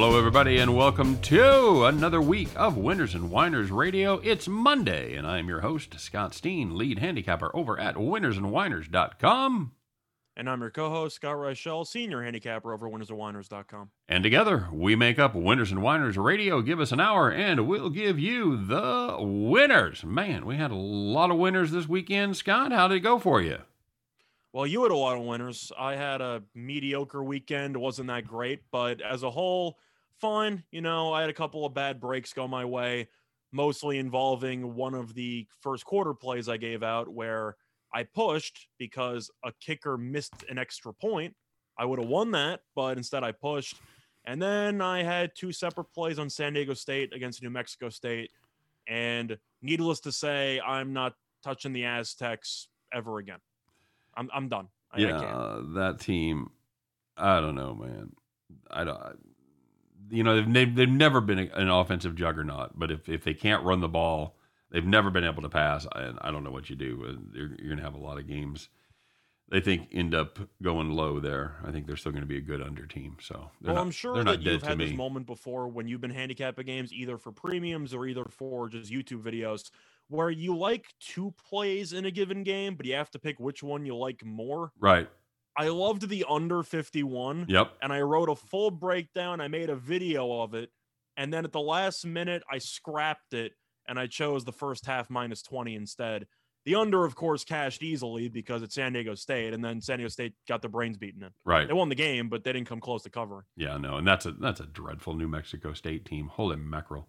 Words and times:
Hello, 0.00 0.16
everybody, 0.16 0.58
and 0.58 0.76
welcome 0.76 1.20
to 1.22 1.86
another 1.86 2.20
week 2.20 2.50
of 2.54 2.76
Winners 2.76 3.16
and 3.16 3.32
Whiners 3.32 3.72
Radio. 3.72 4.20
It's 4.22 4.46
Monday, 4.46 5.16
and 5.16 5.26
I'm 5.26 5.48
your 5.48 5.62
host, 5.62 5.98
Scott 5.98 6.34
Steen, 6.34 6.78
lead 6.78 7.00
handicapper 7.00 7.50
over 7.52 7.80
at 7.80 7.96
winnersandwhiners.com. 7.96 9.72
And 10.36 10.48
I'm 10.48 10.60
your 10.60 10.70
co-host, 10.70 11.16
Scott 11.16 11.34
Reichel, 11.34 11.84
senior 11.84 12.22
handicapper 12.22 12.72
over 12.72 12.86
at 12.86 12.92
winnersandwhiners.com. 12.92 13.90
And 14.08 14.22
together, 14.22 14.68
we 14.72 14.94
make 14.94 15.18
up 15.18 15.34
Winners 15.34 15.72
and 15.72 15.82
Whiners 15.82 16.16
Radio. 16.16 16.62
Give 16.62 16.78
us 16.78 16.92
an 16.92 17.00
hour, 17.00 17.28
and 17.28 17.66
we'll 17.66 17.90
give 17.90 18.20
you 18.20 18.56
the 18.56 19.16
winners. 19.18 20.04
Man, 20.04 20.46
we 20.46 20.54
had 20.54 20.70
a 20.70 20.76
lot 20.76 21.32
of 21.32 21.38
winners 21.38 21.72
this 21.72 21.88
weekend. 21.88 22.36
Scott, 22.36 22.70
how 22.70 22.86
did 22.86 22.98
it 22.98 23.00
go 23.00 23.18
for 23.18 23.42
you? 23.42 23.58
Well, 24.52 24.64
you 24.64 24.84
had 24.84 24.92
a 24.92 24.96
lot 24.96 25.18
of 25.18 25.24
winners. 25.24 25.72
I 25.76 25.96
had 25.96 26.20
a 26.20 26.44
mediocre 26.54 27.22
weekend. 27.22 27.74
It 27.74 27.80
wasn't 27.80 28.06
that 28.06 28.28
great, 28.28 28.62
but 28.70 29.00
as 29.00 29.24
a 29.24 29.30
whole, 29.30 29.76
fine. 30.20 30.64
You 30.70 30.80
know, 30.80 31.12
I 31.12 31.20
had 31.20 31.30
a 31.30 31.34
couple 31.34 31.64
of 31.64 31.74
bad 31.74 32.00
breaks 32.00 32.32
go 32.32 32.46
my 32.48 32.64
way, 32.64 33.08
mostly 33.52 33.98
involving 33.98 34.74
one 34.74 34.94
of 34.94 35.14
the 35.14 35.46
first 35.60 35.84
quarter 35.84 36.14
plays 36.14 36.48
I 36.48 36.56
gave 36.56 36.82
out 36.82 37.08
where– 37.08 37.56
I 37.92 38.02
pushed 38.02 38.68
because 38.78 39.30
a 39.44 39.52
kicker 39.60 39.96
missed 39.96 40.44
an 40.50 40.58
extra 40.58 40.92
point. 40.92 41.34
I 41.78 41.84
would 41.84 41.98
have 41.98 42.08
won 42.08 42.32
that, 42.32 42.60
but 42.74 42.98
instead 42.98 43.24
I 43.24 43.32
pushed. 43.32 43.76
And 44.26 44.42
then 44.42 44.82
I 44.82 45.02
had 45.02 45.30
two 45.34 45.52
separate 45.52 45.92
plays 45.94 46.18
on 46.18 46.28
San 46.28 46.52
Diego 46.52 46.74
State 46.74 47.14
against 47.14 47.42
New 47.42 47.50
Mexico 47.50 47.88
State. 47.88 48.30
And 48.86 49.38
needless 49.62 50.00
to 50.00 50.12
say, 50.12 50.60
I'm 50.60 50.92
not 50.92 51.14
touching 51.42 51.72
the 51.72 51.84
Aztecs 51.86 52.68
ever 52.92 53.18
again. 53.18 53.38
I'm, 54.14 54.28
I'm 54.34 54.48
done. 54.48 54.68
I, 54.92 55.00
yeah, 55.00 55.18
I 55.18 55.60
that 55.76 56.00
team, 56.00 56.50
I 57.16 57.40
don't 57.40 57.54
know, 57.54 57.74
man. 57.74 58.12
I 58.70 58.84
don't. 58.84 58.98
You 60.10 60.22
know, 60.22 60.42
they've, 60.42 60.74
they've 60.74 60.88
never 60.88 61.20
been 61.20 61.38
an 61.38 61.68
offensive 61.68 62.14
juggernaut, 62.14 62.78
but 62.78 62.90
if, 62.90 63.08
if 63.08 63.24
they 63.24 63.34
can't 63.34 63.64
run 63.64 63.80
the 63.80 63.88
ball, 63.88 64.38
They've 64.70 64.84
never 64.84 65.10
been 65.10 65.24
able 65.24 65.42
to 65.42 65.48
pass, 65.48 65.86
and 65.94 66.18
I 66.20 66.30
don't 66.30 66.44
know 66.44 66.50
what 66.50 66.68
you 66.68 66.76
do. 66.76 67.04
Uh, 67.06 67.12
you're, 67.32 67.48
you're 67.48 67.68
going 67.68 67.78
to 67.78 67.84
have 67.84 67.94
a 67.94 67.98
lot 67.98 68.18
of 68.18 68.26
games. 68.26 68.68
They 69.50 69.60
think 69.60 69.88
end 69.92 70.14
up 70.14 70.38
going 70.62 70.90
low 70.90 71.20
there. 71.20 71.56
I 71.66 71.70
think 71.70 71.86
they're 71.86 71.96
still 71.96 72.12
going 72.12 72.22
to 72.22 72.28
be 72.28 72.36
a 72.36 72.42
good 72.42 72.60
under 72.60 72.84
team. 72.84 73.16
So, 73.22 73.50
well, 73.62 73.76
not, 73.76 73.80
I'm 73.80 73.90
sure 73.90 74.22
that 74.22 74.42
you've 74.42 74.62
had 74.62 74.76
this 74.76 74.92
moment 74.92 75.24
before 75.24 75.68
when 75.68 75.88
you've 75.88 76.02
been 76.02 76.10
handicapping 76.10 76.66
games, 76.66 76.92
either 76.92 77.16
for 77.16 77.32
premiums 77.32 77.94
or 77.94 78.04
either 78.06 78.24
for 78.24 78.68
just 78.68 78.92
YouTube 78.92 79.22
videos, 79.22 79.70
where 80.08 80.28
you 80.28 80.54
like 80.54 80.92
two 81.00 81.32
plays 81.48 81.94
in 81.94 82.04
a 82.04 82.10
given 82.10 82.42
game, 82.42 82.74
but 82.74 82.84
you 82.84 82.94
have 82.94 83.10
to 83.12 83.18
pick 83.18 83.40
which 83.40 83.62
one 83.62 83.86
you 83.86 83.96
like 83.96 84.22
more. 84.22 84.70
Right. 84.78 85.08
I 85.58 85.68
loved 85.68 86.08
the 86.08 86.24
under 86.28 86.62
51. 86.62 87.46
Yep. 87.48 87.72
And 87.82 87.92
I 87.92 88.00
wrote 88.00 88.28
a 88.28 88.36
full 88.36 88.70
breakdown. 88.70 89.40
I 89.40 89.48
made 89.48 89.70
a 89.70 89.76
video 89.76 90.40
of 90.40 90.54
it. 90.54 90.70
And 91.16 91.32
then 91.32 91.44
at 91.44 91.50
the 91.50 91.60
last 91.60 92.06
minute, 92.06 92.44
I 92.50 92.58
scrapped 92.58 93.34
it 93.34 93.52
and 93.88 93.98
I 93.98 94.06
chose 94.06 94.44
the 94.44 94.52
first 94.52 94.86
half 94.86 95.10
minus 95.10 95.42
20 95.42 95.74
instead. 95.74 96.28
The 96.64 96.76
under, 96.76 97.04
of 97.04 97.16
course, 97.16 97.44
cashed 97.44 97.82
easily 97.82 98.28
because 98.28 98.62
it's 98.62 98.74
San 98.74 98.92
Diego 98.92 99.14
State, 99.14 99.54
and 99.54 99.64
then 99.64 99.80
San 99.80 99.98
Diego 99.98 100.10
State 100.10 100.34
got 100.46 100.60
their 100.60 100.70
brains 100.70 100.98
beaten 100.98 101.22
in. 101.22 101.30
Right. 101.44 101.66
They 101.66 101.72
won 101.72 101.88
the 101.88 101.94
game, 101.94 102.28
but 102.28 102.44
they 102.44 102.52
didn't 102.52 102.68
come 102.68 102.80
close 102.80 103.02
to 103.04 103.10
covering. 103.10 103.44
Yeah, 103.56 103.78
no, 103.78 103.96
and 103.96 104.06
that's 104.06 104.26
a 104.26 104.32
that's 104.32 104.60
a 104.60 104.66
dreadful 104.66 105.14
New 105.14 105.28
Mexico 105.28 105.72
State 105.72 106.04
team. 106.04 106.28
Holy 106.28 106.56
mackerel. 106.56 107.08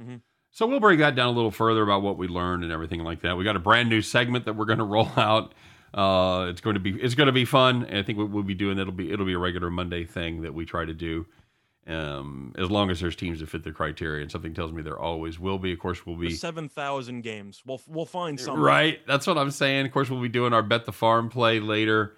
Mm-hmm. 0.00 0.16
So 0.52 0.66
we'll 0.66 0.78
break 0.78 1.00
that 1.00 1.16
down 1.16 1.28
a 1.28 1.32
little 1.32 1.50
further 1.50 1.82
about 1.82 2.02
what 2.02 2.16
we 2.16 2.28
learned 2.28 2.62
and 2.62 2.72
everything 2.72 3.02
like 3.02 3.22
that. 3.22 3.36
We 3.36 3.42
got 3.42 3.56
a 3.56 3.60
brand 3.60 3.88
new 3.88 4.00
segment 4.00 4.44
that 4.44 4.54
we're 4.54 4.66
going 4.66 4.78
to 4.78 4.84
roll 4.84 5.10
out. 5.16 5.54
Uh, 5.94 6.48
it's 6.50 6.60
going 6.60 6.74
to 6.74 6.80
be 6.80 6.90
it's 7.00 7.14
going 7.14 7.28
to 7.28 7.32
be 7.32 7.44
fun. 7.44 7.84
And 7.84 7.98
I 7.98 8.02
think 8.02 8.18
what 8.18 8.28
we'll 8.28 8.42
be 8.42 8.54
doing 8.54 8.78
it'll 8.78 8.92
be 8.92 9.12
it'll 9.12 9.26
be 9.26 9.34
a 9.34 9.38
regular 9.38 9.70
Monday 9.70 10.04
thing 10.04 10.42
that 10.42 10.52
we 10.52 10.64
try 10.64 10.84
to 10.84 10.92
do 10.92 11.24
um, 11.86 12.54
as 12.56 12.70
long 12.70 12.90
as 12.90 13.00
there's 13.00 13.16
teams 13.16 13.40
that 13.40 13.48
fit 13.48 13.62
the 13.64 13.72
criteria, 13.72 14.22
and 14.22 14.30
something 14.30 14.54
tells 14.54 14.72
me 14.72 14.82
there 14.82 14.98
always 14.98 15.38
will 15.38 15.58
be. 15.58 15.72
Of 15.72 15.78
course, 15.78 16.06
we'll 16.06 16.16
be 16.16 16.30
seven 16.30 16.68
thousand 16.68 17.22
games. 17.22 17.62
We'll 17.66 17.80
we'll 17.86 18.06
find 18.06 18.40
some. 18.40 18.58
Right, 18.58 19.06
that's 19.06 19.26
what 19.26 19.36
I'm 19.36 19.50
saying. 19.50 19.86
Of 19.86 19.92
course, 19.92 20.08
we'll 20.08 20.22
be 20.22 20.28
doing 20.28 20.52
our 20.52 20.62
bet 20.62 20.86
the 20.86 20.92
farm 20.92 21.28
play 21.28 21.60
later. 21.60 22.16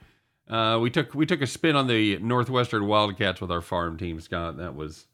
Uh, 0.48 0.78
we 0.80 0.90
took 0.90 1.14
we 1.14 1.26
took 1.26 1.42
a 1.42 1.46
spin 1.46 1.74
on 1.74 1.88
the 1.88 2.18
Northwestern 2.18 2.86
Wildcats 2.86 3.40
with 3.40 3.50
our 3.50 3.60
farm 3.60 3.96
team, 3.98 4.20
Scott. 4.20 4.58
That 4.58 4.74
was. 4.74 5.06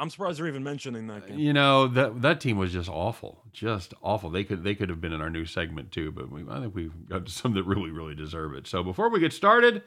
I'm 0.00 0.10
surprised 0.10 0.38
you're 0.38 0.48
even 0.48 0.64
mentioning 0.64 1.06
that 1.08 1.28
game. 1.28 1.38
You 1.38 1.52
know 1.52 1.86
that 1.88 2.22
that 2.22 2.40
team 2.40 2.56
was 2.56 2.72
just 2.72 2.88
awful, 2.88 3.42
just 3.52 3.92
awful. 4.02 4.30
They 4.30 4.44
could 4.44 4.64
they 4.64 4.74
could 4.74 4.88
have 4.88 5.00
been 5.00 5.12
in 5.12 5.20
our 5.20 5.30
new 5.30 5.44
segment 5.44 5.92
too, 5.92 6.10
but 6.10 6.30
we, 6.30 6.42
I 6.48 6.60
think 6.60 6.74
we've 6.74 7.08
got 7.08 7.28
some 7.28 7.54
that 7.54 7.64
really 7.64 7.90
really 7.90 8.14
deserve 8.14 8.54
it. 8.54 8.66
So 8.66 8.82
before 8.82 9.08
we 9.08 9.20
get 9.20 9.32
started. 9.32 9.82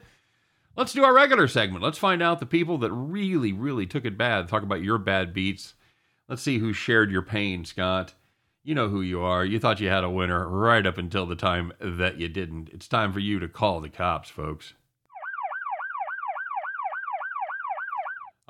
Let's 0.76 0.92
do 0.92 1.04
our 1.04 1.14
regular 1.14 1.46
segment. 1.46 1.84
Let's 1.84 1.98
find 1.98 2.20
out 2.20 2.40
the 2.40 2.46
people 2.46 2.78
that 2.78 2.90
really, 2.90 3.52
really 3.52 3.86
took 3.86 4.04
it 4.04 4.18
bad. 4.18 4.48
Talk 4.48 4.64
about 4.64 4.82
your 4.82 4.98
bad 4.98 5.32
beats. 5.32 5.74
Let's 6.28 6.42
see 6.42 6.58
who 6.58 6.72
shared 6.72 7.12
your 7.12 7.22
pain, 7.22 7.64
Scott. 7.64 8.14
You 8.64 8.74
know 8.74 8.88
who 8.88 9.00
you 9.00 9.20
are. 9.20 9.44
You 9.44 9.60
thought 9.60 9.78
you 9.78 9.88
had 9.88 10.02
a 10.02 10.10
winner 10.10 10.48
right 10.48 10.84
up 10.84 10.98
until 10.98 11.26
the 11.26 11.36
time 11.36 11.72
that 11.78 12.18
you 12.18 12.28
didn't. 12.28 12.70
It's 12.72 12.88
time 12.88 13.12
for 13.12 13.20
you 13.20 13.38
to 13.38 13.46
call 13.46 13.80
the 13.80 13.88
cops, 13.88 14.30
folks. 14.30 14.74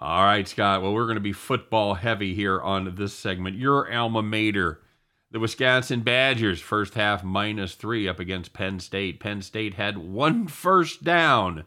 All 0.05 0.23
right, 0.23 0.47
Scott. 0.47 0.83
Well, 0.83 0.93
we're 0.93 1.07
going 1.07 1.15
to 1.15 1.21
be 1.23 1.33
football 1.33 1.95
heavy 1.95 2.35
here 2.35 2.61
on 2.61 2.95
this 2.95 3.15
segment. 3.15 3.57
Your 3.57 3.91
alma 3.91 4.23
mater, 4.23 4.83
the 5.31 5.41
Wisconsin 5.41 6.03
Badgers, 6.03 6.61
first 6.61 6.93
half 6.93 7.25
minus 7.25 7.75
three 7.75 8.07
up 8.07 8.21
against 8.21 8.53
Penn 8.53 8.81
State. 8.81 9.19
Penn 9.19 9.41
State 9.41 9.73
had 9.73 9.97
one 9.97 10.47
first 10.47 11.05
down 11.05 11.65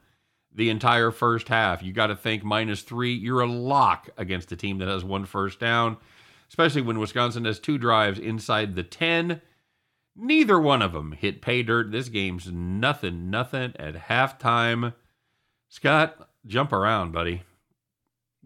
the 0.53 0.70
entire 0.70 1.09
first 1.09 1.48
half. 1.48 1.81
You 1.81 1.92
got 1.94 2.08
to 2.08 2.16
think 2.16 2.44
minus 2.44 2.84
three. 2.84 3.12
You're 3.12 3.42
a 3.42 3.52
lock 3.52 4.12
against 4.18 4.52
a 4.52 4.56
team 4.56 4.78
that 4.78 4.88
has 4.88 5.04
one 5.04 5.25
first 5.25 5.59
down, 5.59 5.98
especially 6.48 6.84
when 6.84 7.00
Wisconsin 7.00 7.46
has 7.46 7.58
two 7.58 7.80
drives 7.80 8.19
inside 8.19 8.75
the 8.75 8.84
10. 8.84 9.42
Neither 10.16 10.59
one 10.59 10.84
of 10.84 10.94
them 10.94 11.14
hit 11.14 11.42
pay 11.42 11.64
dirt. 11.64 11.92
This 11.92 12.09
game's 12.09 12.52
nothing, 12.52 13.31
nothing 13.31 13.74
at 13.80 13.96
halftime. 13.96 14.94
Scott, 15.69 16.30
jump 16.46 16.72
around, 16.72 17.14
buddy 17.14 17.42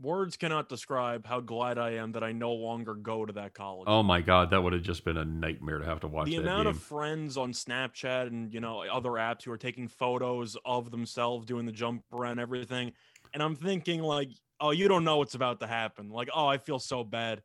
words 0.01 0.37
cannot 0.37 0.69
describe 0.69 1.25
how 1.25 1.39
glad 1.39 1.77
I 1.77 1.91
am 1.91 2.11
that 2.13 2.23
I 2.23 2.31
no 2.31 2.51
longer 2.51 2.93
go 2.93 3.25
to 3.25 3.33
that 3.33 3.53
college. 3.53 3.85
Oh 3.87 4.03
my 4.03 4.21
god, 4.21 4.49
that 4.51 4.61
would 4.61 4.73
have 4.73 4.81
just 4.81 5.05
been 5.05 5.17
a 5.17 5.25
nightmare 5.25 5.79
to 5.79 5.85
have 5.85 5.99
to 6.01 6.07
watch. 6.07 6.27
The 6.27 6.37
amount 6.37 6.65
game. 6.65 6.75
of 6.75 6.81
friends 6.81 7.37
on 7.37 7.53
Snapchat 7.53 8.27
and 8.27 8.53
you 8.53 8.59
know 8.59 8.83
other 8.91 9.11
apps 9.11 9.43
who 9.43 9.51
are 9.51 9.57
taking 9.57 9.87
photos 9.87 10.57
of 10.65 10.91
themselves 10.91 11.45
doing 11.45 11.65
the 11.65 11.71
jump 11.71 12.03
around 12.11 12.39
everything, 12.39 12.93
and 13.33 13.43
I'm 13.43 13.55
thinking 13.55 14.01
like, 14.01 14.29
oh, 14.59 14.71
you 14.71 14.87
don't 14.87 15.03
know 15.03 15.17
what's 15.17 15.35
about 15.35 15.59
to 15.61 15.67
happen. 15.67 16.09
Like, 16.09 16.29
oh, 16.33 16.47
I 16.47 16.57
feel 16.57 16.79
so 16.79 17.03
bad 17.03 17.41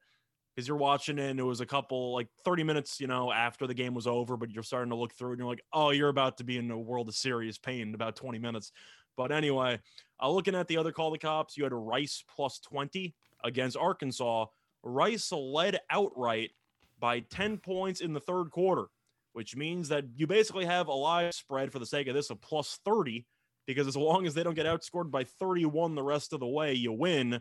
because 0.54 0.66
you're 0.66 0.76
watching 0.76 1.18
it 1.18 1.30
and 1.30 1.38
it 1.38 1.42
was 1.42 1.60
a 1.60 1.66
couple 1.66 2.14
like 2.14 2.28
30 2.44 2.62
minutes, 2.62 2.98
you 2.98 3.06
know, 3.06 3.30
after 3.30 3.66
the 3.66 3.74
game 3.74 3.92
was 3.92 4.06
over, 4.06 4.38
but 4.38 4.50
you're 4.50 4.62
starting 4.62 4.88
to 4.90 4.96
look 4.96 5.12
through 5.12 5.32
and 5.32 5.38
you're 5.38 5.48
like, 5.48 5.62
oh, 5.72 5.90
you're 5.90 6.08
about 6.08 6.38
to 6.38 6.44
be 6.44 6.56
in 6.56 6.70
a 6.70 6.78
world 6.78 7.08
of 7.08 7.14
serious 7.14 7.58
pain 7.58 7.88
in 7.88 7.94
about 7.94 8.16
20 8.16 8.38
minutes. 8.38 8.72
But 9.16 9.32
anyway, 9.32 9.80
uh, 10.22 10.30
looking 10.30 10.54
at 10.54 10.68
the 10.68 10.76
other 10.76 10.92
call 10.92 11.10
the 11.10 11.18
cops, 11.18 11.56
you 11.56 11.64
had 11.64 11.72
Rice 11.72 12.22
plus 12.34 12.58
20 12.60 13.14
against 13.44 13.76
Arkansas. 13.76 14.46
Rice 14.82 15.32
led 15.32 15.80
outright 15.90 16.50
by 16.98 17.20
10 17.20 17.58
points 17.58 18.00
in 18.00 18.12
the 18.12 18.20
third 18.20 18.50
quarter, 18.50 18.86
which 19.32 19.56
means 19.56 19.88
that 19.88 20.04
you 20.14 20.26
basically 20.26 20.64
have 20.64 20.88
a 20.88 20.92
live 20.92 21.34
spread 21.34 21.72
for 21.72 21.78
the 21.78 21.86
sake 21.86 22.08
of 22.08 22.14
this 22.14 22.30
of 22.30 22.40
plus 22.40 22.78
30, 22.84 23.26
because 23.66 23.86
as 23.86 23.96
long 23.96 24.26
as 24.26 24.34
they 24.34 24.42
don't 24.42 24.54
get 24.54 24.66
outscored 24.66 25.10
by 25.10 25.24
31 25.24 25.94
the 25.94 26.02
rest 26.02 26.32
of 26.32 26.40
the 26.40 26.46
way, 26.46 26.72
you 26.72 26.92
win. 26.92 27.40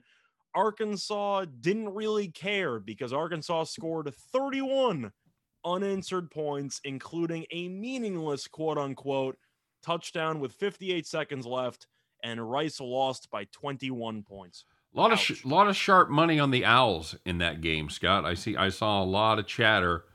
Arkansas 0.54 1.46
didn't 1.60 1.90
really 1.90 2.30
care 2.30 2.80
because 2.80 3.12
Arkansas 3.12 3.66
scored 3.66 4.14
31 4.32 5.12
unanswered 5.66 6.32
points, 6.32 6.80
including 6.86 7.46
a 7.52 7.68
meaningless 7.68 8.48
quote 8.48 8.78
unquote 8.78 9.38
touchdown 9.86 10.40
with 10.40 10.54
58 10.54 11.06
seconds 11.06 11.46
left, 11.46 11.88
and 12.24 12.50
Rice 12.50 12.80
lost 12.80 13.30
by 13.30 13.46
21 13.46 14.24
points. 14.24 14.66
A 14.94 15.00
lot 15.00 15.12
Ouch. 15.12 15.30
of 15.30 15.38
sh- 15.38 15.46
lot 15.46 15.68
of 15.68 15.76
sharp 15.76 16.10
money 16.10 16.40
on 16.40 16.52
the 16.52 16.66
Owls 16.66 17.16
in 17.26 17.38
that 17.40 17.62
game, 17.62 17.90
Scott. 17.90 18.26
I 18.26 18.34
see. 18.34 18.56
I 18.56 18.70
saw 18.70 19.04
a 19.04 19.06
lot 19.06 19.40
of 19.40 19.46
chatter 19.46 20.06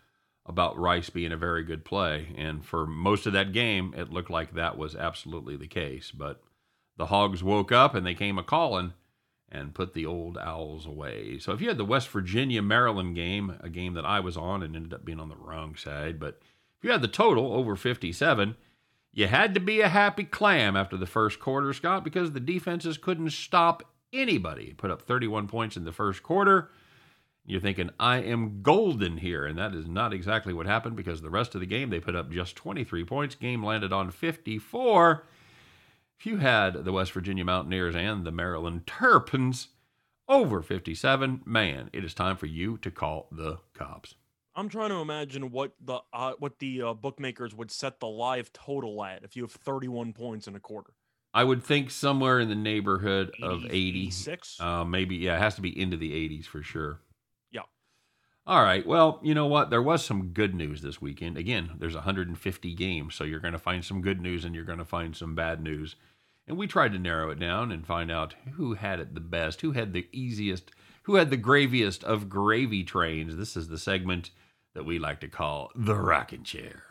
about 0.47 0.79
Rice 0.79 1.11
being 1.11 1.33
a 1.33 1.37
very 1.37 1.63
good 1.63 1.85
play, 1.85 2.29
and 2.37 2.65
for 2.65 2.87
most 2.87 3.27
of 3.27 3.33
that 3.35 3.53
game, 3.53 3.95
it 3.97 4.11
looked 4.13 4.31
like 4.31 4.55
that 4.55 4.77
was 4.79 4.97
absolutely 4.97 5.57
the 5.57 5.69
case. 5.69 6.11
But 6.11 6.43
the 6.97 7.07
Hogs 7.07 7.43
woke 7.45 7.71
up 7.71 7.95
and 7.95 8.05
they 8.07 8.15
came 8.15 8.39
a 8.39 8.43
calling 8.43 8.95
and 9.53 9.75
put 9.75 9.95
the 9.95 10.07
old 10.07 10.39
Owls 10.39 10.87
away. 10.87 11.39
So 11.39 11.53
if 11.53 11.61
you 11.61 11.69
had 11.69 11.79
the 11.79 11.85
West 11.85 12.09
Virginia 12.09 12.63
Maryland 12.63 13.15
game, 13.17 13.57
a 13.61 13.69
game 13.69 13.95
that 13.95 14.05
I 14.07 14.21
was 14.21 14.37
on 14.37 14.63
and 14.63 14.75
ended 14.75 14.95
up 14.95 15.05
being 15.05 15.21
on 15.21 15.29
the 15.29 15.37
wrong 15.37 15.77
side, 15.77 16.19
but 16.21 16.41
if 16.79 16.85
you 16.85 16.91
had 16.91 17.03
the 17.03 17.09
total 17.09 17.53
over 17.53 17.77
57, 17.77 18.57
you 19.13 19.27
had 19.27 19.55
to 19.55 19.61
be 19.61 19.81
a 19.81 19.89
happy 19.89 20.25
clam 20.25 20.77
after 20.77 20.97
the 20.97 21.07
first 21.07 21.41
quarter, 21.41 21.73
Scott, 21.73 22.05
because 22.05 22.33
the 22.33 22.41
defenses 22.41 22.99
couldn't 22.99 23.31
stop 23.31 23.83
anybody. 24.13 24.73
Put 24.73 24.91
up 24.91 25.03
31 25.03 25.49
points 25.49 25.77
in 25.77 25.85
the 25.85 25.93
first 25.93 26.23
quarter. 26.23 26.71
You're 27.45 27.61
thinking, 27.61 27.91
I 27.99 28.19
am 28.19 28.63
golden 28.63 29.17
here. 29.17 29.45
And 29.47 29.59
that 29.59 29.75
is 29.75 29.89
not 29.89 30.13
exactly 30.13 30.53
what 30.53 30.67
happened 30.67 30.97
because 30.97 31.21
the 31.21 31.31
rest 31.31 31.55
of 31.55 31.61
the 31.61 31.67
game, 31.67 31.91
they 31.91 32.01
put 32.01 32.15
up 32.15 32.31
just 32.31 32.55
23 32.57 33.05
points. 33.05 33.35
Game 33.35 33.65
landed 33.65 33.93
on 33.93 34.11
54. 34.11 35.27
If 36.19 36.27
you 36.27 36.37
had 36.37 36.85
the 36.85 36.93
West 36.93 37.13
Virginia 37.13 37.45
Mountaineers 37.45 37.97
and 37.97 38.25
the 38.25 38.31
Maryland 38.31 38.87
Terrapins 38.87 39.69
over 40.31 40.63
57. 40.63 41.43
Man, 41.45 41.91
it 41.93 42.05
is 42.05 42.15
time 42.15 42.37
for 42.37 42.47
you 42.47 42.79
to 42.79 42.91
call 42.91 43.27
the 43.33 43.59
cops. 43.75 44.15
I'm 44.55 44.69
trying 44.69 44.91
to 44.91 44.97
imagine 44.97 45.51
what 45.51 45.73
the 45.81 46.01
uh, 46.13 46.33
what 46.39 46.59
the 46.59 46.83
uh, 46.83 46.95
bookmakers 46.95 47.55
would 47.55 47.71
set 47.71 48.01
the 48.01 48.09
live 48.09 48.53
total 48.53 49.03
at 49.05 49.25
if 49.25 49.37
you 49.37 49.43
have 49.43 49.53
31 49.53 50.13
points 50.13 50.49
in 50.49 50.57
a 50.57 50.61
quarter. 50.61 50.93
I 51.33 51.45
would 51.45 51.63
think 51.63 51.91
somewhere 51.91 52.41
in 52.41 52.49
the 52.49 52.57
neighborhood 52.57 53.31
80, 53.37 53.45
of 53.45 53.65
80. 53.67 54.03
86. 54.03 54.61
Uh, 54.61 54.85
maybe, 54.85 55.17
yeah, 55.17 55.37
it 55.37 55.41
has 55.41 55.55
to 55.55 55.61
be 55.61 55.81
into 55.81 55.97
the 55.97 56.11
80s 56.11 56.47
for 56.47 56.63
sure. 56.63 57.01
Yeah. 57.53 57.63
All 58.47 58.63
right. 58.63 58.85
Well, 58.85 59.21
you 59.23 59.35
know 59.35 59.47
what? 59.47 59.71
There 59.71 59.83
was 59.83 60.05
some 60.05 60.29
good 60.29 60.55
news 60.55 60.83
this 60.83 61.01
weekend. 61.01 61.37
Again, 61.37 61.71
there's 61.79 61.95
150 61.95 62.75
games, 62.75 63.15
so 63.15 63.23
you're 63.23 63.39
going 63.39 63.53
to 63.53 63.59
find 63.59 63.85
some 63.85 64.03
good 64.03 64.21
news 64.21 64.45
and 64.45 64.57
you're 64.57 64.65
going 64.65 64.79
to 64.79 64.85
find 64.85 65.15
some 65.15 65.37
bad 65.37 65.63
news. 65.63 65.95
And 66.49 66.59
we 66.59 66.67
tried 66.67 66.93
to 66.93 66.99
narrow 66.99 67.31
it 67.31 67.39
down 67.39 67.71
and 67.71 67.87
find 67.87 68.11
out 68.11 68.35
who 68.55 68.75
had 68.75 68.99
it 68.99 69.15
the 69.15 69.21
best, 69.21 69.61
who 69.61 69.71
had 69.71 69.93
the 69.93 70.09
easiest, 70.11 70.73
who 71.03 71.17
had 71.17 71.31
the 71.31 71.37
graviest 71.37 72.05
of 72.05 72.29
gravy 72.29 72.85
trains. 72.85 73.37
This 73.37 73.57
is 73.57 73.69
the 73.69 73.79
segment 73.79 74.31
that 74.75 74.85
we 74.85 74.99
like 74.99 75.21
to 75.21 75.29
call 75.29 75.71
the 75.75 75.97
rocking 75.97 76.45
chair. 76.45 76.85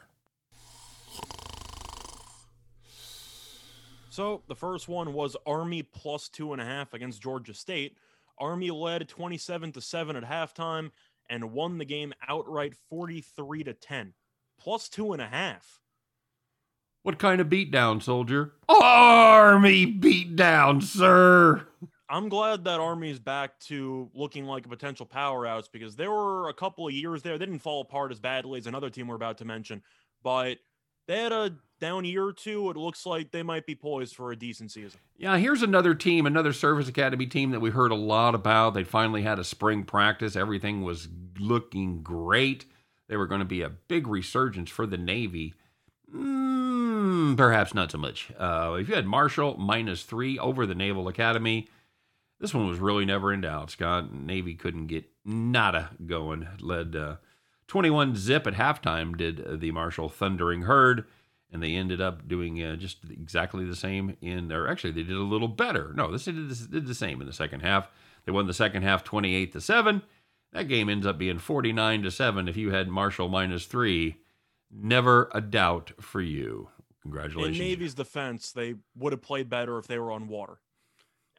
So 4.09 4.41
the 4.47 4.55
first 4.55 4.89
one 4.89 5.13
was 5.13 5.37
Army 5.45 5.83
plus 5.83 6.27
two 6.27 6.51
and 6.51 6.61
a 6.61 6.65
half 6.65 6.93
against 6.93 7.21
Georgia 7.21 7.53
State. 7.53 7.95
Army 8.37 8.71
led 8.71 9.07
27 9.07 9.71
to 9.73 9.81
7 9.81 10.15
at 10.15 10.23
halftime 10.23 10.91
and 11.29 11.51
won 11.51 11.77
the 11.77 11.85
game 11.85 12.13
outright 12.27 12.73
43 12.89 13.63
to 13.65 13.73
10. 13.73 14.13
Plus 14.59 14.89
two 14.89 15.13
and 15.13 15.21
a 15.21 15.27
half. 15.27 15.79
What 17.03 17.17
kind 17.17 17.39
of 17.39 17.47
beatdown, 17.47 18.03
soldier? 18.03 18.53
Army 18.67 19.85
beatdown, 19.85 20.83
sir. 20.83 21.65
I'm 22.09 22.27
glad 22.27 22.63
that 22.63 22.79
Army's 22.79 23.19
back 23.19 23.59
to 23.61 24.09
looking 24.15 24.45
like 24.45 24.65
a 24.65 24.69
potential 24.69 25.05
powerhouse 25.05 25.67
because 25.67 25.95
there 25.95 26.11
were 26.11 26.49
a 26.49 26.53
couple 26.53 26.87
of 26.87 26.93
years 26.93 27.21
there. 27.21 27.37
They 27.37 27.45
didn't 27.45 27.59
fall 27.59 27.81
apart 27.81 28.11
as 28.11 28.19
badly 28.19 28.59
as 28.59 28.65
another 28.65 28.89
team 28.89 29.07
we're 29.07 29.15
about 29.15 29.37
to 29.37 29.45
mention, 29.45 29.83
but 30.23 30.57
they 31.07 31.21
had 31.21 31.31
a 31.31 31.55
down 31.79 32.05
year 32.05 32.25
or 32.25 32.33
two. 32.33 32.69
It 32.71 32.77
looks 32.77 33.05
like 33.05 33.31
they 33.31 33.43
might 33.43 33.65
be 33.65 33.75
poised 33.75 34.15
for 34.15 34.31
a 34.31 34.35
decent 34.35 34.71
season. 34.71 34.99
Yeah, 35.17 35.37
here's 35.37 35.61
another 35.61 35.93
team, 35.93 36.25
another 36.25 36.53
Service 36.53 36.87
Academy 36.87 37.27
team 37.27 37.51
that 37.51 37.59
we 37.59 37.69
heard 37.69 37.91
a 37.91 37.95
lot 37.95 38.35
about. 38.35 38.73
They 38.73 38.83
finally 38.83 39.21
had 39.21 39.39
a 39.39 39.43
spring 39.43 39.83
practice. 39.83 40.35
Everything 40.35 40.81
was 40.81 41.07
looking 41.39 42.01
great. 42.01 42.65
They 43.07 43.17
were 43.17 43.27
going 43.27 43.39
to 43.39 43.45
be 43.45 43.61
a 43.61 43.69
big 43.69 44.07
resurgence 44.07 44.69
for 44.69 44.85
the 44.85 44.97
Navy. 44.97 45.53
Mm, 46.13 47.37
perhaps 47.37 47.73
not 47.73 47.91
so 47.91 47.97
much. 47.97 48.31
Uh, 48.37 48.77
if 48.79 48.89
you 48.89 48.95
had 48.95 49.05
Marshall 49.05 49.57
minus 49.57 50.03
three 50.03 50.37
over 50.39 50.65
the 50.65 50.75
Naval 50.75 51.07
Academy, 51.07 51.67
this 52.39 52.53
one 52.53 52.67
was 52.67 52.79
really 52.79 53.05
never 53.05 53.33
in 53.33 53.41
doubt. 53.41 53.71
Scott 53.71 54.13
Navy 54.13 54.55
couldn't 54.55 54.87
get 54.87 55.09
nada 55.25 55.91
going. 56.05 56.47
Led 56.59 56.95
uh, 56.95 57.15
21 57.67 58.15
zip 58.15 58.47
at 58.47 58.53
halftime. 58.53 59.17
Did 59.17 59.59
the 59.59 59.71
Marshall 59.71 60.09
Thundering 60.09 60.63
Herd 60.63 61.05
and 61.51 61.63
they 61.63 61.73
ended 61.73 62.01
up 62.01 62.27
doing 62.27 62.61
uh, 62.63 62.75
just 62.75 62.97
exactly 63.09 63.65
the 63.65 63.75
same 63.75 64.15
in 64.21 64.51
or 64.51 64.67
actually 64.67 64.91
they 64.91 65.03
did 65.03 65.15
a 65.15 65.21
little 65.21 65.47
better 65.47 65.93
no 65.95 66.11
this 66.11 66.25
did, 66.25 66.49
this 66.49 66.59
did 66.59 66.87
the 66.87 66.95
same 66.95 67.21
in 67.21 67.27
the 67.27 67.33
second 67.33 67.61
half 67.61 67.89
they 68.25 68.31
won 68.31 68.47
the 68.47 68.53
second 68.53 68.83
half 68.83 69.03
28 69.03 69.53
to 69.53 69.61
7 69.61 70.01
that 70.51 70.67
game 70.67 70.89
ends 70.89 71.05
up 71.05 71.17
being 71.17 71.39
49 71.39 72.03
to 72.03 72.11
7 72.11 72.47
if 72.47 72.57
you 72.57 72.71
had 72.71 72.87
marshall 72.87 73.29
minus 73.29 73.65
3 73.65 74.15
never 74.71 75.29
a 75.33 75.41
doubt 75.41 75.91
for 75.99 76.21
you 76.21 76.69
congratulations 77.01 77.59
In 77.59 77.65
Navy's 77.65 77.93
defense, 77.93 78.51
they 78.51 78.75
would 78.95 79.13
have 79.13 79.21
played 79.21 79.49
better 79.49 79.77
if 79.79 79.87
they 79.87 79.97
were 79.97 80.11
on 80.11 80.27
water. 80.27 80.59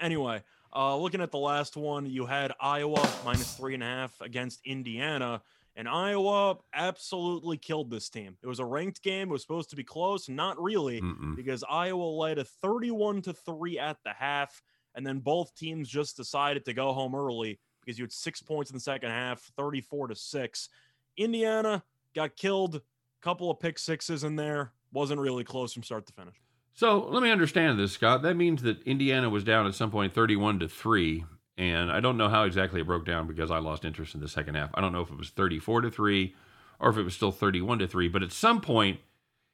Anyway, 0.01 0.43
uh, 0.75 0.97
looking 0.97 1.21
at 1.21 1.31
the 1.31 1.39
last 1.39 1.77
one, 1.77 2.07
you 2.07 2.27
had 2.27 2.53
Iowa 2.61 3.09
minus 3.25 3.55
three 3.55 3.75
and 3.75 3.83
a 3.83 3.87
half 3.87 4.21
against 4.21 4.61
Indiana, 4.65 5.43
and 5.77 5.89
Iowa 5.89 6.59
absolutely 6.75 7.57
killed 7.57 7.91
this 7.91 8.09
team. 8.09 8.37
It 8.43 8.47
was 8.47 8.61
a 8.61 8.65
ranked 8.65 9.03
game. 9.03 9.29
It 9.29 9.33
was 9.33 9.43
supposed 9.43 9.71
to 9.71 9.77
be 9.77 9.85
close, 9.85 10.29
not 10.29 10.61
really, 10.61 11.01
Mm-mm. 11.01 11.37
because 11.37 11.65
Iowa 11.69 12.05
led 12.05 12.39
a 12.39 12.45
31 12.45 13.23
to 13.23 13.33
three 13.33 13.79
at 13.79 13.97
the 14.05 14.13
half, 14.13 14.63
and 14.95 15.07
then 15.07 15.19
both 15.21 15.55
teams 15.55 15.89
just 15.89 16.17
decided 16.17 16.65
to 16.67 16.73
go 16.73 16.93
home 16.93 17.15
early 17.15 17.59
because 17.85 17.99
you 17.99 18.05
had 18.05 18.13
six 18.13 18.43
points 18.43 18.71
in 18.71 18.77
the 18.77 18.81
second 18.81 19.11
half, 19.11 19.41
34 19.57 20.09
to 20.09 20.15
six. 20.15 20.69
Indiana 21.17 21.83
got 22.15 22.37
killed, 22.37 22.81
couple 23.23 23.51
of 23.51 23.59
pick 23.61 23.79
sixes 23.79 24.25
in 24.25 24.37
there, 24.37 24.73
wasn't 24.93 25.21
really 25.21 25.45
close 25.45 25.73
from 25.73 25.83
start 25.83 26.07
to 26.07 26.13
finish. 26.13 26.37
So 26.75 27.07
let 27.11 27.23
me 27.23 27.31
understand 27.31 27.79
this, 27.79 27.93
Scott. 27.93 28.23
That 28.23 28.37
means 28.37 28.63
that 28.63 28.83
Indiana 28.85 29.29
was 29.29 29.45
down 29.45 29.67
at 29.67 29.75
some 29.75 29.91
point 29.91 30.15
31 30.15 30.61
to 30.61 30.69
3. 30.69 31.25
And 31.59 31.93
I 31.93 32.01
don't 32.01 32.17
know 32.17 32.29
how 32.29 32.45
exactly 32.45 32.81
it 32.81 32.87
broke 32.87 33.05
down 33.05 33.27
because 33.27 33.51
I 33.51 33.59
lost 33.59 33.85
interest 33.85 34.15
in 34.15 34.21
the 34.21 34.29
second 34.29 34.55
half. 34.55 34.71
I 34.75 34.81
don't 34.81 34.93
know 34.93 35.03
if 35.03 35.11
it 35.11 35.19
was 35.19 35.29
34 35.31 35.83
to 35.83 35.91
3 35.91 36.35
or 36.79 36.91
if 36.91 36.97
it 36.97 37.03
was 37.03 37.15
still 37.15 37.33
31 37.33 37.81
to 37.81 37.87
3. 37.87 38.09
But 38.09 38.23
at 38.23 38.33
some 38.33 38.63
point, 38.63 39.01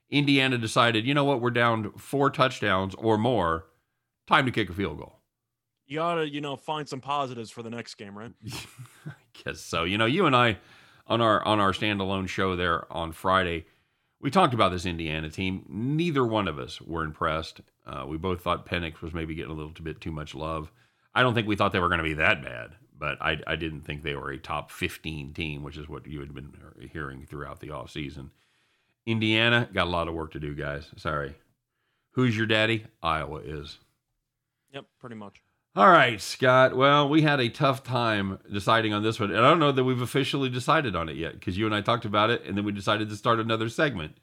Indiana 0.08 0.56
decided, 0.56 1.04
you 1.04 1.14
know 1.14 1.24
what, 1.24 1.40
we're 1.40 1.50
down 1.50 1.92
four 1.96 2.30
touchdowns 2.30 2.94
or 2.94 3.18
more. 3.18 3.66
Time 4.28 4.46
to 4.46 4.52
kick 4.52 4.70
a 4.70 4.72
field 4.72 4.98
goal. 4.98 5.20
You 5.86 5.98
gotta, 5.98 6.28
you 6.28 6.40
know, 6.40 6.56
find 6.56 6.88
some 6.88 7.00
positives 7.00 7.50
for 7.50 7.62
the 7.62 7.70
next 7.70 7.94
game, 7.94 8.16
right? 8.16 8.32
I 9.06 9.12
guess 9.44 9.60
so. 9.60 9.84
You 9.84 9.98
know, 9.98 10.06
you 10.06 10.26
and 10.26 10.34
I 10.34 10.58
on 11.06 11.20
our 11.20 11.44
on 11.44 11.60
our 11.60 11.72
standalone 11.72 12.28
show 12.28 12.56
there 12.56 12.92
on 12.92 13.12
Friday, 13.12 13.66
we 14.20 14.30
talked 14.30 14.54
about 14.54 14.72
this 14.72 14.86
Indiana 14.86 15.28
team. 15.30 15.64
Neither 15.68 16.24
one 16.24 16.48
of 16.48 16.58
us 16.58 16.80
were 16.80 17.04
impressed. 17.04 17.60
Uh, 17.86 18.04
we 18.08 18.16
both 18.16 18.40
thought 18.40 18.66
Penix 18.66 19.00
was 19.00 19.14
maybe 19.14 19.34
getting 19.34 19.52
a 19.52 19.54
little 19.54 19.72
bit 19.82 20.00
too 20.00 20.10
much 20.10 20.34
love. 20.34 20.70
I 21.14 21.22
don't 21.22 21.34
think 21.34 21.46
we 21.46 21.56
thought 21.56 21.72
they 21.72 21.80
were 21.80 21.88
going 21.88 21.98
to 21.98 22.04
be 22.04 22.14
that 22.14 22.42
bad, 22.42 22.70
but 22.98 23.20
I, 23.20 23.38
I 23.46 23.56
didn't 23.56 23.82
think 23.82 24.02
they 24.02 24.14
were 24.14 24.30
a 24.30 24.38
top 24.38 24.70
15 24.70 25.32
team, 25.32 25.62
which 25.62 25.76
is 25.76 25.88
what 25.88 26.06
you 26.06 26.20
had 26.20 26.34
been 26.34 26.52
hearing 26.92 27.26
throughout 27.26 27.60
the 27.60 27.68
offseason. 27.68 28.30
Indiana 29.06 29.68
got 29.72 29.86
a 29.86 29.90
lot 29.90 30.08
of 30.08 30.14
work 30.14 30.32
to 30.32 30.40
do, 30.40 30.54
guys. 30.54 30.90
Sorry. 30.96 31.36
Who's 32.12 32.36
your 32.36 32.46
daddy? 32.46 32.86
Iowa 33.02 33.40
is. 33.40 33.78
Yep, 34.72 34.86
pretty 34.98 35.16
much. 35.16 35.42
All 35.76 35.90
right, 35.90 36.18
Scott. 36.23 36.75
Well, 36.75 37.06
we 37.06 37.21
had 37.21 37.38
a 37.38 37.50
tough 37.50 37.83
time 37.83 38.38
deciding 38.50 38.95
on 38.95 39.02
this 39.02 39.21
one. 39.21 39.30
And 39.30 39.45
I 39.45 39.50
don't 39.50 39.59
know 39.59 39.73
that 39.73 39.85
we've 39.85 40.00
officially 40.00 40.49
decided 40.49 40.97
on 40.97 41.11
it 41.11 41.16
yet 41.16 41.35
because 41.35 41.59
you 41.59 41.66
and 41.66 41.75
I 41.75 41.83
talked 41.83 42.06
about 42.06 42.30
it 42.30 42.47
and 42.47 42.56
then 42.56 42.64
we 42.64 42.73
decided 42.73 43.11
to 43.11 43.16
start 43.16 43.40
another 43.40 43.68
segment. 43.68 44.16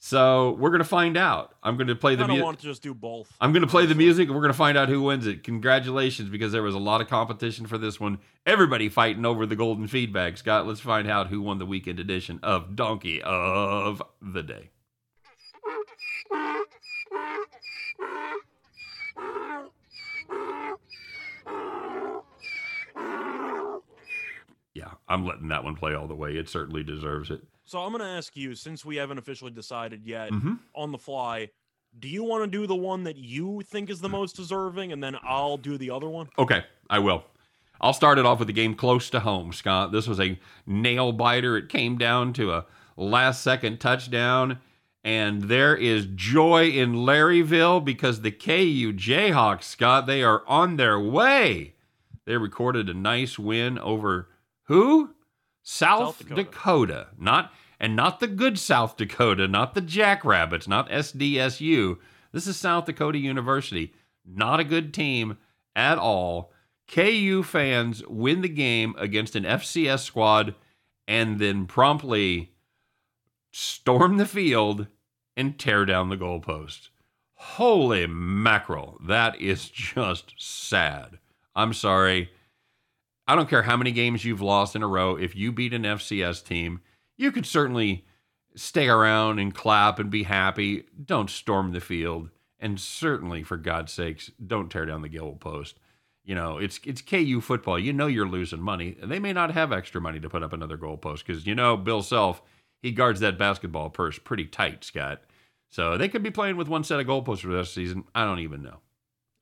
So 0.00 0.56
we're 0.58 0.70
going 0.70 0.82
to 0.82 0.84
find 0.84 1.16
out. 1.16 1.54
I'm 1.62 1.76
going 1.76 1.86
to 1.86 1.94
play 1.94 2.14
I 2.14 2.16
the 2.16 2.26
music. 2.26 2.44
want 2.44 2.58
to 2.58 2.64
just 2.64 2.82
do 2.82 2.92
both. 2.92 3.32
I'm 3.40 3.52
going 3.52 3.62
to 3.62 3.68
play 3.68 3.86
the 3.86 3.94
music 3.94 4.26
and 4.26 4.34
we're 4.34 4.42
going 4.42 4.52
to 4.52 4.58
find 4.58 4.76
out 4.76 4.88
who 4.88 5.00
wins 5.00 5.28
it. 5.28 5.44
Congratulations 5.44 6.28
because 6.28 6.50
there 6.50 6.64
was 6.64 6.74
a 6.74 6.80
lot 6.80 7.00
of 7.00 7.06
competition 7.06 7.66
for 7.66 7.78
this 7.78 8.00
one. 8.00 8.18
Everybody 8.44 8.88
fighting 8.88 9.24
over 9.24 9.46
the 9.46 9.54
golden 9.54 9.86
feedback. 9.86 10.36
Scott, 10.36 10.66
let's 10.66 10.80
find 10.80 11.08
out 11.08 11.28
who 11.28 11.40
won 11.40 11.60
the 11.60 11.66
weekend 11.66 12.00
edition 12.00 12.40
of 12.42 12.74
Donkey 12.74 13.22
of 13.22 14.02
the 14.20 14.42
Day. 14.42 14.70
I'm 25.08 25.24
letting 25.24 25.48
that 25.48 25.64
one 25.64 25.76
play 25.76 25.94
all 25.94 26.06
the 26.06 26.14
way. 26.14 26.36
It 26.36 26.48
certainly 26.48 26.82
deserves 26.82 27.30
it. 27.30 27.42
So 27.64 27.80
I'm 27.80 27.92
gonna 27.92 28.04
ask 28.04 28.36
you, 28.36 28.54
since 28.54 28.84
we 28.84 28.96
haven't 28.96 29.18
officially 29.18 29.50
decided 29.50 30.04
yet 30.04 30.30
hmm 30.30 30.54
on 30.74 30.92
the 30.92 30.98
fly, 30.98 31.50
do 31.98 32.08
you 32.08 32.22
want 32.22 32.44
to 32.44 32.50
do 32.50 32.66
the 32.66 32.76
one 32.76 33.04
that 33.04 33.16
you 33.16 33.62
think 33.66 33.88
is 33.88 34.00
the 34.00 34.08
most 34.08 34.36
deserving, 34.36 34.92
and 34.92 35.02
then 35.02 35.16
I'll 35.22 35.56
do 35.56 35.78
the 35.78 35.90
other 35.90 36.08
one? 36.08 36.28
Okay, 36.38 36.64
I 36.90 36.98
will. 36.98 37.24
I'll 37.80 37.92
start 37.92 38.18
it 38.18 38.26
off 38.26 38.38
with 38.38 38.48
a 38.48 38.54
game 38.54 38.74
close 38.74 39.10
to 39.10 39.20
home, 39.20 39.52
Scott. 39.52 39.92
This 39.92 40.06
was 40.06 40.20
a 40.20 40.38
nail 40.66 41.12
biter. 41.12 41.56
It 41.56 41.68
came 41.68 41.98
down 41.98 42.32
to 42.34 42.52
a 42.52 42.66
last 42.96 43.42
second 43.42 43.80
touchdown. 43.80 44.60
And 45.04 45.44
there 45.44 45.76
is 45.76 46.08
joy 46.14 46.68
in 46.68 46.94
Larryville 46.94 47.84
because 47.84 48.22
the 48.22 48.32
KU 48.32 48.92
Jayhawks, 48.92 49.64
Scott, 49.64 50.06
they 50.06 50.22
are 50.22 50.42
on 50.48 50.76
their 50.76 50.98
way. 50.98 51.74
They 52.24 52.36
recorded 52.36 52.88
a 52.88 52.94
nice 52.94 53.38
win 53.38 53.78
over 53.78 54.28
who? 54.66 55.10
South, 55.62 56.18
South 56.18 56.28
Dakota. 56.28 56.44
Dakota. 56.44 57.06
Not 57.18 57.52
and 57.78 57.96
not 57.96 58.20
the 58.20 58.28
good 58.28 58.58
South 58.58 58.96
Dakota, 58.96 59.48
not 59.48 59.74
the 59.74 59.80
Jackrabbits, 59.80 60.68
not 60.68 60.88
SDSU. 60.90 61.98
This 62.32 62.46
is 62.46 62.56
South 62.56 62.86
Dakota 62.86 63.18
University. 63.18 63.92
Not 64.24 64.60
a 64.60 64.64
good 64.64 64.94
team 64.94 65.38
at 65.74 65.98
all. 65.98 66.52
KU 66.88 67.42
fans 67.42 68.06
win 68.06 68.42
the 68.42 68.48
game 68.48 68.94
against 68.98 69.36
an 69.36 69.44
FCS 69.44 70.00
squad 70.00 70.54
and 71.08 71.38
then 71.38 71.66
promptly 71.66 72.52
storm 73.52 74.16
the 74.16 74.26
field 74.26 74.86
and 75.36 75.58
tear 75.58 75.84
down 75.84 76.08
the 76.08 76.16
goalpost. 76.16 76.88
Holy 77.34 78.06
mackerel. 78.06 78.98
That 79.06 79.40
is 79.40 79.68
just 79.68 80.34
sad. 80.38 81.18
I'm 81.54 81.72
sorry. 81.72 82.30
I 83.26 83.34
don't 83.34 83.48
care 83.48 83.62
how 83.62 83.76
many 83.76 83.92
games 83.92 84.24
you've 84.24 84.40
lost 84.40 84.76
in 84.76 84.82
a 84.82 84.88
row. 84.88 85.16
If 85.16 85.34
you 85.34 85.52
beat 85.52 85.74
an 85.74 85.82
FCS 85.82 86.44
team, 86.44 86.80
you 87.16 87.32
could 87.32 87.46
certainly 87.46 88.04
stay 88.54 88.88
around 88.88 89.38
and 89.38 89.54
clap 89.54 89.98
and 89.98 90.10
be 90.10 90.22
happy. 90.22 90.84
Don't 91.04 91.30
storm 91.30 91.72
the 91.72 91.80
field. 91.80 92.30
And 92.58 92.80
certainly, 92.80 93.42
for 93.42 93.56
God's 93.56 93.92
sakes, 93.92 94.30
don't 94.44 94.70
tear 94.70 94.86
down 94.86 95.02
the 95.02 95.08
goalpost. 95.08 95.74
You 96.24 96.34
know, 96.34 96.58
it's 96.58 96.80
it's 96.84 97.02
KU 97.02 97.40
football. 97.40 97.78
You 97.78 97.92
know 97.92 98.06
you're 98.06 98.26
losing 98.26 98.60
money. 98.62 98.96
They 99.02 99.18
may 99.18 99.32
not 99.32 99.52
have 99.52 99.72
extra 99.72 100.00
money 100.00 100.18
to 100.20 100.28
put 100.28 100.42
up 100.42 100.52
another 100.52 100.78
goalpost 100.78 101.24
because 101.24 101.46
you 101.46 101.54
know 101.54 101.76
Bill 101.76 102.02
Self 102.02 102.42
he 102.82 102.92
guards 102.92 103.20
that 103.20 103.38
basketball 103.38 103.90
purse 103.90 104.18
pretty 104.18 104.44
tight, 104.44 104.84
Scott. 104.84 105.22
So 105.70 105.98
they 105.98 106.08
could 106.08 106.22
be 106.22 106.30
playing 106.30 106.56
with 106.56 106.68
one 106.68 106.84
set 106.84 107.00
of 107.00 107.06
goalposts 107.06 107.40
for 107.40 107.48
the 107.48 107.64
season. 107.64 108.04
I 108.14 108.24
don't 108.24 108.40
even 108.40 108.62
know. 108.62 108.80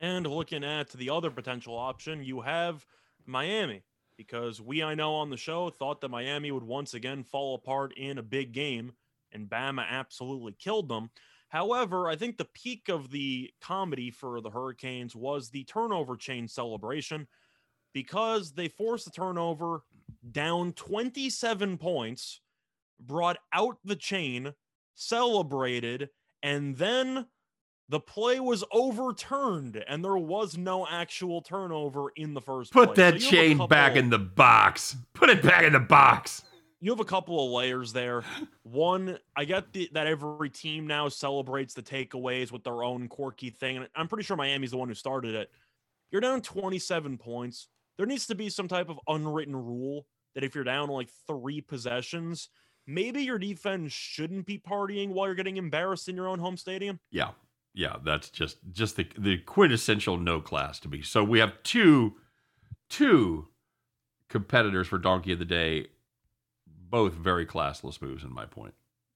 And 0.00 0.26
looking 0.26 0.64
at 0.64 0.90
the 0.90 1.10
other 1.10 1.30
potential 1.30 1.76
option, 1.76 2.24
you 2.24 2.40
have 2.40 2.84
Miami 3.26 3.82
because 4.16 4.60
we, 4.60 4.82
I 4.82 4.94
know 4.94 5.14
on 5.14 5.30
the 5.30 5.36
show, 5.36 5.70
thought 5.70 6.00
that 6.00 6.10
Miami 6.10 6.50
would 6.50 6.64
once 6.64 6.94
again 6.94 7.24
fall 7.24 7.54
apart 7.54 7.92
in 7.96 8.18
a 8.18 8.22
big 8.22 8.52
game, 8.52 8.92
and 9.32 9.48
Bama 9.48 9.84
absolutely 9.88 10.54
killed 10.58 10.88
them. 10.88 11.10
However, 11.48 12.08
I 12.08 12.16
think 12.16 12.36
the 12.36 12.46
peak 12.46 12.88
of 12.88 13.10
the 13.10 13.50
comedy 13.60 14.10
for 14.10 14.40
the 14.40 14.50
Hurricanes 14.50 15.14
was 15.14 15.50
the 15.50 15.64
turnover 15.64 16.16
chain 16.16 16.48
celebration 16.48 17.26
because 17.92 18.52
they 18.52 18.68
forced 18.68 19.04
the 19.04 19.10
turnover 19.10 19.82
down 20.32 20.72
27 20.72 21.78
points, 21.78 22.40
brought 22.98 23.38
out 23.52 23.78
the 23.84 23.96
chain, 23.96 24.52
celebrated, 24.94 26.08
and 26.42 26.76
then 26.76 27.26
the 27.88 28.00
play 28.00 28.40
was 28.40 28.64
overturned 28.72 29.82
and 29.88 30.04
there 30.04 30.16
was 30.16 30.56
no 30.56 30.86
actual 30.86 31.42
turnover 31.42 32.10
in 32.16 32.34
the 32.34 32.40
first 32.40 32.72
Put 32.72 32.94
place. 32.94 32.96
that 32.96 33.20
So 33.20 33.30
you 33.30 33.36
have 33.36 33.44
a 33.44 33.58
chain 33.58 33.68
back 33.68 33.96
in 33.96 34.10
the 34.10 34.18
box. 34.18 34.96
Put 35.12 35.28
it 35.28 35.42
back 35.42 35.64
in 35.64 35.74
the 35.74 35.80
box. 35.80 36.42
you 36.80 36.90
have 36.90 37.00
a 37.00 37.04
couple 37.04 37.44
of 37.44 37.52
layers 37.52 37.92
there. 37.92 38.22
One, 38.62 39.18
I 39.36 39.44
get 39.44 39.72
the, 39.72 39.90
that 39.92 40.06
every 40.06 40.50
team 40.50 40.86
now 40.86 41.08
celebrates 41.08 41.74
the 41.74 41.82
takeaways 41.82 42.52
with 42.52 42.64
their 42.64 42.82
own 42.82 43.08
quirky 43.08 43.50
thing, 43.50 43.76
and 43.76 43.88
I'm 43.94 44.08
pretty 44.08 44.24
sure 44.24 44.36
Miami's 44.36 44.70
the 44.70 44.76
one 44.78 44.88
who 44.88 44.94
started 44.94 45.34
it. 45.34 45.50
You're 46.10 46.20
down 46.20 46.40
27 46.42 47.18
points. 47.18 47.68
There 47.96 48.06
needs 48.06 48.26
to 48.26 48.34
be 48.34 48.48
some 48.48 48.68
type 48.68 48.88
of 48.88 48.98
unwritten 49.08 49.54
rule 49.56 50.06
that 50.34 50.44
if 50.44 50.54
you're 50.54 50.64
down 50.64 50.88
like 50.88 51.08
three 51.26 51.60
possessions, 51.60 52.48
maybe 52.86 53.22
your 53.22 53.38
defense 53.38 53.92
shouldn't 53.92 54.46
be 54.46 54.58
partying 54.58 55.10
while 55.10 55.26
you're 55.26 55.34
getting 55.34 55.56
embarrassed 55.56 56.08
in 56.08 56.16
your 56.16 56.28
own 56.28 56.38
home 56.38 56.56
stadium. 56.56 56.98
Yeah. 57.10 57.30
Yeah, 57.74 57.96
that's 58.04 58.30
just 58.30 58.58
just 58.72 58.96
the 58.96 59.06
the 59.18 59.38
quintessential 59.38 60.16
no 60.16 60.40
class 60.40 60.78
to 60.80 60.88
me. 60.88 61.02
So 61.02 61.24
we 61.24 61.40
have 61.40 61.60
two 61.64 62.14
two 62.88 63.48
competitors 64.28 64.86
for 64.86 64.98
donkey 64.98 65.32
of 65.32 65.38
the 65.40 65.44
day, 65.44 65.88
both 66.66 67.14
very 67.14 67.44
classless 67.46 68.00
moves 68.00 68.22
in 68.22 68.32
my 68.32 68.46
point. 68.46 68.74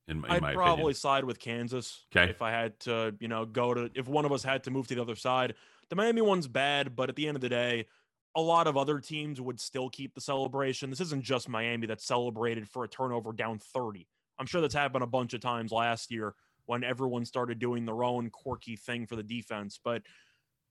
In, 0.09 0.19
in 0.19 0.25
I'd 0.31 0.43
my 0.43 0.55
probably 0.55 0.81
opinion. 0.83 0.95
side 0.95 1.25
with 1.25 1.39
Kansas. 1.39 2.07
'Kay. 2.11 2.31
If 2.31 2.43
I 2.43 2.51
had 2.51 2.81
to, 2.81 3.15
you 3.21 3.29
know, 3.29 3.45
go 3.45 3.75
to 3.75 3.91
if 3.95 4.09
one 4.09 4.25
of 4.25 4.33
us 4.33 4.43
had 4.43 4.65
to 4.65 4.71
move 4.71 4.89
to 4.89 4.95
the 4.95 5.03
other 5.03 5.17
side. 5.17 5.55
The 5.91 5.97
Miami 5.97 6.21
one's 6.21 6.49
bad, 6.49 6.97
but 6.97 7.09
at 7.09 7.17
the 7.17 7.27
end 7.29 7.37
of 7.37 7.41
the 7.41 7.49
day, 7.49 7.87
a 8.35 8.41
lot 8.41 8.67
of 8.67 8.77
other 8.77 9.01
teams 9.01 9.41
would 9.41 9.59
still 9.61 9.89
keep 9.89 10.15
the 10.15 10.21
celebration. 10.21 10.91
This 10.91 11.01
isn't 11.01 11.23
just 11.25 11.49
Miami 11.49 11.87
that 11.87 12.01
celebrated 12.01 12.69
for 12.69 12.85
a 12.85 12.89
turnover 12.89 13.33
down 13.33 13.59
30. 13.59 14.07
I'm 14.39 14.47
sure 14.47 14.61
that's 14.61 14.75
happened 14.75 15.03
a 15.03 15.07
bunch 15.07 15.33
of 15.35 15.41
times 15.41 15.73
last 15.73 16.11
year 16.11 16.35
when 16.69 16.85
everyone 16.85 17.25
started 17.25 17.59
doing 17.59 17.87
their 17.87 18.05
own 18.05 18.29
quirky 18.29 18.77
thing 18.77 19.07
for 19.07 19.17
the 19.17 19.23
defense. 19.23 19.81
But 19.83 20.03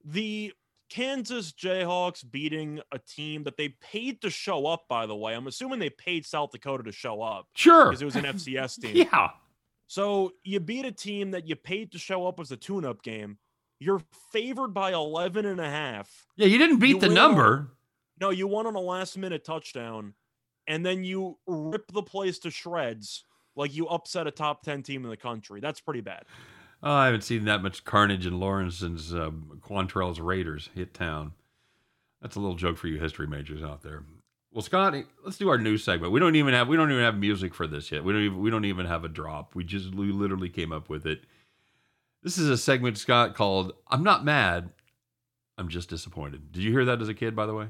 the 0.05 0.53
Kansas 0.91 1.51
Jayhawks 1.51 2.23
beating 2.29 2.79
a 2.91 2.99
team 2.99 3.43
that 3.45 3.57
they 3.57 3.69
paid 3.81 4.21
to 4.21 4.29
show 4.29 4.67
up, 4.67 4.85
by 4.87 5.07
the 5.07 5.15
way. 5.15 5.33
I'm 5.33 5.47
assuming 5.47 5.79
they 5.79 5.89
paid 5.89 6.23
South 6.23 6.51
Dakota 6.51 6.83
to 6.83 6.91
show 6.91 7.21
up 7.23 7.47
Sure. 7.55 7.85
because 7.85 8.03
it 8.03 8.05
was 8.05 8.15
an 8.15 8.25
FCS 8.25 8.75
team. 8.81 8.95
Yeah. 8.95 9.29
So 9.87 10.33
you 10.43 10.59
beat 10.59 10.85
a 10.85 10.91
team 10.91 11.31
that 11.31 11.47
you 11.47 11.55
paid 11.55 11.91
to 11.93 11.97
show 11.97 12.27
up 12.27 12.39
as 12.39 12.51
a 12.51 12.57
tune-up 12.57 13.01
game. 13.01 13.39
You're 13.79 14.01
favored 14.31 14.69
by 14.75 14.93
11 14.93 15.45
and 15.47 15.59
a 15.59 15.69
half. 15.69 16.27
Yeah, 16.35 16.45
you 16.45 16.59
didn't 16.59 16.77
beat 16.79 16.95
You 16.95 16.99
the 16.99 17.09
number. 17.09 17.71
No, 18.21 18.29
you 18.29 18.45
won 18.47 18.67
on 18.67 18.75
a 18.75 18.79
last-minute 18.79 19.43
touchdown, 19.43 20.13
and 20.67 20.85
then 20.85 21.03
you 21.03 21.37
rip 21.47 21.91
the 21.91 22.03
place 22.03 22.37
to 22.39 22.51
shreds 22.51 23.23
like 23.57 23.75
you 23.75 23.87
upset 23.87 24.27
a 24.27 24.31
top 24.31 24.63
10 24.63 24.83
team 24.83 25.03
in 25.03 25.09
the 25.09 25.17
country. 25.17 25.59
That's 25.59 25.81
pretty 25.81 26.01
bad. 26.01 26.23
Oh, 26.83 26.93
I 26.93 27.05
haven't 27.05 27.23
seen 27.23 27.45
that 27.45 27.63
much 27.63 27.83
carnage 27.83 28.25
in 28.25 28.39
Lawrence 28.39 28.77
since 28.77 29.11
um, 29.11 29.59
Quantrill's 29.67 30.19
Raiders 30.19 30.69
hit 30.75 30.93
town. 30.93 31.33
That's 32.21 32.35
a 32.35 32.39
little 32.39 32.55
joke 32.55 32.77
for 32.77 32.87
you 32.87 32.99
history 32.99 33.27
majors 33.27 33.63
out 33.63 33.81
there. 33.81 34.03
Well, 34.53 34.61
Scott, 34.61 34.95
let's 35.23 35.37
do 35.37 35.49
our 35.49 35.57
news 35.57 35.83
segment. 35.83 36.13
We 36.13 36.19
don't 36.19 36.35
even 36.35 36.53
have 36.53 36.67
we 36.67 36.77
don't 36.77 36.91
even 36.91 37.03
have 37.03 37.17
music 37.17 37.53
for 37.53 37.67
this 37.67 37.91
yet. 37.91 38.03
We 38.03 38.13
don't 38.13 38.23
even 38.23 38.39
we 38.39 38.49
don't 38.49 38.65
even 38.65 38.85
have 38.85 39.03
a 39.03 39.09
drop. 39.09 39.55
We 39.55 39.63
just 39.63 39.93
we 39.93 40.11
literally 40.11 40.49
came 40.49 40.71
up 40.71 40.89
with 40.89 41.05
it. 41.05 41.21
This 42.23 42.37
is 42.37 42.49
a 42.49 42.57
segment, 42.57 42.97
Scott, 42.97 43.35
called 43.35 43.73
"I'm 43.87 44.03
Not 44.03 44.25
Mad, 44.25 44.71
I'm 45.57 45.69
Just 45.69 45.89
Disappointed." 45.89 46.51
Did 46.51 46.63
you 46.63 46.71
hear 46.71 46.85
that 46.85 47.01
as 47.01 47.09
a 47.09 47.13
kid, 47.13 47.35
by 47.35 47.45
the 47.45 47.53
way? 47.53 47.67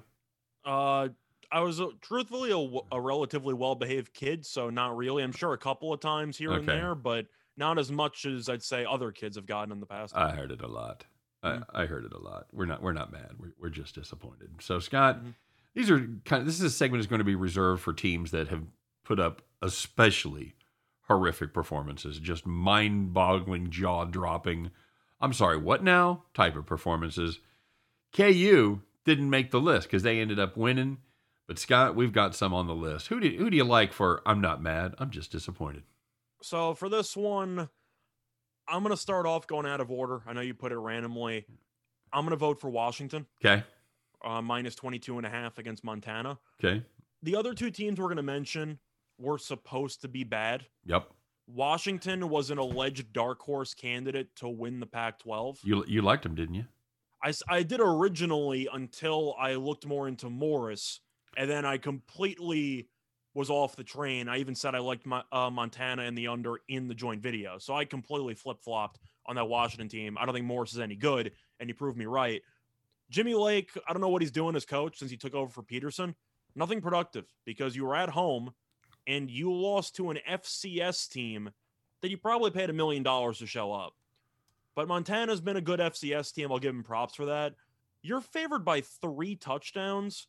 Uh, 0.63 1.09
I 1.51 1.61
was 1.61 1.79
uh, 1.79 1.87
truthfully 2.01 2.51
a 2.91 2.99
relatively 2.99 3.53
well-behaved 3.53 4.13
kid, 4.13 4.45
so 4.45 4.69
not 4.69 4.97
really. 4.97 5.23
I'm 5.23 5.31
sure 5.31 5.53
a 5.53 5.57
couple 5.57 5.93
of 5.93 5.99
times 5.99 6.37
here 6.37 6.51
and 6.51 6.67
there, 6.67 6.93
but 6.95 7.25
not 7.55 7.79
as 7.79 7.91
much 7.91 8.25
as 8.25 8.49
I'd 8.49 8.61
say 8.63 8.85
other 8.85 9.11
kids 9.11 9.35
have 9.37 9.45
gotten 9.45 9.71
in 9.71 9.79
the 9.79 9.85
past. 9.85 10.15
I 10.15 10.31
heard 10.31 10.51
it 10.51 10.61
a 10.61 10.67
lot. 10.67 11.05
Mhm. 11.43 11.63
I, 11.73 11.83
I 11.83 11.85
heard 11.85 12.03
it 12.05 12.13
a 12.13 12.17
lot. 12.19 12.47
We're 12.51 12.65
not 12.65 12.81
we're 12.81 12.93
not 12.93 13.11
mad. 13.11 13.31
We're, 13.39 13.53
we're 13.59 13.69
just 13.69 13.95
disappointed. 13.95 14.49
So 14.59 14.79
Scott, 14.79 15.23
Mhm. 15.23 15.35
these 15.73 15.89
are 15.89 15.99
kind 16.25 16.41
of 16.41 16.45
this 16.45 16.55
is 16.55 16.63
a 16.63 16.69
segment 16.69 16.99
is 16.99 17.07
going 17.07 17.19
to 17.19 17.25
be 17.25 17.35
reserved 17.35 17.81
for 17.81 17.93
teams 17.93 18.31
that 18.31 18.47
have 18.49 18.63
put 19.03 19.19
up 19.19 19.41
especially 19.61 20.55
horrific 21.07 21.53
performances, 21.53 22.19
just 22.19 22.45
mind-boggling, 22.45 23.69
jaw-dropping. 23.69 24.69
I'm 25.21 25.31
sorry, 25.33 25.57
what 25.57 25.81
now? 25.83 26.23
Type 26.33 26.55
of 26.57 26.65
performances. 26.65 27.39
KU 28.13 28.81
didn't 29.05 29.29
make 29.29 29.51
the 29.51 29.61
list 29.61 29.87
because 29.87 30.03
they 30.03 30.19
ended 30.19 30.39
up 30.39 30.57
winning. 30.57 30.97
But 31.47 31.59
Scott, 31.59 31.95
we've 31.95 32.11
got 32.11 32.35
some 32.35 32.53
on 32.53 32.67
the 32.67 32.75
list. 32.75 33.07
Who 33.07 33.19
do 33.19 33.29
who 33.29 33.49
do 33.49 33.55
you 33.57 33.63
like 33.63 33.93
for? 33.93 34.21
I'm 34.25 34.41
not 34.41 34.61
mad. 34.61 34.95
I'm 34.97 35.09
just 35.09 35.31
disappointed. 35.31 35.83
So 36.41 36.73
for 36.73 36.89
this 36.89 37.15
one, 37.15 37.69
I'm 38.67 38.83
going 38.83 38.93
to 38.93 39.01
start 39.01 39.25
off 39.25 39.47
going 39.47 39.65
out 39.65 39.79
of 39.79 39.89
order. 39.89 40.21
I 40.27 40.33
know 40.33 40.41
you 40.41 40.53
put 40.53 40.71
it 40.71 40.77
randomly. 40.77 41.45
I'm 42.11 42.21
going 42.23 42.31
to 42.31 42.35
vote 42.37 42.59
for 42.59 42.69
Washington, 42.69 43.25
Okay. 43.43 43.63
uh, 44.23 44.41
minus 44.41 44.75
22 44.75 45.17
and 45.17 45.25
a 45.25 45.29
half 45.29 45.57
against 45.57 45.83
Montana. 45.83 46.37
Okay. 46.63 46.83
The 47.23 47.35
other 47.35 47.53
two 47.53 47.71
teams 47.71 47.97
we're 47.99 48.05
going 48.05 48.17
to 48.17 48.23
mention 48.23 48.79
were 49.17 49.37
supposed 49.37 50.01
to 50.01 50.07
be 50.07 50.23
bad. 50.23 50.65
Yep. 50.85 51.09
Washington 51.47 52.29
was 52.29 52.49
an 52.51 52.57
alleged 52.57 53.13
dark 53.13 53.41
horse 53.41 53.73
candidate 53.73 54.35
to 54.35 54.47
win 54.49 54.79
the 54.79 54.85
Pac 54.85 55.19
12. 55.19 55.59
You 55.63 55.83
you 55.87 56.01
liked 56.01 56.23
them, 56.23 56.35
didn't 56.35 56.55
you? 56.55 56.65
I, 57.23 57.33
I 57.49 57.63
did 57.63 57.79
originally 57.81 58.67
until 58.71 59.33
I 59.39 59.55
looked 59.55 59.85
more 59.87 60.07
into 60.07 60.29
Morris, 60.29 60.99
and 61.35 61.49
then 61.49 61.65
I 61.65 61.77
completely 61.77 62.89
was 63.33 63.49
off 63.49 63.75
the 63.75 63.83
train. 63.83 64.27
I 64.27 64.37
even 64.39 64.55
said 64.55 64.73
I 64.73 64.79
liked 64.79 65.05
my, 65.05 65.23
uh, 65.31 65.49
Montana 65.49 66.03
and 66.03 66.17
the 66.17 66.27
under 66.27 66.59
in 66.67 66.87
the 66.87 66.95
joint 66.95 67.21
video. 67.21 67.57
So 67.59 67.75
I 67.75 67.85
completely 67.85 68.33
flip 68.33 68.57
flopped 68.63 68.99
on 69.27 69.35
that 69.35 69.45
Washington 69.45 69.89
team. 69.89 70.17
I 70.19 70.25
don't 70.25 70.33
think 70.33 70.47
Morris 70.47 70.73
is 70.73 70.79
any 70.79 70.95
good, 70.95 71.31
and 71.59 71.69
he 71.69 71.73
proved 71.73 71.97
me 71.97 72.05
right. 72.05 72.41
Jimmy 73.09 73.35
Lake, 73.35 73.69
I 73.87 73.93
don't 73.93 74.01
know 74.01 74.09
what 74.09 74.21
he's 74.21 74.31
doing 74.31 74.55
as 74.55 74.65
coach 74.65 74.97
since 74.97 75.11
he 75.11 75.17
took 75.17 75.35
over 75.35 75.51
for 75.51 75.63
Petersen. 75.63 76.15
Nothing 76.55 76.81
productive 76.81 77.25
because 77.45 77.75
you 77.75 77.85
were 77.85 77.95
at 77.95 78.09
home 78.09 78.51
and 79.05 79.29
you 79.29 79.53
lost 79.53 79.95
to 79.95 80.09
an 80.09 80.19
FCS 80.29 81.07
team 81.09 81.51
that 82.01 82.09
you 82.09 82.17
probably 82.17 82.51
paid 82.51 82.69
a 82.69 82.73
million 82.73 83.03
dollars 83.03 83.39
to 83.39 83.45
show 83.45 83.71
up. 83.71 83.93
But 84.75 84.87
Montana's 84.87 85.41
been 85.41 85.57
a 85.57 85.61
good 85.61 85.79
FCS 85.79 86.33
team. 86.33 86.51
I'll 86.51 86.59
give 86.59 86.75
him 86.75 86.83
props 86.83 87.15
for 87.15 87.25
that. 87.25 87.53
You're 88.01 88.21
favored 88.21 88.63
by 88.65 88.81
three 88.81 89.35
touchdowns, 89.35 90.27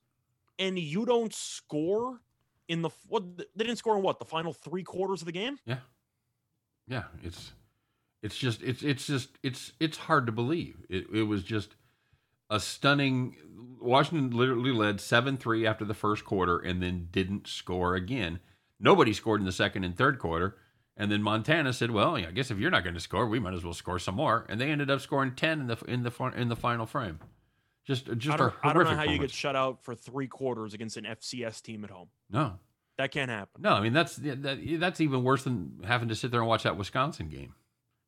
and 0.58 0.78
you 0.78 1.04
don't 1.04 1.34
score 1.34 2.20
in 2.68 2.82
the 2.82 2.90
what? 3.08 3.38
They 3.38 3.64
didn't 3.64 3.76
score 3.76 3.96
in 3.96 4.02
what 4.02 4.18
the 4.18 4.24
final 4.24 4.52
three 4.52 4.82
quarters 4.82 5.22
of 5.22 5.26
the 5.26 5.32
game. 5.32 5.58
Yeah, 5.64 5.78
yeah, 6.86 7.04
it's 7.22 7.52
it's 8.22 8.36
just 8.36 8.62
it's 8.62 8.82
it's 8.82 9.06
just 9.06 9.30
it's 9.42 9.72
it's 9.80 9.96
hard 9.96 10.26
to 10.26 10.32
believe. 10.32 10.84
It 10.88 11.06
it 11.12 11.22
was 11.24 11.42
just 11.42 11.76
a 12.50 12.60
stunning 12.60 13.36
Washington 13.80 14.36
literally 14.36 14.72
led 14.72 14.98
7-3 14.98 15.68
after 15.68 15.84
the 15.84 15.94
first 15.94 16.24
quarter 16.24 16.58
and 16.58 16.82
then 16.82 17.08
didn't 17.10 17.46
score 17.46 17.94
again. 17.94 18.40
Nobody 18.80 19.12
scored 19.12 19.40
in 19.40 19.46
the 19.46 19.52
second 19.52 19.84
and 19.84 19.96
third 19.96 20.18
quarter. 20.18 20.56
And 20.96 21.12
then 21.12 21.22
Montana 21.22 21.72
said, 21.72 21.92
"Well, 21.92 22.16
I 22.16 22.22
guess 22.32 22.50
if 22.50 22.58
you're 22.58 22.72
not 22.72 22.82
going 22.82 22.94
to 22.94 23.00
score, 23.00 23.26
we 23.26 23.38
might 23.38 23.54
as 23.54 23.62
well 23.62 23.72
score 23.72 24.00
some 24.00 24.16
more." 24.16 24.44
And 24.48 24.60
they 24.60 24.70
ended 24.70 24.90
up 24.90 25.00
scoring 25.00 25.32
10 25.36 25.60
in 25.60 25.66
the 25.68 25.76
in 25.86 26.02
the 26.02 26.32
in 26.34 26.48
the 26.48 26.56
final 26.56 26.86
frame. 26.86 27.20
Just 27.88 28.08
uh, 28.10 28.14
just 28.14 28.34
I 28.34 28.36
don't, 28.36 28.54
I 28.62 28.72
don't 28.74 28.84
know 28.84 28.94
how 28.94 29.02
you 29.04 29.18
get 29.18 29.30
shut 29.30 29.56
out 29.56 29.82
for 29.82 29.94
three 29.94 30.26
quarters 30.28 30.74
against 30.74 30.96
an 30.98 31.04
FCS 31.04 31.62
team 31.62 31.82
at 31.84 31.90
home. 31.90 32.08
No. 32.30 32.58
That 32.98 33.10
can't 33.12 33.30
happen. 33.30 33.62
No, 33.62 33.70
I 33.72 33.80
mean 33.80 33.94
that's 33.94 34.16
that, 34.16 34.42
that's 34.78 35.00
even 35.00 35.24
worse 35.24 35.44
than 35.44 35.80
having 35.86 36.08
to 36.10 36.14
sit 36.14 36.30
there 36.30 36.40
and 36.40 36.48
watch 36.48 36.64
that 36.64 36.76
Wisconsin 36.76 37.28
game. 37.30 37.54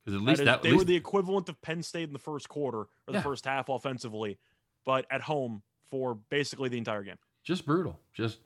Cuz 0.05 0.15
at 0.15 0.21
least 0.21 0.41
is- 0.43 0.45
that, 0.45 0.57
at 0.57 0.63
they 0.63 0.69
least 0.73 0.81
were 0.81 0.85
the 0.85 0.97
equivalent 0.97 1.49
of 1.49 1.61
Penn 1.63 1.83
State 1.83 2.05
in 2.09 2.13
the 2.13 2.19
first 2.19 2.47
quarter 2.49 2.81
or 2.81 2.89
the 3.07 3.15
Yeah. 3.15 3.23
first 3.23 3.47
half 3.47 3.71
offensively, 3.71 4.39
but 4.85 5.07
at 5.11 5.23
home 5.23 5.63
for 5.91 6.15
basically 6.15 6.69
the 6.69 6.77
entire 6.79 7.03
game. 7.03 7.17
just 7.43 7.65
brutal. 7.65 7.99
Just 8.13 8.39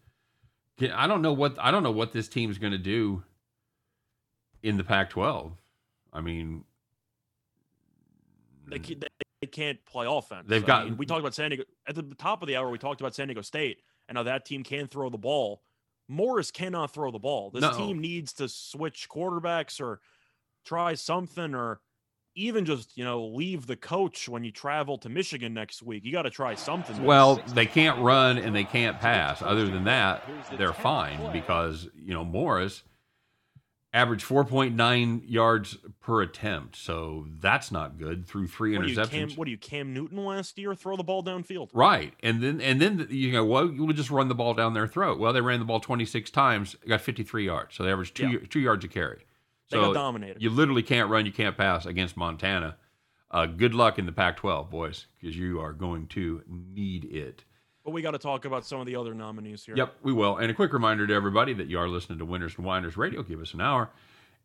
I 0.92 1.08
don't 1.08 1.20
know 1.20 1.32
what 1.32 1.58
I 1.58 1.72
don't 1.72 1.82
know 1.82 1.90
what 1.90 2.12
this 2.12 2.28
team's 2.28 2.58
going 2.58 2.72
to 2.72 2.78
do 2.78 3.24
in 4.62 4.76
the 4.76 4.84
Pac-12. 4.84 5.56
I 6.12 6.20
mean, 6.20 6.64
They, 8.68 8.78
ke- 8.78 9.02
they 9.44 9.50
can't 9.50 9.84
play 9.84 10.06
offense. 10.08 10.46
They've 10.48 10.62
I 10.64 10.66
got- 10.66 10.84
mean, 10.86 10.96
we 10.96 11.06
talked 11.06 11.20
about 11.20 11.34
San 11.34 11.50
Diego 11.50 11.64
at 11.86 11.94
the 11.94 12.02
top 12.18 12.42
of 12.42 12.48
the 12.48 12.56
hour. 12.56 12.70
We 12.70 12.78
talked 12.78 13.00
about 13.00 13.14
San 13.14 13.28
Diego 13.28 13.42
State 13.42 13.78
and 14.08 14.16
how 14.18 14.24
that 14.24 14.44
team 14.46 14.62
can 14.62 14.86
throw 14.86 15.10
the 15.10 15.18
ball. 15.18 15.62
Morris 16.08 16.50
cannot 16.50 16.92
throw 16.92 17.10
the 17.10 17.18
ball. 17.18 17.50
This 17.50 17.62
No. 17.62 17.72
team 17.76 17.98
needs 18.00 18.32
to 18.34 18.48
switch 18.48 19.08
quarterbacks 19.08 19.80
or 19.80 20.00
try 20.64 20.94
something 20.94 21.54
or 21.54 21.80
even 22.36 22.64
just 22.64 22.96
you 22.96 23.04
know 23.04 23.24
leave 23.26 23.66
the 23.66 23.76
coach 23.76 24.28
when 24.28 24.42
you 24.44 24.50
travel 24.50 24.98
to 24.98 25.08
Michigan 25.08 25.54
next 25.54 25.82
week. 25.82 26.04
You 26.04 26.10
got 26.12 26.22
to 26.22 26.30
try 26.30 26.54
something. 26.56 27.02
Well, 27.04 27.36
they 27.54 27.64
can't 27.66 27.98
run 28.00 28.38
and 28.38 28.54
they 28.54 28.64
can't 28.64 28.98
pass. 28.98 29.40
Other 29.40 29.66
than 29.68 29.84
that, 29.84 30.28
they're 30.58 30.72
fine 30.72 31.32
because, 31.32 31.88
you 31.94 32.12
know, 32.12 32.24
Morris 32.24 32.82
averaged 33.94 34.26
4.9 34.26 35.22
yards 35.26 35.78
per 36.00 36.20
attempt. 36.20 36.76
So 36.76 37.26
that's 37.40 37.70
not 37.70 37.96
good 37.96 38.26
through 38.26 38.48
three 38.48 38.76
what 38.76 38.84
are 38.84 38.88
you 38.88 38.94
Cam? 38.96 39.04
interceptions. 39.06 39.36
What 39.38 39.44
do 39.46 39.50
you 39.52 39.56
Cam 39.56 39.94
Newton 39.94 40.24
last 40.24 40.58
year? 40.58 40.74
Throw 40.74 40.96
the 40.96 41.04
ball 41.04 41.22
downfield. 41.22 41.70
Right. 41.72 42.12
And 42.22 42.42
then 42.42 42.60
and 42.60 42.80
then 42.82 43.06
you 43.08 43.32
go, 43.32 43.44
well, 43.44 43.72
we'll 43.74 43.92
just 43.94 44.10
run 44.10 44.28
the 44.28 44.34
ball 44.34 44.52
down 44.52 44.74
their 44.74 44.88
throat. 44.88 45.18
Well, 45.18 45.32
they 45.32 45.40
ran 45.40 45.60
the 45.60 45.64
ball 45.64 45.80
26 45.80 46.30
times, 46.30 46.74
got 46.86 47.00
53 47.00 47.46
yards. 47.46 47.76
So 47.76 47.84
they 47.84 47.92
averaged 47.92 48.16
2 48.16 48.28
Yeah. 48.28 48.38
two 48.50 48.60
yards 48.60 48.84
a 48.84 48.88
carry. 48.88 49.18
They 49.70 49.76
So 49.78 49.86
got 49.86 49.94
dominated. 49.94 50.42
you 50.42 50.50
literally 50.50 50.82
can't 50.82 51.08
run, 51.08 51.24
you 51.24 51.32
can't 51.32 51.56
pass 51.56 51.86
against 51.86 52.16
Montana. 52.16 52.76
Uh, 53.30 53.46
good 53.46 53.74
luck 53.74 53.98
in 53.98 54.06
the 54.06 54.12
Pac-12, 54.12 54.70
boys, 54.70 55.06
because 55.20 55.36
you 55.36 55.58
are 55.60 55.72
going 55.72 56.06
to 56.08 56.42
need 56.46 57.04
it. 57.06 57.42
But 57.84 57.90
we 57.92 58.00
got 58.00 58.12
to 58.12 58.18
talk 58.18 58.46
about 58.46 58.64
some 58.64 58.80
of 58.80 58.86
the 58.86 58.96
other 58.96 59.14
nominees 59.14 59.64
here. 59.64 59.76
Yep, 59.76 59.96
we 60.02 60.12
will. 60.12 60.38
And 60.38 60.50
a 60.50 60.54
quick 60.54 60.72
reminder 60.72 61.06
to 61.06 61.12
everybody 61.12 61.52
that 61.52 61.66
you 61.66 61.78
are 61.78 61.88
listening 61.88 62.18
to 62.18 62.24
Winners 62.24 62.54
and 62.56 62.64
Whiners 62.64 62.96
Radio. 62.96 63.22
Give 63.22 63.40
us 63.40 63.52
an 63.52 63.60
hour, 63.60 63.90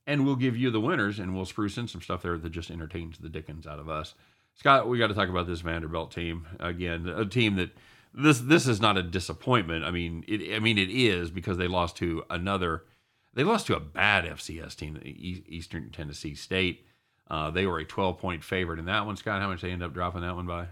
and 0.05 0.25
we'll 0.25 0.36
give 0.36 0.58
you 0.58 0.72
the 0.72 0.81
winners, 0.81 1.19
and 1.19 1.36
we'll 1.36 1.46
spruce 1.46 1.77
in 1.77 1.88
some 1.88 2.01
stuff 2.01 2.22
there 2.22 2.38
that 2.38 2.50
just 2.50 2.69
entertains 2.69 3.17
the 3.17 3.29
dickens 3.29 3.65
out 3.65 3.79
of 3.79 3.88
us. 3.88 4.13
Scott, 4.55 4.89
we 4.89 4.98
got 4.98 5.08
to 5.08 5.13
talk 5.13 5.29
about 5.29 5.48
this 5.48 5.62
Vanderbilt 5.62 6.12
team 6.12 6.48
again. 6.60 7.08
A 7.08 7.25
team 7.25 7.55
that 7.55 7.72
this 8.13 8.39
this 8.39 8.67
is 8.67 8.81
not 8.81 8.98
a 8.98 9.03
disappointment. 9.03 9.86
I 9.86 9.91
mean, 9.91 10.25
it. 10.27 10.55
I 10.55 10.60
mean, 10.60 10.77
it 10.77 10.89
is 10.89 11.31
because 11.31 11.58
they 11.58 11.67
lost 11.67 11.96
to 11.98 12.24
another. 12.29 12.84
They 13.34 13.46
lost 13.46 13.67
to 13.67 13.75
a 13.75 13.79
bad 13.79 14.25
FCS 14.25 14.75
team, 14.75 15.00
Eastern 15.03 15.91
Tennessee 15.91 16.36
State. 16.36 16.86
Uh, 17.29 17.51
they 17.51 17.65
were 17.65 17.79
a 17.79 17.86
12 17.86 18.17
point 18.17 18.43
favorite 18.43 18.79
in 18.79 18.86
that 18.86 19.05
one. 19.05 19.15
Scott, 19.15 19.41
how 19.41 19.48
much 19.48 19.62
they 19.62 19.72
end 19.72 19.84
up 19.84 19.93
dropping 19.93 20.22
that 20.22 20.36
one 20.36 20.48
by? 20.48 20.67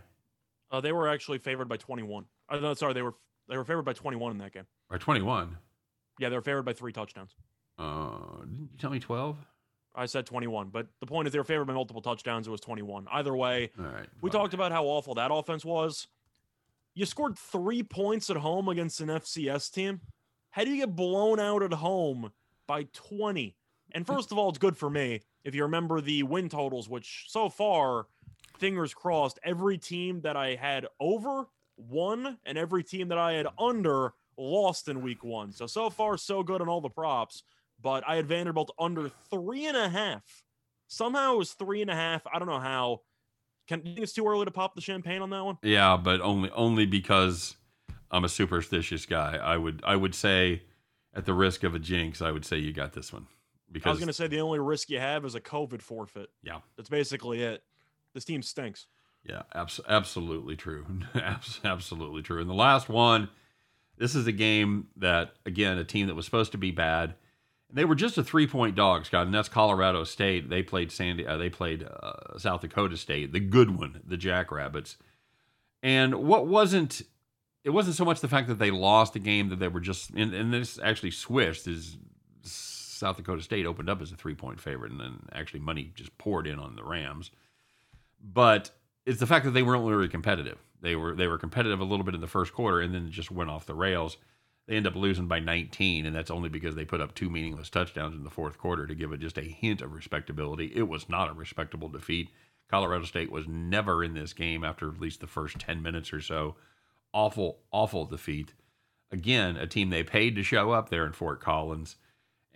Uh, 0.69 0.81
they 0.81 0.91
were 0.91 1.07
actually 1.07 1.37
favored 1.37 1.69
by 1.69 1.77
21. 1.77 2.25
Uh, 2.49 2.57
no, 2.59 2.73
sorry, 2.73 2.93
they 2.93 3.01
were 3.01 3.13
they 3.49 3.57
were 3.57 3.63
favored 3.65 3.83
by 3.83 3.93
21 3.93 4.31
in 4.33 4.37
that 4.39 4.53
game. 4.53 4.65
By 4.89 4.97
21? 4.97 5.57
Yeah, 6.19 6.29
they 6.29 6.35
were 6.35 6.41
favored 6.41 6.63
by 6.63 6.73
three 6.73 6.91
touchdowns. 6.91 7.35
Uh, 7.77 8.39
didn't 8.41 8.69
you 8.73 8.77
tell 8.77 8.89
me 8.89 8.99
12? 8.99 9.37
I 9.95 10.05
said 10.05 10.25
21, 10.25 10.69
but 10.69 10.87
the 10.99 11.05
point 11.07 11.27
is 11.27 11.31
they 11.31 11.39
were 11.39 11.43
favored 11.45 11.65
by 11.65 11.73
multiple 11.73 12.01
touchdowns. 12.01 12.47
It 12.47 12.51
was 12.51 12.61
21. 12.61 13.07
Either 13.11 13.35
way, 13.35 13.71
All 13.79 13.85
right. 13.85 14.07
we 14.21 14.29
talked 14.29 14.53
about 14.53 14.71
how 14.71 14.85
awful 14.85 15.15
that 15.15 15.31
offense 15.31 15.65
was. 15.65 16.07
You 16.93 17.05
scored 17.05 17.37
three 17.37 17.83
points 17.83 18.29
at 18.29 18.37
home 18.37 18.67
against 18.67 18.99
an 19.01 19.07
FCS 19.07 19.71
team. 19.71 20.01
How 20.51 20.63
do 20.63 20.71
you 20.71 20.77
get 20.77 20.95
blown 20.95 21.39
out 21.39 21.63
at 21.63 21.73
home 21.73 22.31
by 22.67 22.87
20? 22.93 23.55
And 23.93 24.05
first 24.05 24.31
of 24.31 24.37
all, 24.37 24.49
it's 24.49 24.57
good 24.57 24.77
for 24.77 24.89
me. 24.89 25.21
If 25.43 25.55
you 25.55 25.63
remember 25.63 26.01
the 26.01 26.23
win 26.23 26.49
totals, 26.49 26.89
which 26.89 27.25
so 27.27 27.49
far, 27.49 28.07
fingers 28.57 28.93
crossed, 28.93 29.39
every 29.43 29.77
team 29.77 30.21
that 30.21 30.35
I 30.35 30.55
had 30.55 30.87
over 30.99 31.47
won, 31.77 32.37
and 32.45 32.57
every 32.57 32.83
team 32.83 33.07
that 33.09 33.17
I 33.17 33.33
had 33.33 33.47
under 33.57 34.13
lost 34.37 34.87
in 34.87 35.01
week 35.01 35.23
one. 35.23 35.51
So, 35.51 35.67
so 35.67 35.89
far, 35.89 36.17
so 36.17 36.43
good 36.43 36.61
on 36.61 36.69
all 36.69 36.81
the 36.81 36.89
props. 36.89 37.43
But 37.81 38.03
I 38.07 38.15
had 38.15 38.27
Vanderbilt 38.27 38.71
under 38.79 39.09
three 39.29 39.65
and 39.65 39.77
a 39.77 39.87
half. 39.87 40.43
Somehow 40.87 41.35
it 41.35 41.37
was 41.37 41.53
three 41.53 41.81
and 41.81 41.91
a 41.91 41.95
half. 41.95 42.25
I 42.31 42.39
don't 42.39 42.47
know 42.47 42.59
how. 42.59 43.01
Can 43.67 43.79
you 43.85 43.93
think 43.93 43.99
it's 43.99 44.13
too 44.13 44.25
early 44.25 44.45
to 44.45 44.51
pop 44.51 44.73
the 44.73 44.81
champagne 44.81 45.21
on 45.21 45.29
that 45.29 45.43
one? 45.43 45.57
Yeah, 45.61 45.97
but 45.97 46.21
only 46.21 46.49
only 46.51 46.85
because 46.85 47.55
I'm 48.09 48.23
a 48.23 48.29
superstitious 48.29 49.05
guy. 49.05 49.37
I 49.37 49.57
would 49.57 49.81
I 49.85 49.95
would 49.95 50.15
say, 50.15 50.63
at 51.13 51.25
the 51.25 51.33
risk 51.33 51.63
of 51.63 51.75
a 51.75 51.79
jinx, 51.79 52.21
I 52.21 52.31
would 52.31 52.45
say 52.45 52.57
you 52.57 52.71
got 52.73 52.93
this 52.93 53.11
one 53.11 53.27
Because 53.71 53.89
I 53.89 53.91
was 53.91 53.99
going 53.99 54.07
to 54.07 54.13
say 54.13 54.27
the 54.27 54.39
only 54.39 54.59
risk 54.59 54.89
you 54.89 54.99
have 54.99 55.25
is 55.25 55.35
a 55.35 55.41
COVID 55.41 55.81
forfeit. 55.81 56.29
Yeah. 56.41 56.59
That's 56.77 56.89
basically 56.89 57.43
it. 57.43 57.63
This 58.13 58.23
team 58.25 58.41
stinks. 58.41 58.87
Yeah, 59.27 59.43
abs- 59.53 59.81
absolutely 59.87 60.55
true, 60.55 60.85
Abs- 61.15 61.59
absolutely 61.63 62.21
true. 62.21 62.39
And 62.39 62.49
the 62.49 62.55
last 62.55 62.87
one, 62.87 63.29
this 63.97 64.15
is 64.15 64.27
a 64.27 64.31
game 64.31 64.87
that 64.97 65.33
again 65.45 65.77
a 65.77 65.83
team 65.83 66.07
that 66.07 66.15
was 66.15 66.25
supposed 66.25 66.53
to 66.53 66.57
be 66.57 66.71
bad. 66.71 67.15
They 67.69 67.83
were 67.83 67.95
just 67.95 68.17
a 68.17 68.23
three 68.23 68.47
point 68.47 68.75
dog, 68.75 69.05
Scott, 69.05 69.25
and 69.25 69.35
that's 69.35 69.49
Colorado 69.49 70.05
State. 70.05 70.49
They 70.49 70.63
played 70.63 70.91
Sandy. 70.91 71.27
Uh, 71.27 71.37
they 71.37 71.49
played 71.49 71.83
uh, 71.83 72.37
South 72.37 72.61
Dakota 72.61 72.95
State, 72.95 73.33
the 73.33 73.41
good 73.41 73.77
one, 73.77 74.01
the 74.07 74.17
Jackrabbits. 74.17 74.95
And 75.83 76.15
what 76.15 76.47
wasn't 76.47 77.01
it 77.63 77.71
wasn't 77.71 77.97
so 77.97 78.05
much 78.05 78.21
the 78.21 78.29
fact 78.29 78.47
that 78.47 78.59
they 78.59 78.71
lost 78.71 79.11
the 79.11 79.19
game 79.19 79.49
that 79.49 79.59
they 79.59 79.67
were 79.67 79.81
just 79.81 80.11
and, 80.11 80.33
and 80.33 80.53
this 80.53 80.79
actually 80.81 81.11
switched 81.11 81.67
is 81.67 81.97
South 82.43 83.17
Dakota 83.17 83.41
State 83.41 83.65
opened 83.65 83.89
up 83.89 84.01
as 84.01 84.11
a 84.11 84.15
three 84.15 84.35
point 84.35 84.61
favorite 84.61 84.91
and 84.91 85.01
then 85.01 85.19
actually 85.33 85.59
money 85.59 85.91
just 85.93 86.17
poured 86.17 86.47
in 86.47 86.59
on 86.59 86.77
the 86.77 86.83
Rams. 86.83 87.29
But 88.23 88.71
it's 89.07 89.21
the 89.21 89.25
fact 89.25 89.45
that 89.45 89.51
they 89.51 89.63
weren't 89.63 89.85
really 89.85 90.09
competitive. 90.09 90.59
They 90.81 90.95
were 90.95 91.15
they 91.15 91.27
were 91.27 91.37
competitive 91.37 91.79
a 91.79 91.85
little 91.85 92.03
bit 92.03 92.13
in 92.13 92.21
the 92.21 92.27
first 92.27 92.53
quarter 92.53 92.81
and 92.81 92.93
then 92.93 93.09
just 93.09 93.31
went 93.31 93.49
off 93.49 93.65
the 93.65 93.73
rails. 93.73 94.17
They 94.67 94.75
end 94.75 94.85
up 94.85 94.97
losing 94.97 95.27
by 95.27 95.39
19, 95.39 96.05
and 96.05 96.13
that's 96.13 96.29
only 96.29 96.49
because 96.49 96.75
they 96.75 96.83
put 96.83 96.99
up 96.99 97.15
two 97.15 97.29
meaningless 97.29 97.69
touchdowns 97.69 98.15
in 98.15 98.25
the 98.25 98.29
fourth 98.29 98.57
quarter 98.57 98.85
to 98.85 98.93
give 98.93 99.13
it 99.13 99.21
just 99.21 99.37
a 99.37 99.41
hint 99.41 99.81
of 99.81 99.93
respectability. 99.93 100.73
It 100.75 100.89
was 100.89 101.07
not 101.07 101.29
a 101.29 101.33
respectable 101.33 101.87
defeat. 101.87 102.31
Colorado 102.69 103.05
State 103.05 103.31
was 103.31 103.47
never 103.47 104.03
in 104.03 104.13
this 104.13 104.33
game 104.33 104.65
after 104.65 104.89
at 104.89 104.99
least 104.99 105.21
the 105.21 105.27
first 105.27 105.57
10 105.57 105.81
minutes 105.81 106.11
or 106.11 106.19
so. 106.19 106.57
Awful, 107.13 107.59
awful 107.71 108.03
defeat. 108.03 108.53
Again, 109.09 109.55
a 109.55 109.67
team 109.67 109.89
they 109.89 110.03
paid 110.03 110.35
to 110.35 110.43
show 110.43 110.71
up 110.71 110.89
there 110.89 111.05
in 111.05 111.13
Fort 111.13 111.39
Collins, 111.39 111.95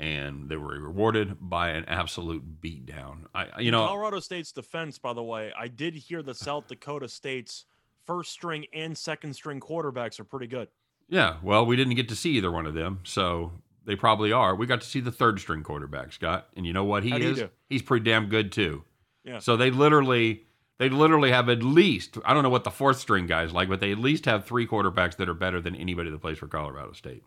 and 0.02 0.50
they 0.50 0.58
were 0.58 0.80
rewarded 0.80 1.38
by 1.40 1.70
an 1.70 1.86
absolute 1.86 2.60
beatdown. 2.60 3.26
I, 3.36 3.62
you 3.62 3.70
know, 3.70 3.86
Colorado 3.86 4.20
State's 4.20 4.52
defense, 4.52 4.98
by 4.98 5.14
the 5.14 5.22
way, 5.22 5.54
I 5.58 5.68
did 5.68 5.94
hear 5.96 6.24
the 6.24 6.34
South 6.34 6.68
Dakota 6.68 7.08
State's 7.08 7.66
first 8.08 8.32
string 8.32 8.66
and 8.74 8.98
second 8.98 9.34
string 9.36 9.60
quarterbacks 9.60 10.20
are 10.20 10.24
pretty 10.24 10.48
good. 10.48 10.70
Yeah, 11.08 11.38
well, 11.44 11.68
we 11.68 11.76
didn't 11.76 11.94
get 11.94 12.10
to 12.10 12.16
see 12.16 12.32
either 12.32 12.52
one 12.52 12.66
of 12.66 12.74
them, 12.74 13.02
so 13.04 13.52
they 13.86 13.96
probably 13.96 14.32
are. 14.32 14.56
We 14.56 14.66
got 14.66 14.82
to 14.82 14.88
see 14.88 15.02
the 15.02 15.12
third 15.12 15.40
string 15.40 15.62
quarterback, 15.62 16.14
Scott, 16.14 16.48
and 16.58 16.66
you 16.66 16.74
know 16.74 16.84
what 16.84 17.04
he 17.04 17.12
How'd 17.12 17.22
he 17.22 17.28
is? 17.28 17.38
do? 17.38 17.50
He's 17.70 17.84
pretty 17.84 18.04
damn 18.04 18.28
good 18.28 18.52
too. 18.52 18.84
Yeah. 19.24 19.38
So 19.38 19.56
they 19.56 19.70
literally, 19.70 20.46
they 20.80 20.90
literally 20.90 21.32
have 21.32 21.48
at 21.48 21.62
least 21.62 22.18
I 22.26 22.34
don't 22.34 22.42
know 22.42 22.50
what 22.50 22.64
the 22.64 22.72
fourth 22.72 22.98
string 22.98 23.28
guys 23.28 23.54
like, 23.54 23.70
but 23.70 23.82
they 23.82 23.92
at 23.92 24.00
least 24.00 24.26
have 24.26 24.46
three 24.46 24.66
quarterbacks 24.66 25.18
that 25.18 25.30
are 25.30 25.36
better 25.36 25.62
than 25.62 25.76
anybody 25.76 26.10
that 26.10 26.22
plays 26.22 26.40
for 26.40 26.48
Colorado 26.48 26.94
State. 26.94 27.24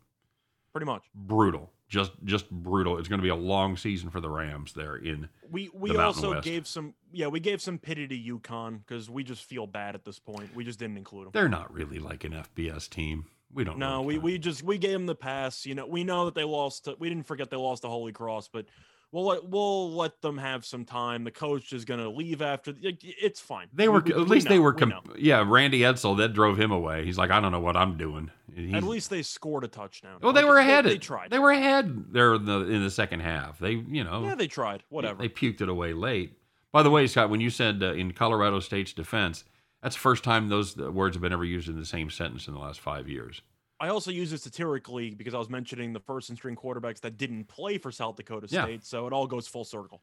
Pretty 0.72 0.86
much. 0.86 1.04
Brutal, 1.14 1.70
just 1.94 2.12
just 2.24 2.50
brutal. 2.50 2.98
It's 2.98 3.08
going 3.08 3.20
to 3.20 3.22
be 3.22 3.28
a 3.30 3.34
long 3.36 3.76
season 3.76 4.10
for 4.10 4.20
the 4.20 4.28
Rams 4.28 4.72
there 4.74 4.96
in. 4.96 5.28
We 5.50 5.70
we 5.72 5.92
The 5.92 6.00
also 6.02 6.32
West. 6.32 6.44
gave 6.44 6.66
some 6.66 6.94
yeah 7.12 7.28
we 7.28 7.40
gave 7.40 7.62
some 7.62 7.78
pity 7.78 8.06
to 8.08 8.38
UConn 8.38 8.80
because 8.86 9.08
we 9.08 9.22
just 9.24 9.44
feel 9.44 9.66
bad 9.66 9.94
at 9.94 10.04
this 10.04 10.18
point. 10.18 10.54
We 10.54 10.64
just 10.64 10.78
didn't 10.78 10.98
include 10.98 11.26
them. 11.26 11.30
They're 11.32 11.48
not 11.48 11.72
really 11.72 11.98
like 12.00 12.24
an 12.24 12.32
FBS 12.32 12.90
team. 12.90 13.26
We 13.52 13.62
don't. 13.62 13.78
Know. 13.78 14.02
No, 14.02 14.04
really 14.04 14.18
we, 14.18 14.32
we 14.32 14.38
just 14.38 14.62
we 14.64 14.76
gave 14.76 14.92
them 14.92 15.06
the 15.06 15.14
pass. 15.14 15.64
You 15.64 15.76
know, 15.76 15.86
we 15.86 16.02
know 16.02 16.24
that 16.24 16.34
they 16.34 16.44
lost. 16.44 16.84
To, 16.86 16.96
we 16.98 17.08
didn't 17.08 17.26
forget 17.26 17.50
they 17.50 17.56
lost 17.56 17.82
to 17.82 17.88
Holy 17.88 18.12
Cross, 18.12 18.48
but 18.52 18.66
we'll 19.14 19.24
let 19.24 19.48
we'll 19.48 19.92
let 19.94 20.20
them 20.20 20.36
have 20.36 20.64
some 20.66 20.84
time. 20.84 21.22
The 21.24 21.30
coach 21.30 21.72
is 21.72 21.84
going 21.84 22.00
to 22.00 22.10
leave 22.10 22.42
after. 22.42 22.72
like, 22.82 22.98
It's 23.02 23.40
fine. 23.40 23.68
They 23.72 23.88
were 23.88 24.00
we- 24.00 24.12
at 24.12 24.18
we 24.18 24.24
least 24.24 24.48
they 24.48 24.56
know, 24.56 24.62
were. 24.62 24.74
we 24.74 24.92
yeah, 25.22 25.44
Randy 25.46 25.80
Edsall 25.80 26.18
that 26.18 26.34
drove 26.34 26.58
him 26.58 26.72
away. 26.72 27.04
He's 27.04 27.16
like, 27.16 27.30
I 27.30 27.40
don't 27.40 27.52
know 27.52 27.60
what 27.60 27.76
I'm 27.76 27.96
doing. 27.96 28.30
At 28.72 28.82
least 28.82 29.10
they 29.10 29.22
scored 29.22 29.64
a 29.64 29.68
touchdown. 29.68 30.18
Well, 30.22 30.32
they 30.32 30.42
Like, 30.42 30.48
were 30.50 30.58
ahead. 30.58 30.84
They, 30.84 30.94
at- 30.96 31.00
tried. 31.02 31.30
They 31.30 31.38
were 31.38 31.50
ahead 31.52 32.12
there 32.12 32.34
in 32.34 32.44
the 32.44 32.60
in 32.60 32.82
the 32.82 32.90
second 32.90 33.20
half. 33.20 33.58
They, 33.58 33.72
you 33.72 34.04
know, 34.04 34.24
yeah, 34.24 34.34
they 34.34 34.46
tried. 34.48 34.82
Whatever. 34.90 35.22
They 35.22 35.28
puked 35.28 35.60
it 35.60 35.68
away 35.68 35.92
late. 35.92 36.32
By 36.72 36.82
the 36.82 36.90
way, 36.90 37.06
Scott, 37.06 37.30
when 37.30 37.40
you 37.40 37.50
said 37.50 37.82
uh, 37.82 37.92
in 37.92 38.12
Colorado 38.12 38.58
State's 38.60 38.92
defense, 38.92 39.44
that's 39.80 39.94
the 39.94 40.00
first 40.00 40.24
time 40.24 40.48
those 40.48 40.76
words 40.76 41.14
have 41.14 41.22
been 41.22 41.32
ever 41.32 41.44
used 41.44 41.68
in 41.68 41.78
the 41.78 41.84
same 41.86 42.10
sentence 42.10 42.48
in 42.48 42.54
the 42.54 42.58
last 42.60 42.80
five 42.80 43.08
years. 43.08 43.42
I 43.80 43.88
also 43.88 44.10
use 44.10 44.32
it 44.32 44.40
satirically 44.40 45.10
because 45.10 45.34
I 45.34 45.38
was 45.38 45.50
mentioning 45.50 45.92
the 45.92 46.00
first 46.00 46.28
and 46.28 46.38
string 46.38 46.56
quarterbacks 46.56 47.00
that 47.00 47.16
didn't 47.16 47.44
play 47.48 47.78
for 47.78 47.90
South 47.90 48.16
Dakota 48.16 48.46
Yeah. 48.50 48.64
State, 48.64 48.84
so 48.84 49.06
it 49.06 49.12
all 49.12 49.26
goes 49.26 49.46
full 49.48 49.64
circle. 49.64 50.02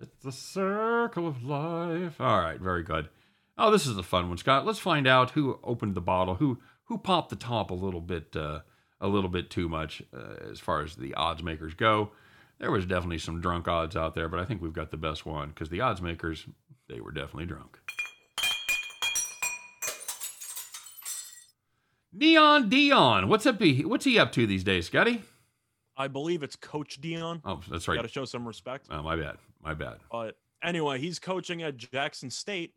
It's 0.00 0.24
the 0.24 0.32
circle 0.32 1.28
of 1.28 1.44
life. 1.44 2.20
All 2.20 2.40
right, 2.40 2.60
very 2.60 2.82
good. 2.82 3.08
Oh, 3.56 3.70
this 3.70 3.86
is 3.86 3.96
a 3.96 4.02
fun 4.02 4.28
one, 4.28 4.38
Scott. 4.38 4.66
Let's 4.66 4.78
find 4.78 5.06
out 5.06 5.30
who 5.32 5.60
opened 5.62 5.94
the 5.94 6.00
bottle, 6.00 6.36
who 6.36 6.58
who 6.84 6.98
popped 6.98 7.30
the 7.30 7.36
top 7.36 7.70
a 7.70 7.74
little 7.74 8.00
bit, 8.00 8.34
uh, 8.34 8.60
a 9.00 9.08
little 9.08 9.30
bit 9.30 9.50
too 9.50 9.68
much 9.68 10.02
uh, 10.12 10.50
as 10.50 10.58
far 10.58 10.82
as 10.82 10.96
the 10.96 11.14
odds 11.14 11.42
makers 11.42 11.74
go. 11.74 12.10
There 12.58 12.70
was 12.70 12.86
definitely 12.86 13.18
some 13.18 13.40
drunk 13.40 13.68
odds 13.68 13.96
out 13.96 14.14
there, 14.14 14.28
but 14.28 14.40
I 14.40 14.44
think 14.44 14.60
we've 14.62 14.72
got 14.72 14.90
the 14.90 14.96
best 14.96 15.24
one 15.24 15.50
because 15.50 15.68
the 15.68 15.80
odds 15.80 16.02
makers 16.02 16.46
they 16.88 17.00
were 17.00 17.12
definitely 17.12 17.46
drunk. 17.46 17.78
Neon 22.12 22.68
Deion, 22.68 23.28
what's 23.28 23.46
up? 23.46 23.60
What's 23.60 24.04
he 24.04 24.18
up 24.18 24.32
to 24.32 24.46
these 24.46 24.64
days, 24.64 24.86
Scotty? 24.86 25.22
I 25.96 26.08
believe 26.08 26.42
it's 26.42 26.56
Coach 26.56 27.00
Deion. 27.00 27.40
Oh, 27.44 27.60
that's 27.70 27.86
Got 27.86 28.02
to 28.02 28.08
show 28.08 28.24
some 28.24 28.46
respect. 28.46 28.86
Oh, 28.90 29.02
my 29.02 29.16
bad. 29.16 29.36
My 29.62 29.74
bad. 29.74 29.98
But 30.10 30.36
anyway, 30.62 30.98
he's 30.98 31.18
coaching 31.18 31.62
at 31.62 31.76
Jackson 31.76 32.30
State. 32.30 32.74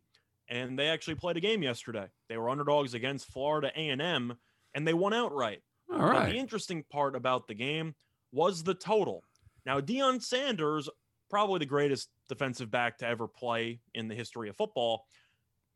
and 0.48 0.78
they 0.78 0.86
actually 0.88 1.16
played 1.16 1.36
a 1.36 1.40
game 1.40 1.62
yesterday. 1.62 2.06
They 2.28 2.36
were 2.36 2.48
underdogs 2.48 2.94
against 2.94 3.26
Florida 3.26 3.72
A&M, 3.74 4.34
and 4.74 4.86
they 4.86 4.94
won 4.94 5.12
outright. 5.12 5.60
All 5.92 5.98
right. 5.98 6.30
the 6.30 6.38
interesting 6.38 6.84
part 6.90 7.14
about 7.16 7.46
the 7.48 7.54
game 7.54 7.94
was 8.32 8.62
the 8.62 8.74
total. 8.74 9.22
Now, 9.64 9.80
Deion 9.80 10.22
Sanders, 10.22 10.88
probably 11.30 11.58
the 11.58 11.66
greatest 11.66 12.08
defensive 12.28 12.70
back 12.70 12.98
to 12.98 13.06
ever 13.06 13.26
play 13.26 13.80
in 13.94 14.08
the 14.08 14.14
history 14.14 14.48
of 14.48 14.56
football. 14.56 15.06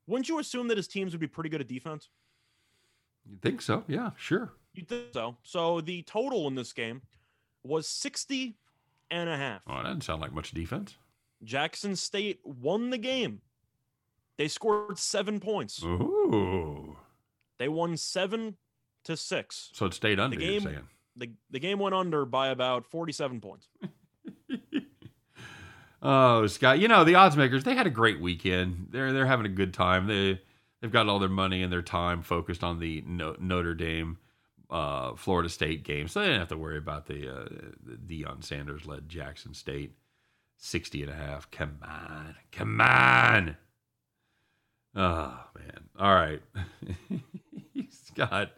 Wouldn't 0.06 0.28
you 0.28 0.38
assume 0.38 0.68
that 0.68 0.76
his 0.76 0.88
teams 0.88 1.12
would 1.12 1.20
be 1.20 1.26
pretty 1.26 1.50
good 1.50 1.60
at 1.60 1.68
defense? 1.68 2.08
You 3.28 3.36
think 3.42 3.62
so? 3.62 3.84
Yeah, 3.88 4.10
sure. 4.16 4.52
You 4.74 4.84
think 4.84 5.06
so? 5.12 5.36
So 5.42 5.80
the 5.80 6.02
total 6.02 6.46
in 6.48 6.54
this 6.54 6.72
game 6.72 7.02
was 7.64 7.86
60 7.86 8.56
and 9.10 9.28
a 9.28 9.36
half. 9.36 9.62
Oh, 9.66 9.76
that 9.76 9.82
doesn't 9.84 10.02
sound 10.02 10.20
like 10.22 10.32
much 10.32 10.52
defense. 10.52 10.96
Jackson 11.42 11.96
State 11.96 12.40
won 12.44 12.90
the 12.90 12.98
game. 12.98 13.40
They 14.36 14.48
scored 14.48 14.98
seven 14.98 15.40
points. 15.40 15.82
Ooh. 15.82 16.96
They 17.58 17.68
won 17.68 17.96
seven 17.96 18.56
to 19.04 19.16
six. 19.16 19.70
So 19.74 19.86
it 19.86 19.94
stayed 19.94 20.18
under, 20.20 20.36
The 20.36 20.42
you're 20.44 20.52
game- 20.52 20.62
saying. 20.62 20.88
The, 21.16 21.30
the 21.50 21.58
game 21.58 21.78
went 21.78 21.94
under 21.94 22.24
by 22.24 22.48
about 22.48 22.86
47 22.86 23.40
points. 23.40 23.68
Oh, 26.02 26.46
Scott, 26.46 26.78
you 26.78 26.88
know, 26.88 27.04
the 27.04 27.16
odds 27.16 27.36
makers, 27.36 27.64
they 27.64 27.74
had 27.74 27.86
a 27.86 27.90
great 27.90 28.20
weekend. 28.22 28.86
They're 28.90 29.12
they're 29.12 29.26
having 29.26 29.44
a 29.44 29.50
good 29.50 29.74
time. 29.74 30.06
They 30.06 30.40
they've 30.80 30.92
got 30.92 31.08
all 31.08 31.18
their 31.18 31.28
money 31.28 31.62
and 31.62 31.72
their 31.72 31.82
time 31.82 32.22
focused 32.22 32.64
on 32.64 32.80
the 32.80 33.02
no, 33.06 33.36
Notre 33.38 33.74
Dame 33.74 34.18
uh, 34.70 35.14
Florida 35.14 35.48
State 35.48 35.84
game. 35.84 36.08
So 36.08 36.20
they 36.20 36.26
didn't 36.26 36.40
have 36.40 36.48
to 36.48 36.56
worry 36.56 36.78
about 36.78 37.06
the, 37.06 37.28
uh, 37.28 37.48
Deion 38.06 38.42
Sanders 38.44 38.86
led 38.86 39.08
Jackson 39.08 39.54
State 39.54 39.94
60 40.58 41.02
and 41.02 41.10
a 41.10 41.14
half. 41.14 41.50
Come 41.50 41.78
on. 41.82 42.36
Come 42.52 42.80
on. 42.80 43.56
Oh, 44.94 45.38
man. 45.56 45.88
All 45.98 46.14
right. 46.14 46.42
Scott, 47.90 48.50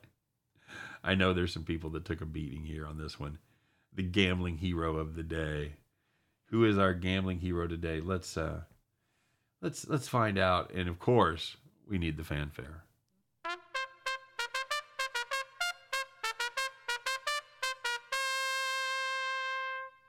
I 1.05 1.15
know 1.15 1.33
there's 1.33 1.53
some 1.53 1.65
people 1.65 1.91
that 1.91 2.05
took 2.05 2.21
a 2.21 2.27
beating 2.27 2.65
here 2.65 2.87
on 2.87 2.99
this 2.99 3.21
one. 3.21 3.39
The 3.95 4.03
gambling 4.03 4.59
hero 4.59 4.97
of 4.97 5.15
the 5.15 5.23
day. 5.23 5.75
Who 6.47 6.65
is 6.65 6.79
our 6.79 6.95
gambling 6.95 7.39
hero 7.39 7.67
today? 7.67 8.01
Let's 8.01 8.37
uh 8.37 8.63
let's 9.61 9.89
let's 9.89 10.09
find 10.09 10.39
out. 10.39 10.73
And 10.73 10.89
of 10.89 10.99
course, 10.99 11.57
we 11.89 11.99
need 11.99 12.17
the 12.17 12.25
fanfare. 12.25 12.85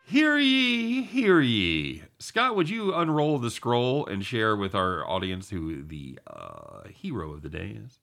Hear 0.06 0.38
ye, 0.38 1.02
hear 1.02 1.42
ye. 1.42 2.04
Scott, 2.20 2.56
would 2.56 2.70
you 2.70 2.94
unroll 2.94 3.40
the 3.40 3.50
scroll 3.50 4.06
and 4.06 4.24
share 4.24 4.56
with 4.56 4.76
our 4.76 5.04
audience 5.10 5.50
who 5.50 5.82
the 5.82 6.20
uh, 6.28 6.88
hero 6.88 7.34
of 7.34 7.42
the 7.42 7.50
day 7.50 7.76
is? 7.84 8.00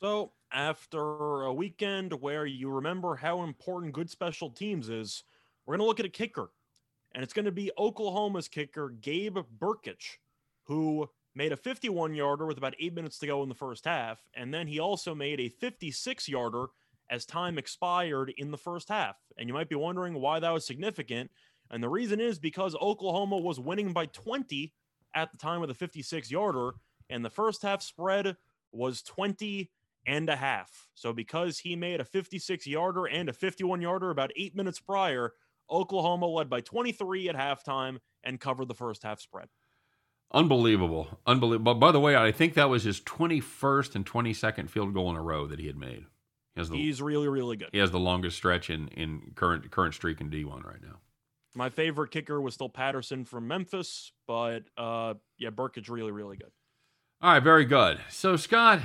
So, 0.00 0.32
after 0.50 1.42
a 1.42 1.52
weekend 1.52 2.14
where 2.22 2.46
you 2.46 2.70
remember 2.70 3.16
how 3.16 3.42
important 3.42 3.92
good 3.92 4.08
special 4.08 4.48
teams 4.48 4.88
is, 4.88 5.24
we're 5.66 5.76
going 5.76 5.84
to 5.84 5.86
look 5.86 6.00
at 6.00 6.06
a 6.06 6.08
kicker. 6.08 6.50
And 7.12 7.22
it's 7.22 7.34
going 7.34 7.44
to 7.44 7.52
be 7.52 7.70
Oklahoma's 7.78 8.48
kicker, 8.48 8.88
Gabe 8.88 9.38
Brkic, 9.58 10.18
who 10.64 11.10
made 11.34 11.52
a 11.52 11.56
51 11.56 12.14
yarder 12.14 12.46
with 12.46 12.58
about 12.58 12.74
eight 12.78 12.94
minutes 12.94 13.18
to 13.18 13.26
go 13.26 13.42
in 13.42 13.48
the 13.48 13.54
first 13.54 13.84
half. 13.84 14.20
And 14.34 14.52
then 14.52 14.66
he 14.66 14.78
also 14.78 15.14
made 15.14 15.40
a 15.40 15.48
56 15.48 16.28
yarder 16.28 16.66
as 17.10 17.26
time 17.26 17.58
expired 17.58 18.32
in 18.36 18.50
the 18.50 18.58
first 18.58 18.88
half. 18.88 19.16
And 19.36 19.48
you 19.48 19.54
might 19.54 19.68
be 19.68 19.74
wondering 19.74 20.14
why 20.14 20.40
that 20.40 20.52
was 20.52 20.66
significant. 20.66 21.30
And 21.70 21.82
the 21.82 21.88
reason 21.88 22.20
is 22.20 22.38
because 22.38 22.74
Oklahoma 22.76 23.38
was 23.38 23.58
winning 23.58 23.92
by 23.92 24.06
20 24.06 24.72
at 25.14 25.32
the 25.32 25.38
time 25.38 25.62
of 25.62 25.68
the 25.68 25.74
56 25.74 26.30
yarder. 26.30 26.74
And 27.10 27.24
the 27.24 27.30
first 27.30 27.62
half 27.62 27.82
spread 27.82 28.36
was 28.72 29.02
20 29.02 29.70
and 30.06 30.28
a 30.28 30.36
half. 30.36 30.88
So 30.94 31.12
because 31.12 31.58
he 31.58 31.76
made 31.76 32.00
a 32.00 32.04
56 32.04 32.66
yarder 32.66 33.06
and 33.06 33.28
a 33.28 33.32
51 33.32 33.80
yarder 33.80 34.10
about 34.10 34.32
eight 34.36 34.54
minutes 34.54 34.80
prior, 34.80 35.32
Oklahoma 35.70 36.26
led 36.26 36.50
by 36.50 36.60
23 36.60 37.28
at 37.28 37.36
halftime 37.36 37.98
and 38.22 38.40
covered 38.40 38.68
the 38.68 38.74
first 38.74 39.02
half 39.02 39.20
spread. 39.20 39.48
Unbelievable. 40.34 41.20
Unbelievable. 41.26 41.74
By 41.74 41.92
the 41.92 42.00
way, 42.00 42.16
I 42.16 42.32
think 42.32 42.54
that 42.54 42.68
was 42.68 42.82
his 42.82 43.00
21st 43.00 43.94
and 43.94 44.04
22nd 44.04 44.68
field 44.68 44.92
goal 44.92 45.08
in 45.10 45.16
a 45.16 45.22
row 45.22 45.46
that 45.46 45.60
he 45.60 45.68
had 45.68 45.76
made. 45.76 46.04
He 46.54 46.60
has 46.60 46.68
the, 46.68 46.76
He's 46.76 47.00
really, 47.00 47.28
really 47.28 47.56
good. 47.56 47.68
he 47.72 47.78
has 47.78 47.92
the 47.92 48.00
longest 48.00 48.36
stretch 48.36 48.68
in, 48.68 48.88
in 48.88 49.32
current 49.36 49.70
current 49.70 49.94
streak 49.94 50.20
in 50.20 50.30
D1 50.30 50.64
right 50.64 50.82
now. 50.82 50.98
My 51.54 51.68
favorite 51.70 52.10
kicker 52.10 52.40
was 52.40 52.54
still 52.54 52.68
Patterson 52.68 53.24
from 53.24 53.46
Memphis, 53.46 54.10
but 54.26 54.64
uh, 54.76 55.14
yeah, 55.38 55.50
is 55.76 55.88
really, 55.88 56.10
really 56.10 56.36
good. 56.36 56.50
All 57.22 57.32
right, 57.32 57.42
very 57.42 57.64
good. 57.64 58.00
So 58.10 58.34
Scott 58.34 58.80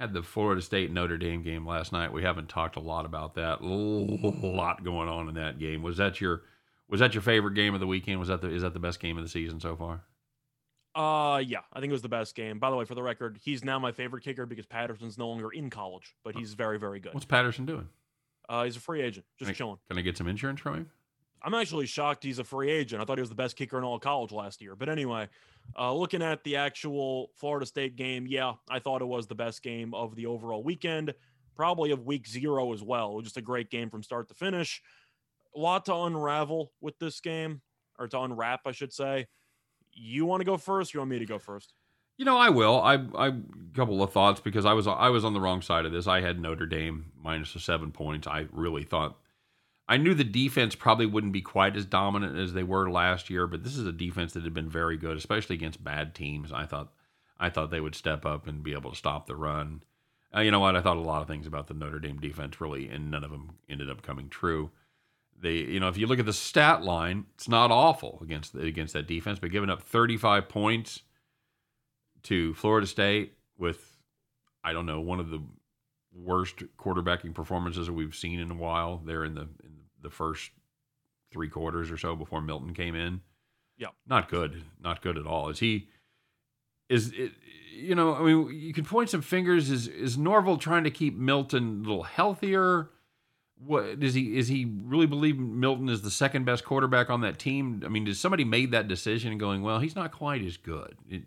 had 0.00 0.12
the 0.12 0.22
Florida 0.22 0.60
State 0.60 0.90
Notre 0.92 1.16
Dame 1.16 1.42
game 1.42 1.64
last 1.66 1.92
night. 1.92 2.12
We 2.12 2.22
haven't 2.22 2.48
talked 2.48 2.76
a 2.76 2.80
lot 2.80 3.06
about 3.06 3.34
that. 3.34 3.60
A 3.60 3.64
lot 3.64 4.82
going 4.84 5.08
on 5.08 5.28
in 5.28 5.36
that 5.36 5.58
game. 5.60 5.82
Was 5.82 5.98
that 5.98 6.20
your 6.20 6.42
was 6.88 7.00
that 7.00 7.14
your 7.14 7.22
favorite 7.22 7.54
game 7.54 7.74
of 7.74 7.80
the 7.80 7.86
weekend? 7.86 8.18
Was 8.18 8.28
that 8.28 8.40
the 8.40 8.48
is 8.50 8.62
that 8.62 8.72
the 8.72 8.78
best 8.80 9.00
game 9.00 9.16
of 9.18 9.22
the 9.24 9.28
season 9.28 9.60
so 9.60 9.76
far? 9.76 10.02
Uh, 10.94 11.38
yeah, 11.38 11.60
I 11.72 11.80
think 11.80 11.90
it 11.90 11.92
was 11.92 12.02
the 12.02 12.08
best 12.08 12.34
game. 12.34 12.58
By 12.58 12.70
the 12.70 12.76
way, 12.76 12.84
for 12.84 12.94
the 12.96 13.02
record, 13.02 13.38
he's 13.42 13.64
now 13.64 13.78
my 13.78 13.92
favorite 13.92 14.24
kicker 14.24 14.46
because 14.46 14.66
Patterson's 14.66 15.16
no 15.16 15.28
longer 15.28 15.50
in 15.50 15.70
college, 15.70 16.16
but 16.24 16.34
he's 16.34 16.54
very, 16.54 16.78
very 16.78 16.98
good. 16.98 17.14
What's 17.14 17.26
Patterson 17.26 17.66
doing? 17.66 17.88
Uh, 18.48 18.64
he's 18.64 18.76
a 18.76 18.80
free 18.80 19.02
agent, 19.02 19.24
just 19.38 19.48
Right. 19.50 19.56
chilling. 19.56 19.78
Can 19.88 19.98
I 19.98 20.00
get 20.00 20.16
some 20.16 20.26
insurance 20.26 20.60
from 20.60 20.74
him? 20.74 20.90
I'm 21.40 21.54
actually 21.54 21.86
shocked 21.86 22.24
he's 22.24 22.40
a 22.40 22.44
free 22.44 22.70
agent. 22.70 23.00
I 23.00 23.04
thought 23.04 23.18
he 23.18 23.22
was 23.22 23.28
the 23.28 23.36
best 23.36 23.54
kicker 23.56 23.78
in 23.78 23.84
all 23.84 24.00
college 24.00 24.32
last 24.32 24.60
year. 24.60 24.74
But 24.74 24.88
anyway, 24.88 25.28
uh, 25.78 25.94
looking 25.94 26.20
at 26.22 26.42
the 26.42 26.56
actual 26.56 27.30
Florida 27.36 27.64
State 27.66 27.94
game, 27.94 28.26
yeah, 28.26 28.54
I 28.68 28.80
thought 28.80 29.00
it 29.02 29.06
was 29.06 29.28
the 29.28 29.36
best 29.36 29.62
game 29.62 29.94
of 29.94 30.16
the 30.16 30.26
overall 30.26 30.64
weekend, 30.64 31.14
probably 31.54 31.92
of 31.92 32.06
week 32.06 32.26
zero 32.26 32.72
as 32.72 32.82
well. 32.82 33.20
Just 33.20 33.36
a 33.36 33.42
great 33.42 33.70
game 33.70 33.88
from 33.88 34.02
start 34.02 34.26
to 34.28 34.34
finish. 34.34 34.82
A 35.54 35.58
lot 35.58 35.86
to 35.86 35.94
unravel 35.94 36.72
with 36.80 36.98
this 36.98 37.20
game, 37.20 37.62
or 37.98 38.08
to 38.08 38.20
unwrap, 38.20 38.60
I 38.66 38.72
should 38.72 38.92
say. 38.92 39.26
You 39.92 40.24
want 40.26 40.40
to 40.40 40.44
go 40.44 40.56
first? 40.56 40.94
You 40.94 41.00
want 41.00 41.10
me 41.10 41.18
to 41.18 41.26
go 41.26 41.38
first? 41.38 41.72
You 42.16 42.24
know, 42.24 42.36
I 42.36 42.48
will. 42.48 42.80
I 42.80 42.94
I 43.16 43.32
couple 43.74 44.02
of 44.02 44.12
thoughts 44.12 44.40
because 44.40 44.64
I 44.64 44.72
was 44.72 44.86
I 44.86 45.08
was 45.08 45.24
on 45.24 45.34
the 45.34 45.40
wrong 45.40 45.62
side 45.62 45.86
of 45.86 45.92
this. 45.92 46.06
I 46.06 46.20
had 46.20 46.40
Notre 46.40 46.66
Dame 46.66 47.12
minus 47.22 47.52
the 47.52 47.60
seven 47.60 47.92
points. 47.92 48.26
I 48.26 48.46
really 48.52 48.82
thought 48.82 49.18
I 49.88 49.96
knew 49.96 50.12
the 50.14 50.24
defense 50.24 50.74
probably 50.74 51.06
wouldn't 51.06 51.32
be 51.32 51.40
quite 51.40 51.74
as 51.74 51.86
dominant 51.86 52.36
as 52.36 52.52
they 52.52 52.62
were 52.62 52.90
last 52.90 53.30
year, 53.30 53.46
but 53.46 53.64
this 53.64 53.76
is 53.76 53.86
a 53.86 53.92
defense 53.92 54.34
that 54.34 54.44
had 54.44 54.52
been 54.52 54.68
very 54.68 54.98
good, 54.98 55.16
especially 55.16 55.56
against 55.56 55.82
bad 55.82 56.14
teams. 56.14 56.52
I 56.52 56.66
thought 56.66 56.92
I 57.40 57.48
thought 57.48 57.70
they 57.70 57.80
would 57.80 57.94
step 57.94 58.26
up 58.26 58.46
and 58.46 58.62
be 58.62 58.74
able 58.74 58.90
to 58.90 58.96
stop 58.96 59.26
the 59.26 59.36
run. 59.36 59.82
Uh, 60.34 60.40
you 60.40 60.50
know 60.50 60.60
what? 60.60 60.76
I 60.76 60.82
thought 60.82 60.98
a 60.98 61.00
lot 61.00 61.22
of 61.22 61.28
things 61.28 61.46
about 61.46 61.68
the 61.68 61.74
Notre 61.74 62.00
Dame 62.00 62.18
defense 62.18 62.60
really, 62.60 62.88
and 62.88 63.10
none 63.10 63.24
of 63.24 63.30
them 63.30 63.58
ended 63.68 63.88
up 63.88 64.02
coming 64.02 64.28
true. 64.28 64.70
They, 65.40 65.56
you 65.56 65.78
know, 65.80 65.88
if 65.88 65.96
you 65.96 66.06
look 66.06 66.18
at 66.18 66.26
the 66.26 66.32
stat 66.32 66.82
line, 66.82 67.26
it's 67.34 67.48
not 67.48 67.70
awful 67.70 68.18
against 68.22 68.54
against 68.54 68.92
that 68.94 69.06
defense, 69.06 69.38
but 69.38 69.50
giving 69.50 69.70
up 69.70 69.82
35 69.82 70.48
points 70.48 71.02
to 72.24 72.54
Florida 72.54 72.86
State 72.86 73.34
with, 73.56 73.96
I 74.64 74.72
don't 74.72 74.86
know, 74.86 75.00
one 75.00 75.20
of 75.20 75.30
the 75.30 75.40
worst 76.12 76.62
quarterbacking 76.78 77.34
performances 77.34 77.86
that 77.86 77.92
we've 77.92 78.14
seen 78.14 78.40
in 78.40 78.50
a 78.50 78.54
while. 78.54 79.00
There 79.04 79.24
in 79.24 79.34
the 79.34 79.42
in 79.42 79.78
the 80.02 80.10
first 80.10 80.50
three 81.32 81.48
quarters 81.48 81.90
or 81.90 81.96
so 81.96 82.16
before 82.16 82.40
Milton 82.40 82.74
came 82.74 82.94
in. 82.94 83.20
Yeah. 83.76 83.88
not 84.08 84.28
good, 84.28 84.64
not 84.80 85.02
good 85.02 85.16
at 85.16 85.26
all. 85.26 85.50
Is 85.50 85.60
he? 85.60 85.88
Is 86.88 87.12
it? 87.12 87.32
You 87.72 87.94
know, 87.94 88.16
I 88.16 88.22
mean, 88.22 88.50
you 88.58 88.72
can 88.74 88.84
point 88.84 89.08
some 89.08 89.22
fingers. 89.22 89.70
Is 89.70 89.86
is 89.86 90.18
Norvell 90.18 90.56
trying 90.56 90.82
to 90.82 90.90
keep 90.90 91.16
Milton 91.16 91.84
a 91.84 91.88
little 91.88 92.02
healthier? 92.02 92.90
What 93.64 93.98
does 93.98 94.14
he? 94.14 94.36
Is 94.38 94.48
he 94.48 94.72
really 94.84 95.06
believe 95.06 95.38
Milton 95.38 95.88
is 95.88 96.02
the 96.02 96.10
second 96.10 96.44
best 96.44 96.64
quarterback 96.64 97.10
on 97.10 97.22
that 97.22 97.38
team? 97.38 97.82
I 97.84 97.88
mean, 97.88 98.04
does 98.04 98.20
somebody 98.20 98.44
made 98.44 98.70
that 98.72 98.88
decision 98.88 99.32
and 99.32 99.40
going, 99.40 99.62
well, 99.62 99.80
he's 99.80 99.96
not 99.96 100.12
quite 100.12 100.44
as 100.44 100.56
good? 100.56 100.96
It, 101.08 101.22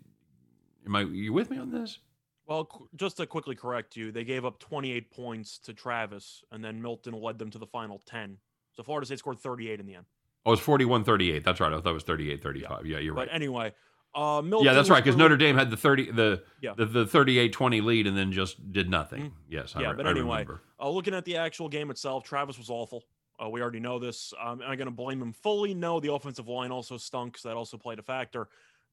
am 0.86 0.96
I? 0.96 1.02
You 1.02 1.32
with 1.32 1.50
me 1.50 1.58
on 1.58 1.70
this? 1.70 1.98
Well, 2.46 2.64
qu- 2.64 2.88
just 2.96 3.18
to 3.18 3.26
quickly 3.26 3.54
correct 3.54 3.96
you, 3.96 4.12
they 4.12 4.24
gave 4.24 4.44
up 4.44 4.58
28 4.58 5.10
points 5.10 5.58
to 5.60 5.72
Travis, 5.74 6.42
and 6.50 6.64
then 6.64 6.80
Milton 6.82 7.14
led 7.14 7.38
them 7.38 7.50
to 7.50 7.58
the 7.58 7.66
final 7.66 8.02
10. 8.06 8.38
So 8.72 8.82
Florida 8.82 9.06
State 9.06 9.18
scored 9.18 9.38
38 9.38 9.80
in 9.80 9.86
the 9.86 9.94
end. 9.94 10.06
Oh, 10.44 10.52
it's 10.52 10.62
41-38. 10.62 11.44
That's 11.44 11.60
right. 11.60 11.72
I 11.72 11.80
thought 11.80 11.90
it 11.90 11.92
was 11.92 12.04
38-35. 12.04 12.84
Yeah, 12.84 12.98
you're 12.98 13.14
right. 13.14 13.28
But 13.28 13.34
anyway, 13.34 13.72
uh, 14.14 14.42
Milton. 14.42 14.66
yeah, 14.66 14.72
that's 14.74 14.90
right. 14.90 15.02
Because 15.02 15.16
Notre 15.16 15.36
Dame 15.36 15.56
had 15.56 15.70
the 15.70 15.76
thirty 15.76 16.10
the 16.10 16.42
Yeah. 16.60 16.74
the, 16.76 16.84
the 16.86 17.04
38-20 17.06 17.82
lead 17.82 18.06
and 18.06 18.16
then 18.16 18.30
just 18.32 18.70
did 18.72 18.90
nothing. 18.90 19.22
Mhm. 19.30 19.32
Yes, 19.48 19.74
I, 19.76 19.80
Yeah, 19.82 19.90
re- 19.90 19.96
but 19.96 20.06
I 20.06 20.10
anyway. 20.10 20.46
Uh, 20.80 20.88
looking 20.90 21.14
at 21.14 21.24
the 21.24 21.36
actual 21.36 21.68
game 21.68 21.90
itself, 21.90 22.24
Travis 22.24 22.58
was 22.58 22.68
awful. 22.70 23.04
Uh, 23.42 23.48
we 23.48 23.60
already 23.62 23.80
know 23.80 23.98
this. 23.98 24.32
Um, 24.40 24.60
am 24.62 24.70
I 24.70 24.76
going 24.76 24.86
to 24.86 24.90
blame 24.94 25.20
him 25.22 25.32
fully? 25.32 25.72
No, 25.74 25.98
the 26.00 26.12
offensive 26.12 26.46
line 26.48 26.70
also 26.70 26.96
stunk, 26.98 27.38
so 27.38 27.48
that 27.48 27.56
also 27.56 27.76
played 27.78 27.98
a 27.98 28.02
factor. 28.02 28.48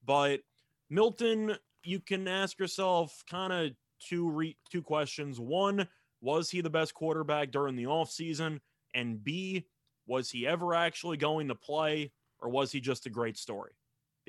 But 0.05 0.41
Milton, 0.89 1.55
you 1.83 1.99
can 1.99 2.27
ask 2.27 2.57
yourself 2.57 3.23
kind 3.29 3.51
of 3.53 3.71
two 3.99 4.29
re- 4.29 4.57
two 4.71 4.81
questions. 4.81 5.39
One, 5.39 5.87
was 6.21 6.49
he 6.49 6.61
the 6.61 6.69
best 6.69 6.93
quarterback 6.93 7.51
during 7.51 7.75
the 7.75 7.83
offseason? 7.83 8.59
And 8.93 9.23
B, 9.23 9.67
was 10.07 10.31
he 10.31 10.47
ever 10.47 10.73
actually 10.73 11.17
going 11.17 11.49
to 11.49 11.55
play, 11.55 12.11
or 12.39 12.49
was 12.49 12.71
he 12.71 12.79
just 12.79 13.05
a 13.05 13.09
great 13.09 13.37
story? 13.37 13.73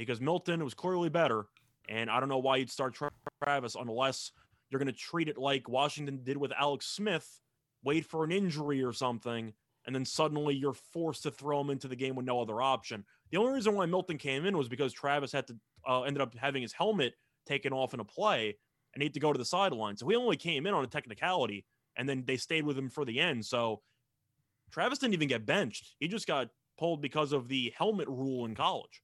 Because 0.00 0.20
Milton 0.20 0.64
was 0.64 0.74
clearly 0.74 1.08
better, 1.08 1.46
And 1.88 2.10
I 2.10 2.20
don't 2.20 2.28
know 2.28 2.38
why 2.38 2.56
you'd 2.56 2.70
start 2.70 2.96
Travis 3.42 3.74
unless 3.74 4.32
you're 4.70 4.78
going 4.78 4.86
to 4.86 4.98
treat 4.98 5.28
it 5.28 5.36
like 5.36 5.68
Washington 5.68 6.20
did 6.22 6.36
with 6.36 6.52
Alex 6.58 6.86
Smith, 6.86 7.40
wait 7.82 8.06
for 8.06 8.24
an 8.24 8.30
injury 8.30 8.82
or 8.82 8.92
something, 8.92 9.52
and 9.86 9.94
then 9.94 10.04
suddenly 10.04 10.54
you're 10.54 10.72
forced 10.72 11.24
to 11.24 11.30
throw 11.30 11.60
him 11.60 11.70
into 11.70 11.88
the 11.88 11.96
game 11.96 12.14
with 12.14 12.26
no 12.26 12.40
other 12.40 12.62
option. 12.62 13.04
The 13.30 13.38
only 13.38 13.52
reason 13.52 13.74
why 13.74 13.86
Milton 13.86 14.18
came 14.18 14.46
in 14.46 14.56
was 14.56 14.68
because 14.68 14.92
Travis 14.92 15.32
had 15.32 15.46
to 15.48 15.56
uh, 15.88 16.02
ended 16.02 16.20
up 16.20 16.34
having 16.34 16.62
his 16.62 16.72
helmet 16.72 17.14
taken 17.46 17.72
off 17.72 17.94
in 17.94 18.00
a 18.00 18.04
play 18.04 18.56
and 18.94 19.02
he 19.02 19.06
had 19.06 19.14
to 19.14 19.20
go 19.20 19.32
to 19.32 19.38
the 19.38 19.44
sideline. 19.44 19.96
So 19.96 20.08
he 20.08 20.16
only 20.16 20.36
came 20.36 20.66
in 20.66 20.74
on 20.74 20.84
a 20.84 20.88
technicality, 20.88 21.64
and 21.96 22.08
then 22.08 22.24
they 22.26 22.36
stayed 22.36 22.64
with 22.64 22.76
him 22.76 22.88
for 22.88 23.04
the 23.04 23.20
end. 23.20 23.44
So 23.44 23.82
Travis 24.70 24.98
didn't 24.98 25.14
even 25.14 25.28
get 25.28 25.46
benched. 25.46 25.94
He 25.98 26.08
just 26.08 26.26
got 26.26 26.48
pulled 26.78 27.00
because 27.00 27.32
of 27.32 27.48
the 27.48 27.72
helmet 27.76 28.08
rule 28.08 28.46
in 28.46 28.54
college. 28.54 29.02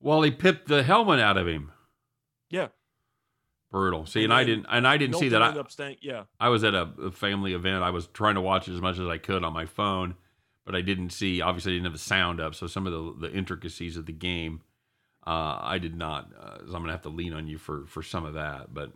Well, 0.00 0.22
he 0.22 0.30
pipped 0.30 0.68
the 0.68 0.82
helmet 0.82 1.20
out 1.20 1.36
of 1.36 1.46
him. 1.46 1.72
Yeah. 2.50 2.68
Brutal. 3.70 4.06
See, 4.06 4.24
and, 4.24 4.32
and 4.32 4.32
I 4.32 4.44
didn't, 4.44 4.66
and 4.70 4.88
I 4.88 4.96
didn't 4.96 5.18
see 5.18 5.28
that. 5.30 5.42
I, 5.42 5.62
staying, 5.68 5.96
yeah. 6.00 6.24
I 6.40 6.48
was 6.48 6.64
at 6.64 6.74
a, 6.74 6.88
a, 7.02 7.10
family 7.10 7.52
event. 7.52 7.82
I 7.82 7.90
was 7.90 8.06
trying 8.06 8.36
to 8.36 8.40
watch 8.40 8.68
as 8.68 8.80
much 8.80 8.98
as 8.98 9.06
I 9.06 9.18
could 9.18 9.44
on 9.44 9.52
my 9.52 9.66
phone, 9.66 10.14
but 10.64 10.74
I 10.74 10.80
didn't 10.80 11.10
see. 11.10 11.42
Obviously, 11.42 11.72
I 11.72 11.74
didn't 11.74 11.84
have 11.84 11.92
the 11.92 11.98
sound 11.98 12.40
up, 12.40 12.54
so 12.54 12.66
some 12.66 12.86
of 12.86 12.92
the 12.92 13.28
the 13.28 13.36
intricacies 13.36 13.98
of 13.98 14.06
the 14.06 14.12
game, 14.12 14.62
uh, 15.26 15.58
I 15.60 15.76
did 15.76 15.96
not. 15.96 16.32
Uh, 16.40 16.58
so 16.60 16.74
I'm 16.74 16.80
gonna 16.80 16.92
have 16.92 17.02
to 17.02 17.10
lean 17.10 17.34
on 17.34 17.46
you 17.46 17.58
for 17.58 17.84
for 17.86 18.02
some 18.02 18.24
of 18.24 18.34
that. 18.34 18.72
But 18.72 18.92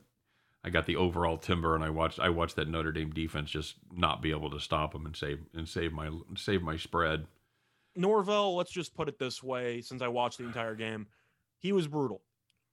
I 0.64 0.70
got 0.70 0.86
the 0.86 0.96
overall 0.96 1.36
timber, 1.36 1.74
and 1.74 1.84
I 1.84 1.90
watched 1.90 2.18
I 2.18 2.30
watched 2.30 2.56
that 2.56 2.68
Notre 2.68 2.92
Dame 2.92 3.10
defense 3.10 3.50
just 3.50 3.74
not 3.94 4.22
be 4.22 4.30
able 4.30 4.48
to 4.50 4.60
stop 4.60 4.94
them 4.94 5.04
and 5.04 5.14
save 5.14 5.40
and 5.54 5.68
save 5.68 5.92
my 5.92 6.08
save 6.36 6.62
my 6.62 6.78
spread. 6.78 7.26
Norvell, 7.94 8.56
let's 8.56 8.70
just 8.70 8.94
put 8.94 9.08
it 9.08 9.18
this 9.18 9.42
way: 9.42 9.80
since 9.80 10.02
I 10.02 10.08
watched 10.08 10.38
the 10.38 10.44
entire 10.44 10.74
game, 10.74 11.06
he 11.58 11.72
was 11.72 11.86
brutal. 11.88 12.22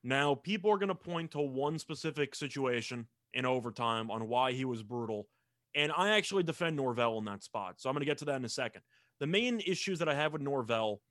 Now, 0.04 0.36
people 0.36 0.72
are 0.72 0.78
going 0.78 0.90
to 0.90 0.96
point 0.96 1.32
to 1.32 1.42
one 1.42 1.78
specific 1.78 2.34
situation 2.34 3.08
in 3.34 3.46
overtime 3.46 4.10
on 4.10 4.28
why 4.28 4.54
he 4.54 4.66
was 4.66 4.82
brutal. 4.82 5.28
And 5.76 5.92
I 5.96 6.12
actually 6.12 6.44
defend 6.44 6.76
Norvell 6.76 7.18
in 7.20 7.26
that 7.26 7.44
spot. 7.44 7.76
So 7.78 7.90
I'm 7.90 7.94
going 7.94 8.02
to 8.02 8.06
get 8.06 8.18
to 8.20 8.26
that 8.26 8.38
in 8.38 8.46
a 8.46 8.50
second. 8.50 8.82
The 9.20 9.28
main 9.28 9.60
issues 9.60 10.00
that 10.00 10.10
I 10.10 10.16
have 10.16 10.34
with 10.34 10.42
Norvell 10.42 11.02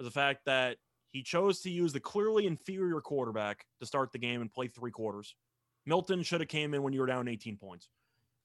is 0.00 0.06
the 0.06 0.10
fact 0.10 0.46
that 0.46 0.78
he 1.10 1.22
chose 1.22 1.60
to 1.60 1.70
use 1.70 1.92
the 1.92 2.00
clearly 2.00 2.46
inferior 2.46 3.00
quarterback 3.00 3.64
to 3.80 3.86
start 3.86 4.12
the 4.12 4.18
game 4.18 4.40
and 4.40 4.52
play 4.52 4.66
three 4.66 4.90
quarters. 4.90 5.34
Milton 5.86 6.22
should 6.22 6.40
have 6.40 6.48
came 6.48 6.74
in 6.74 6.82
when 6.82 6.92
you 6.92 7.00
were 7.00 7.06
down 7.06 7.28
18 7.28 7.56
points. 7.56 7.88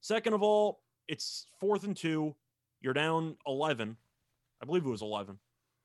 Second 0.01 0.33
of 0.33 0.43
all, 0.43 0.81
it's 1.07 1.47
fourth 1.59 1.83
and 1.83 1.95
two. 1.95 2.35
You're 2.81 2.93
down 2.93 3.37
11. 3.47 3.97
I 4.63 4.65
believe 4.65 4.85
it 4.85 4.89
was 4.89 5.01
11. 5.01 5.37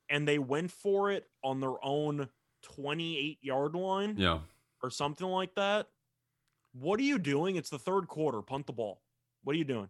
And 0.09 0.25
they 0.25 0.39
went 0.39 0.71
for 0.71 1.11
it 1.11 1.25
on 1.43 1.59
their 1.59 1.75
own 1.83 2.29
28 2.63 3.37
yard 3.41 3.75
line. 3.75 4.15
Yeah. 4.17 4.39
Or 4.81 4.89
something 4.89 5.27
like 5.27 5.53
that. 5.55 5.87
What 6.71 6.97
are 7.01 7.03
you 7.03 7.19
doing? 7.19 7.57
It's 7.57 7.69
the 7.69 7.77
third 7.77 8.07
quarter. 8.07 8.41
Punt 8.41 8.67
the 8.67 8.73
ball. 8.73 9.01
What 9.43 9.53
are 9.53 9.59
you 9.59 9.65
doing? 9.65 9.89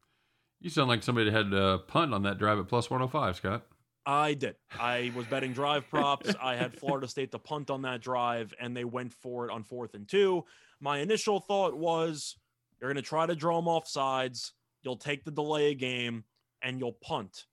You 0.59 0.71
sound 0.71 0.89
like 0.89 1.03
somebody 1.03 1.29
had 1.29 1.53
a 1.53 1.77
punt 1.87 2.15
on 2.15 2.23
that 2.23 2.39
drive 2.39 2.57
at 2.57 2.67
plus 2.67 2.89
105, 2.89 3.35
Scott. 3.35 3.65
I 4.07 4.33
did. 4.33 4.55
I 4.79 5.11
was 5.15 5.27
betting 5.27 5.53
drive 5.53 5.87
props. 5.87 6.33
I 6.41 6.55
had 6.55 6.73
Florida 6.73 7.07
State 7.07 7.31
to 7.33 7.39
punt 7.39 7.69
on 7.69 7.83
that 7.83 8.01
drive, 8.01 8.53
and 8.59 8.75
they 8.75 8.85
went 8.85 9.13
for 9.13 9.45
it 9.45 9.51
on 9.51 9.63
fourth 9.63 9.93
and 9.93 10.09
two. 10.09 10.45
My 10.81 10.97
initial 10.97 11.39
thought 11.39 11.77
was 11.77 12.35
you're 12.81 12.89
going 12.89 13.01
to 13.01 13.07
try 13.07 13.27
to 13.27 13.35
draw 13.35 13.57
them 13.57 13.67
off 13.67 13.87
sides. 13.87 14.53
You'll 14.81 14.97
take 14.97 15.25
the 15.25 15.31
delay 15.31 15.75
game 15.75 16.23
and 16.63 16.79
you'll 16.79 16.97
punt 17.03 17.45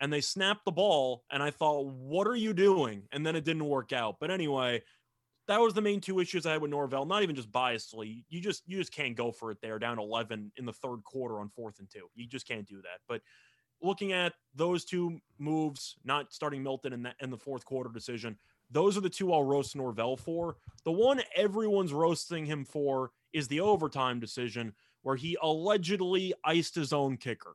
and 0.00 0.12
they 0.12 0.20
snapped 0.20 0.64
the 0.64 0.72
ball 0.72 1.24
and 1.30 1.42
i 1.42 1.50
thought 1.50 1.86
what 1.86 2.26
are 2.26 2.36
you 2.36 2.52
doing? 2.52 3.02
And 3.12 3.24
then 3.24 3.36
it 3.36 3.44
didn't 3.44 3.64
work 3.64 3.92
out. 3.92 4.16
But 4.20 4.30
anyway 4.30 4.82
that 5.48 5.60
was 5.60 5.74
the 5.74 5.80
main 5.80 6.00
two 6.00 6.20
issues 6.20 6.44
i 6.44 6.52
had 6.52 6.60
with 6.60 6.70
norvell 6.70 7.06
not 7.06 7.22
even 7.22 7.36
just 7.36 7.50
biasly 7.50 8.24
you 8.28 8.40
just 8.40 8.62
you 8.66 8.78
just 8.78 8.92
can't 8.92 9.16
go 9.16 9.30
for 9.30 9.50
it 9.50 9.58
there 9.62 9.78
down 9.78 9.98
11 9.98 10.52
in 10.56 10.66
the 10.66 10.72
third 10.72 11.02
quarter 11.04 11.40
on 11.40 11.48
fourth 11.48 11.78
and 11.78 11.88
two. 11.90 12.08
You 12.14 12.26
just 12.26 12.46
can't 12.48 12.66
do 12.66 12.76
that. 12.82 13.00
But 13.08 13.22
looking 13.82 14.12
at 14.12 14.32
those 14.54 14.84
two 14.84 15.20
moves 15.38 15.96
not 16.04 16.32
starting 16.32 16.62
milton 16.62 16.92
in, 16.92 17.02
that, 17.02 17.16
in 17.20 17.30
the 17.30 17.36
fourth 17.36 17.64
quarter 17.64 17.90
decision 17.92 18.36
those 18.70 18.96
are 18.96 19.02
the 19.02 19.10
two 19.10 19.32
i'll 19.32 19.44
roast 19.44 19.76
norvell 19.76 20.16
for. 20.16 20.56
The 20.84 20.92
one 20.92 21.20
everyone's 21.34 21.92
roasting 21.92 22.46
him 22.46 22.64
for 22.64 23.10
is 23.32 23.48
the 23.48 23.60
overtime 23.60 24.18
decision 24.18 24.72
where 25.02 25.16
he 25.16 25.36
allegedly 25.40 26.34
iced 26.44 26.74
his 26.74 26.92
own 26.92 27.16
kicker. 27.16 27.54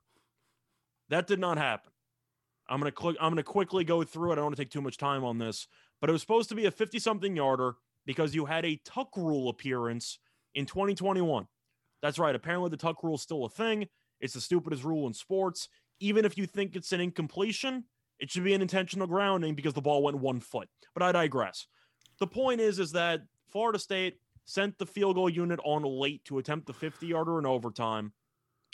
That 1.09 1.27
did 1.27 1.39
not 1.39 1.57
happen 1.57 1.90
I'm 2.71 2.79
gonna 2.79 2.91
click. 2.91 3.17
I'm 3.19 3.31
gonna 3.31 3.43
quickly 3.43 3.83
go 3.83 4.03
through 4.03 4.31
it. 4.31 4.33
I 4.33 4.35
don't 4.37 4.45
want 4.45 4.55
to 4.55 4.61
take 4.61 4.71
too 4.71 4.81
much 4.81 4.97
time 4.97 5.23
on 5.23 5.37
this, 5.37 5.67
but 5.99 6.09
it 6.09 6.13
was 6.13 6.21
supposed 6.21 6.49
to 6.49 6.55
be 6.55 6.65
a 6.65 6.71
50 6.71 6.99
something 6.99 7.35
yarder 7.35 7.75
because 8.05 8.33
you 8.33 8.45
had 8.45 8.65
a 8.65 8.79
tuck 8.85 9.15
rule 9.17 9.49
appearance 9.49 10.19
in 10.55 10.65
2021. 10.65 11.45
That's 12.01 12.17
right. 12.17 12.33
Apparently, 12.33 12.69
the 12.69 12.77
tuck 12.77 13.03
rule 13.03 13.15
is 13.15 13.21
still 13.21 13.45
a 13.45 13.49
thing. 13.49 13.87
It's 14.21 14.33
the 14.33 14.41
stupidest 14.41 14.83
rule 14.83 15.05
in 15.07 15.13
sports. 15.13 15.67
Even 15.99 16.25
if 16.25 16.37
you 16.37 16.47
think 16.47 16.75
it's 16.75 16.93
an 16.93 17.01
incompletion, 17.01 17.83
it 18.19 18.31
should 18.31 18.43
be 18.43 18.53
an 18.53 18.61
intentional 18.61 19.05
grounding 19.05 19.53
because 19.53 19.73
the 19.73 19.81
ball 19.81 20.01
went 20.01 20.17
one 20.17 20.39
foot. 20.39 20.69
But 20.93 21.03
I 21.03 21.11
digress. 21.11 21.67
The 22.19 22.27
point 22.27 22.61
is, 22.61 22.79
is 22.79 22.91
that 22.93 23.21
Florida 23.49 23.79
State 23.79 24.17
sent 24.45 24.77
the 24.77 24.85
field 24.85 25.15
goal 25.15 25.29
unit 25.29 25.59
on 25.63 25.83
late 25.83 26.23
to 26.25 26.37
attempt 26.37 26.67
the 26.67 26.73
50 26.73 27.07
yarder 27.07 27.37
in 27.37 27.45
overtime. 27.45 28.13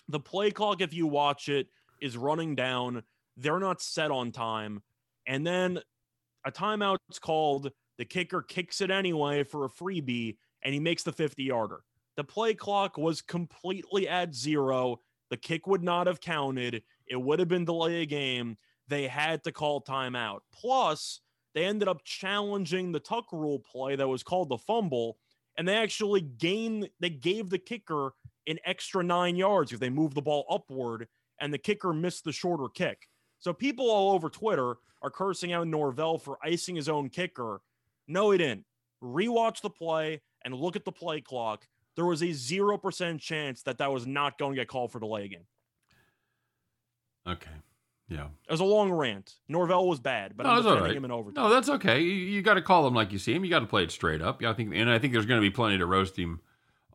The 0.10 0.20
play 0.20 0.52
clock, 0.52 0.82
if 0.82 0.94
you 0.94 1.08
watch 1.08 1.50
it, 1.50 1.68
is 2.02 2.16
running 2.16 2.56
down. 2.56 3.04
They're 3.38 3.60
not 3.60 3.82
set 3.82 4.12
on 4.12 4.32
time. 4.32 4.82
And 5.28 5.45
then 5.45 5.80
a 6.45 6.52
timeout's 6.52 7.19
called. 7.19 7.71
The 7.97 8.06
kicker 8.06 8.41
kicks 8.41 8.82
it 8.82 8.91
anyway 8.91 9.43
for 9.43 9.65
a 9.65 9.69
freebie, 9.69 10.38
and 10.63 10.73
he 10.73 10.80
makes 10.80 11.04
the 11.04 11.12
50 11.12 11.43
yarder. 11.43 11.82
The 12.15 12.23
play 12.23 12.54
clock 12.54 12.97
was 12.97 13.21
completely 13.21 14.08
at 14.08 14.34
zero. 14.34 15.02
The 15.30 15.38
kick 15.38 15.67
would 15.67 15.84
not 15.84 16.08
have 16.08 16.21
counted. 16.21 16.84
It 17.08 17.15
would 17.15 17.39
have 17.39 17.47
been 17.47 17.65
delay 17.65 18.02
a 18.02 18.06
game. 18.06 18.58
They 18.88 19.08
had 19.08 19.43
to 19.43 19.52
call 19.52 19.82
timeout. 19.82 20.39
Plus, 20.54 21.21
they 21.54 21.65
ended 21.65 21.88
up 21.88 22.04
challenging 22.04 22.91
the 22.91 23.00
tuck 23.00 23.26
rule 23.32 23.60
play 23.60 23.95
that 23.95 24.08
was 24.08 24.23
called 24.23 24.50
the 24.50 24.58
fumble, 24.58 25.17
and 25.58 25.67
they 25.67 25.76
actually 25.76 26.21
gained. 26.21 26.89
They 27.00 27.10
gave 27.10 27.50
the 27.50 27.60
kicker 27.60 28.12
an 28.47 28.58
extra 28.65 29.04
nine 29.04 29.36
yards 29.36 29.73
if 29.73 29.80
they 29.80 29.89
moved 29.89 30.15
the 30.15 30.21
ball 30.21 30.45
upward, 30.50 31.08
and 31.41 31.54
the 31.54 31.58
kicker 31.58 31.93
missed 31.93 32.23
the 32.23 32.32
shorter 32.32 32.69
kick. 32.73 33.08
So 33.39 33.54
people 33.54 33.89
all 33.89 34.13
over 34.13 34.30
Twitter 34.30 34.76
are 35.02 35.10
cursing 35.10 35.54
out 35.54 35.67
Norvell 35.67 36.17
for 36.17 36.38
icing 36.43 36.76
his 36.76 36.89
own 36.89 37.10
kicker. 37.10 37.62
No, 38.08 38.32
he 38.32 38.38
didn't. 38.38 38.65
Rewatch 39.04 39.62
the 39.62 39.69
play 39.69 40.21
and 40.43 40.54
look 40.56 40.76
at 40.76 40.86
the 40.86 40.91
play 40.91 41.21
clock. 41.21 41.67
There 41.95 42.06
was 42.06 42.21
a 42.21 42.28
0% 42.28 43.19
chance 43.19 43.63
that 43.63 43.80
that 43.80 43.91
was 43.91 44.06
not 44.06 44.38
going 44.38 44.54
to 44.54 44.62
get 44.62 44.67
called 44.67 44.91
for 44.91 45.00
delay 45.00 45.26
again. 45.26 45.45
Okay. 47.28 47.52
Yeah. 48.10 48.28
It 48.47 48.52
was 48.52 48.60
a 48.60 48.65
long 48.65 48.91
rant. 48.91 49.34
Norvell 49.50 49.88
was 49.88 50.00
bad, 50.00 50.34
but 50.36 50.43
no, 50.43 50.52
I'm 50.52 50.58
defending 50.63 50.84
right. 50.84 50.95
him 50.95 51.06
in 51.06 51.12
overtime. 51.12 51.43
No, 51.43 51.50
that's 51.50 51.69
okay. 51.69 52.00
You, 52.00 52.12
you 52.12 52.41
got 52.41 52.54
to 52.54 52.62
call 52.62 52.88
him 52.88 52.93
like 52.93 53.12
you 53.12 53.19
see 53.19 53.34
him. 53.34 53.43
You 53.43 53.50
got 53.50 53.60
to 53.60 53.65
play 53.65 53.84
it 53.84 53.91
straight 53.91 54.21
up. 54.21 54.41
Yeah, 54.41 54.52
I 54.52 54.54
think, 54.54 54.73
and 54.73 54.89
I 54.89 55.00
think 55.00 55.13
there's 55.13 55.26
going 55.26 55.41
to 55.41 55.45
be 55.45 55.54
plenty 55.54 55.78
to 55.80 55.86
roast 55.86 56.17
him 56.17 56.39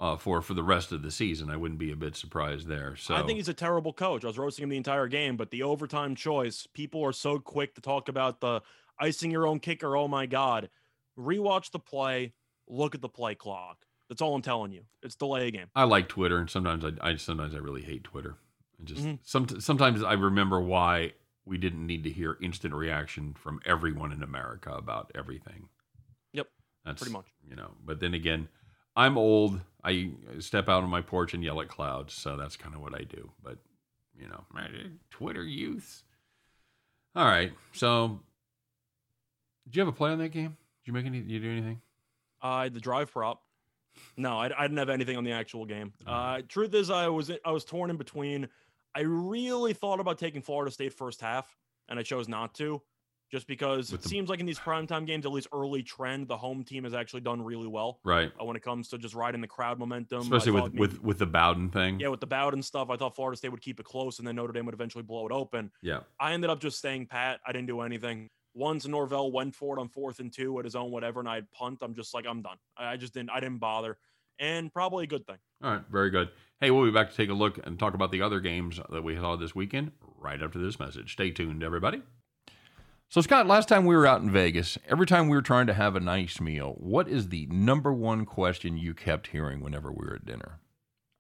uh, 0.03 0.17
for 0.17 0.43
for 0.43 0.53
the 0.53 0.65
rest 0.65 0.91
of 0.91 1.03
the 1.03 1.13
season. 1.13 1.49
I 1.49 1.57
wouldn't 1.57 1.79
be 1.79 1.93
a 1.93 1.97
bit 1.97 2.17
surprised 2.17 2.67
there. 2.67 2.97
So 2.97 3.15
I 3.15 3.23
think 3.23 3.37
he's 3.37 3.49
a 3.49 3.55
terrible 3.55 3.93
coach. 3.93 4.25
I 4.25 4.27
was 4.27 4.37
roasting 4.37 4.65
him 4.65 4.69
the 4.69 4.77
entire 4.77 5.07
game, 5.07 5.37
but 5.37 5.53
the 5.53 5.63
overtime 5.63 6.17
choice, 6.17 6.67
people 6.67 7.05
are 7.05 7.13
so 7.13 7.39
quick 7.39 7.77
to 7.77 7.81
talk 7.81 8.09
about 8.09 8.41
the 8.41 8.63
icing 8.99 9.31
your 9.31 9.47
own 9.47 9.61
kicker. 9.61 9.97
Oh 9.97 10.09
my 10.09 10.27
god! 10.27 10.71
Rewatch 11.17 11.71
the 11.71 11.79
play. 11.79 12.33
Look 12.67 12.97
at 12.97 13.01
the 13.01 13.09
play 13.09 13.37
clock. 13.37 13.87
That's 14.09 14.21
all 14.21 14.35
I'm 14.35 14.43
telling 14.43 14.73
you. 14.73 14.83
It's 15.03 15.15
delay 15.15 15.53
game. 15.53 15.69
I 15.77 15.85
like 15.85 16.09
Twitter, 16.09 16.39
and 16.39 16.51
sometimes 16.51 16.85
I, 16.85 16.91
I 17.01 17.17
sometimes 17.17 17.55
I 17.55 17.59
really 17.59 17.83
hate 17.83 18.03
Twitter. 18.03 18.35
And 18.79 18.89
just 18.89 19.03
mm-hmm. 19.03 19.15
some 19.23 19.61
sometimes 19.61 20.03
I 20.03 20.15
remember 20.15 20.61
why 20.61 21.13
we 21.45 21.59
didn't 21.59 21.87
need 21.87 22.03
to 22.05 22.11
hear 22.11 22.39
instant 22.43 22.75
reaction 22.75 23.35
from 23.35 23.61
everyone 23.65 24.11
in 24.11 24.25
America 24.25 24.73
about 24.73 25.13
everything. 25.15 25.69
Yep. 26.33 26.49
That's 26.85 27.01
pretty 27.01 27.13
much. 27.13 27.27
You 27.49 27.55
know, 27.55 27.71
but 27.85 28.01
then 28.01 28.15
again, 28.15 28.49
I'm 28.97 29.17
old. 29.17 29.61
I 29.85 30.11
step 30.39 30.69
out 30.69 30.85
on 30.85 30.91
my 30.91 31.01
porch 31.03 31.35
and 31.35 31.43
yell 31.43 31.61
at 31.61 31.69
clouds, 31.69 32.15
so 32.15 32.37
that's 32.37 32.57
kind 32.57 32.75
of 32.75 32.81
what 32.81 32.95
I 32.95 33.03
do. 33.03 33.31
But 33.43 33.59
you 34.19 34.29
know, 34.29 34.45
Twitter 35.11 35.43
youths. 35.45 36.05
All 37.15 37.25
right, 37.25 37.53
so 37.73 38.21
did 39.65 39.77
you 39.77 39.81
have 39.81 39.89
a 39.89 39.93
play 39.93 40.11
on 40.11 40.19
that 40.19 40.31
game? 40.31 40.57
Did 40.85 40.87
you 40.87 40.93
make 40.93 41.07
any? 41.07 41.21
Did 41.21 41.31
you 41.31 41.41
do 41.41 41.51
anything? 41.51 41.81
Uh, 42.41 42.69
the 42.69 42.81
drive 42.81 43.13
prop. 43.13 43.43
No, 44.17 44.39
I, 44.39 44.47
I 44.57 44.63
didn't 44.63 44.79
have 44.79 44.89
anything 44.89 45.17
on 45.17 45.25
the 45.25 45.33
actual 45.33 45.67
game. 45.67 45.93
Uh, 46.07 46.43
truth 46.49 46.75
is, 46.75 46.91
I 46.91 47.09
was 47.09 47.31
I 47.45 47.51
was 47.51 47.65
torn 47.65 47.91
in 47.91 47.97
between. 47.97 48.49
I 48.95 49.01
really 49.01 49.73
thought 49.73 50.01
about 50.01 50.19
taking 50.19 50.43
Florida 50.43 50.71
State 50.71 50.93
first 50.93 51.21
half, 51.21 51.57
and 51.89 51.99
I 51.99 52.03
chose 52.03 52.29
not 52.29 52.55
to 52.57 52.83
just 53.33 53.47
because 53.47 53.91
With 53.91 54.01
it 54.01 54.03
the... 54.05 54.09
seems 54.11 54.29
like 54.29 54.41
in 54.41 54.47
these 54.47 54.59
primetime 54.59 55.07
games, 55.07 55.25
at 55.25 55.33
least 55.33 55.49
early 55.53 55.83
trend, 55.83 56.29
the 56.29 56.37
home 56.37 56.63
team 56.63 56.85
has 56.85 56.93
actually 56.93 57.23
done 57.23 57.43
really 57.43 57.67
well. 57.67 57.99
Right. 58.05 58.31
Uh, 58.41 58.45
when 58.45 58.57
it 58.57 58.63
comes 58.63 58.89
to 58.89 58.99
just 58.99 59.15
riding 59.15 59.41
the 59.41 59.49
crowd 59.49 59.79
momentum. 59.79 60.21
Especially 60.21 60.53
with, 60.53 60.65
maybe, 60.65 60.79
with, 60.79 61.03
with 61.03 61.19
the 61.19 61.27
Bowden 61.27 61.71
thing. 61.71 61.99
Yeah, 61.99 62.09
with 62.09 62.21
the 62.21 62.27
Bowden 62.27 62.63
stuff, 62.63 62.91
I 62.91 62.97
thought 62.97 63.17
Florida 63.17 63.37
State 63.37 63.51
would 63.51 63.63
keep 63.63 63.81
it 63.81 63.87
close 63.87 64.19
and 64.19 64.29
then 64.29 64.37
Notre 64.37 64.53
Dame 64.53 64.67
would 64.67 64.75
eventually 64.75 65.03
blow 65.03 65.27
it 65.27 65.33
open. 65.33 65.71
Yeah. 65.81 66.01
I 66.21 66.33
ended 66.33 66.51
up 66.51 66.61
just 66.61 66.79
staying 66.79 67.07
pat. 67.07 67.41
I 67.47 67.53
didn't 67.53 67.69
do 67.69 67.81
anything. 67.81 68.29
Once 68.55 68.87
Norvell 68.87 69.33
went 69.33 69.55
for 69.55 69.79
it 69.79 69.81
on 69.81 69.89
fourth 69.89 70.21
and 70.21 70.31
two 70.31 70.59
at 70.59 70.67
his 70.67 70.77
own 70.77 70.91
whatever, 70.91 71.21
and 71.21 71.29
I 71.29 71.37
had 71.37 71.51
punt. 71.53 71.79
I'm 71.81 71.95
just 71.95 72.13
like, 72.13 72.27
I'm 72.29 72.43
done. 72.43 72.59
I 72.77 72.99
just 72.99 73.15
didn't. 73.15 73.31
I 73.31 73.41
didn't 73.41 73.61
bother, 73.61 73.97
and 74.39 74.71
probably 74.71 75.05
a 75.05 75.07
good 75.07 75.27
thing. 75.27 75.39
All 75.65 75.71
right, 75.71 75.83
very 75.91 76.11
good. 76.11 76.29
Hey, 76.61 76.71
we'll 76.71 76.85
be 76.85 76.91
back 76.91 77.09
to 77.09 77.17
take 77.17 77.31
a 77.31 77.35
look 77.35 77.59
and 77.65 77.79
talk 77.79 77.95
about 77.95 78.13
the 78.13 78.21
other 78.21 78.41
games 78.41 78.79
that 78.91 79.03
we 79.03 79.17
saw 79.17 79.37
this 79.37 79.55
weekend 79.55 79.93
right 80.19 80.43
after 80.43 80.59
this 80.59 80.79
message. 80.79 81.15
Stay 81.15 81.31
tuned, 81.31 81.63
everybody. 81.63 82.03
So, 83.13 83.21
Scott, 83.21 83.47
last 83.47 83.69
time 83.69 83.85
we 83.85 83.95
were 83.95 84.07
out 84.07 84.23
in 84.23 84.31
Vegas, 84.31 84.79
every 84.89 85.05
time 85.05 85.29
we 85.29 85.37
were 85.37 85.43
trying 85.43 85.67
to 85.67 85.75
have 85.75 85.97
a 85.97 86.01
nice 86.01 86.41
meal, 86.41 86.77
what 86.79 87.07
is 87.09 87.29
the 87.29 87.45
number 87.51 87.93
one 87.93 88.25
question 88.25 88.79
you 88.79 88.95
kept 88.95 89.27
hearing 89.27 89.61
whenever 89.61 89.93
we 89.93 90.07
were 90.07 90.15
at 90.15 90.25
dinner? 90.25 90.61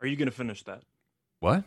Are 0.00 0.06
you 0.06 0.16
going 0.16 0.24
to 0.24 0.34
finish 0.34 0.62
that? 0.62 0.84
What? 1.40 1.64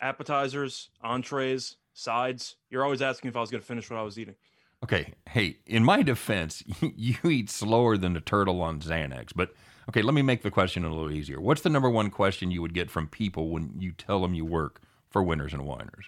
Appetizers, 0.00 0.90
entrees, 1.00 1.76
sides. 1.92 2.56
You're 2.70 2.82
always 2.82 3.00
asking 3.00 3.28
if 3.28 3.36
I 3.36 3.40
was 3.40 3.52
going 3.52 3.60
to 3.60 3.66
finish 3.66 3.88
what 3.88 4.00
I 4.00 4.02
was 4.02 4.18
eating. 4.18 4.34
Okay. 4.82 5.14
Hey, 5.28 5.58
in 5.64 5.84
my 5.84 6.02
defense, 6.02 6.64
you 6.80 7.14
eat 7.30 7.48
slower 7.48 7.96
than 7.96 8.16
a 8.16 8.20
turtle 8.20 8.60
on 8.60 8.80
Xanax. 8.80 9.28
But 9.32 9.54
okay, 9.88 10.02
let 10.02 10.14
me 10.14 10.22
make 10.22 10.42
the 10.42 10.50
question 10.50 10.84
a 10.84 10.92
little 10.92 11.12
easier. 11.12 11.40
What's 11.40 11.60
the 11.60 11.70
number 11.70 11.88
one 11.88 12.10
question 12.10 12.50
you 12.50 12.62
would 12.62 12.74
get 12.74 12.90
from 12.90 13.06
people 13.06 13.50
when 13.50 13.76
you 13.78 13.92
tell 13.92 14.22
them 14.22 14.34
you 14.34 14.44
work 14.44 14.82
for 15.08 15.22
Winners 15.22 15.52
and 15.52 15.64
Whiners? 15.64 16.06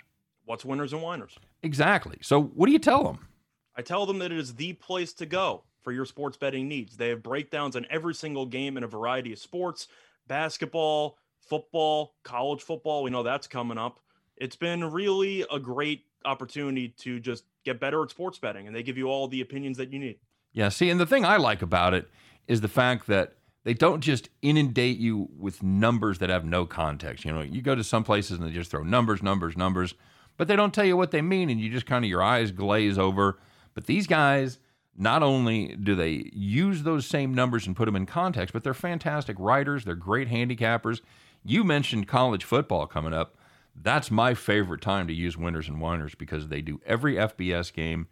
What's 0.49 0.65
Winners 0.65 0.95
and 0.95 1.03
Whiners? 1.03 1.39
Exactly. 1.63 2.17
So, 2.23 2.41
what 2.41 2.67
do 2.67 2.73
you 2.73 2.79
tell 2.79 3.05
them? 3.05 3.29
I 3.77 3.83
tell 3.83 4.07
them 4.07 4.19
that 4.21 4.33
it 4.33 4.39
is 4.39 4.55
the 4.55 4.73
place 4.73 5.13
to 5.15 5.27
go 5.27 5.65
for 5.83 5.93
your 5.93 6.07
sports 6.07 6.39
betting 6.39 6.67
needs. 6.67 6.97
They 6.97 7.11
have 7.11 7.23
breakdowns 7.23 7.77
on 7.77 7.85
every 7.91 8.15
single 8.15 8.47
game 8.47 8.79
in 8.79 8.83
a 8.83 8.87
variety 8.87 9.31
of 9.35 9.39
sports 9.39 9.89
basketball, 10.27 11.19
football, 11.39 12.15
college 12.23 12.63
football. 12.63 13.03
We 13.03 13.11
know 13.11 13.23
that's 13.23 13.47
coming 13.47 13.77
up. 13.77 14.01
It's 14.39 14.57
been 14.57 14.91
really 14.91 15.45
a 15.53 15.59
great 15.59 16.07
opportunity 16.25 16.89
to 17.01 17.21
just 17.21 17.45
get 17.67 17.79
better 17.79 18.03
at 18.03 18.09
sports 18.09 18.39
betting, 18.39 18.67
and 18.67 18.75
they 18.75 18.83
give 18.83 18.97
you 18.97 19.09
all 19.09 19.29
the 19.29 19.43
opinions 19.43 19.77
that 19.77 19.93
you 19.93 19.99
need. 19.99 20.17
Yeah, 20.55 20.71
see, 20.71 20.89
and 20.89 20.99
the 20.99 21.07
thing 21.07 21.27
I 21.27 21.37
like 21.37 21.61
about 21.61 21.93
it 21.93 22.09
is 22.47 22.63
the 22.63 22.69
fact 22.69 23.07
that 23.09 23.35
they 23.65 23.75
don't 23.75 24.01
just 24.01 24.31
inundate 24.41 24.97
you 24.97 25.29
with 25.39 25.63
numbers 25.63 26.21
that 26.21 26.31
have 26.31 26.47
no 26.47 26.65
context. 26.65 27.27
You 27.27 27.35
know, 27.35 27.43
you 27.43 27.61
go 27.61 27.75
to 27.75 27.85
some 27.85 28.03
places 28.03 28.39
and 28.39 28.49
they 28.49 28.53
just 28.53 28.71
throw 28.71 28.83
numbers, 28.83 29.23
numbers, 29.23 29.55
numbers, 29.55 29.95
but 30.39 30.49
they 30.49 30.57
don't 30.57 30.73
tell 30.73 30.87
you 30.87 30.97
what 30.97 31.11
they 31.11 31.21
mean, 31.21 31.51
and 31.51 31.61
you 31.61 31.69
just 31.69 31.85
kind 31.85 32.05
of 32.05 32.09
your 32.09 32.23
eyes 32.23 32.51
glaze 32.53 32.97
over. 32.97 33.39
But 33.75 33.85
these 33.85 34.07
guys, 34.07 34.59
not 34.97 35.23
only 35.23 35.77
do 35.77 35.95
they 35.95 36.31
use 36.33 36.85
those 36.85 37.05
same 37.07 37.35
numbers 37.35 37.67
and 37.67 37.77
put 37.77 37.85
them 37.85 37.97
in 37.97 38.07
context, 38.07 38.55
but 38.55 38.65
they're 38.65 38.73
fantastic 38.73 39.37
writers. 39.39 39.85
They're 39.85 39.95
great 39.95 40.31
handicappers. 40.31 41.01
You 41.45 41.65
mentioned 41.65 42.09
college 42.09 42.45
football 42.45 42.87
coming 42.87 43.13
up. 43.13 43.37
That's 43.75 44.11
my 44.11 44.35
favorite 44.35 44.81
time 44.81 45.07
to 45.09 45.13
use 45.13 45.37
winners 45.37 45.69
and 45.69 45.81
whiners 45.81 46.15
because 46.15 46.49
they 46.49 46.63
do 46.63 46.81
every 46.87 47.15
FBS 47.15 47.73
game 47.73 48.09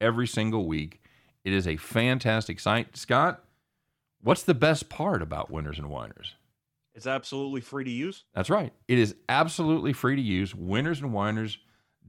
every 0.00 0.26
single 0.26 0.66
week. 0.66 1.00
It 1.44 1.52
is 1.52 1.66
a 1.66 1.76
fantastic 1.76 2.60
site. 2.60 2.96
Scott, 2.96 3.44
what's 4.20 4.42
the 4.42 4.54
best 4.54 4.88
part 4.88 5.22
about 5.22 5.50
winners 5.50 5.78
and 5.78 5.90
whiners? 5.90 6.34
It's 6.94 7.06
absolutely 7.06 7.60
free 7.60 7.84
to 7.84 7.90
use. 7.90 8.24
That's 8.34 8.50
right. 8.50 8.72
It 8.88 8.98
is 8.98 9.14
absolutely 9.28 9.92
free 9.92 10.16
to 10.16 10.22
use. 10.22 10.54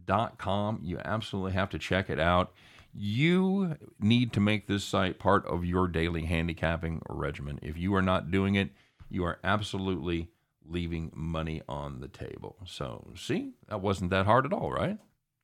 Winnersandwhiners.com. 0.10 0.82
You 0.84 1.00
absolutely 1.04 1.54
have 1.54 1.70
to 1.70 1.80
check 1.80 2.10
it 2.10 2.20
out. 2.20 2.54
You 2.94 3.78
need 4.00 4.34
to 4.34 4.40
make 4.40 4.68
this 4.68 4.84
site 4.84 5.20
part 5.20 5.46
of 5.46 5.64
your 5.64 5.88
daily 5.88 6.26
handicapping 6.26 7.02
regimen. 7.08 7.60
If 7.62 7.78
you 7.78 7.94
are 7.96 8.02
not 8.02 8.32
doing 8.32 8.56
it, 8.56 8.72
you 9.10 9.24
are 9.26 9.40
absolutely 9.44 10.30
leaving 10.68 11.12
money 11.14 11.62
on 11.70 12.00
the 12.00 12.08
table. 12.08 12.58
So, 12.66 13.12
see, 13.16 13.52
that 13.68 13.82
wasn't 13.82 14.10
that 14.12 14.26
hard 14.26 14.46
at 14.46 14.54
all, 14.54 14.72
right? 14.72 14.98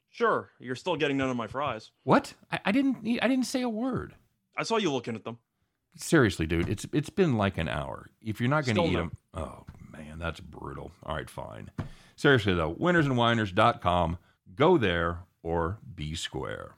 Sure, 0.10 0.50
you're 0.60 0.76
still 0.76 0.96
getting 0.96 1.18
none 1.18 1.30
of 1.30 1.38
my 1.38 1.48
fries. 1.48 1.92
What? 2.04 2.34
I, 2.52 2.60
I 2.66 2.72
didn't. 2.72 2.98
I 3.22 3.28
didn't 3.28 3.46
say 3.46 3.62
a 3.62 3.70
word. 3.70 4.16
I 4.58 4.64
saw 4.64 4.78
you 4.78 4.92
looking 4.92 5.16
at 5.16 5.26
them. 5.26 5.38
Seriously, 5.98 6.46
dude, 6.46 6.70
it's 6.70 6.86
it's 6.94 7.10
been 7.10 7.38
like 7.38 7.58
an 7.58 7.68
hour. 7.68 8.08
If 8.22 8.40
you're 8.40 8.50
not 8.50 8.66
going 8.66 8.78
to 8.78 8.84
eat 8.84 8.94
them, 8.94 9.12
oh 9.34 9.66
man, 9.92 10.18
that's 10.18 10.40
brutal. 10.40 10.92
All 11.04 11.16
right, 11.16 11.30
fine. 11.30 11.70
Seriously 12.16 12.54
though, 12.54 12.74
winnersandwhiners.com. 12.76 14.18
Go 14.54 14.78
there 14.78 15.20
or 15.42 15.80
be 15.96 16.14
square. 16.16 16.76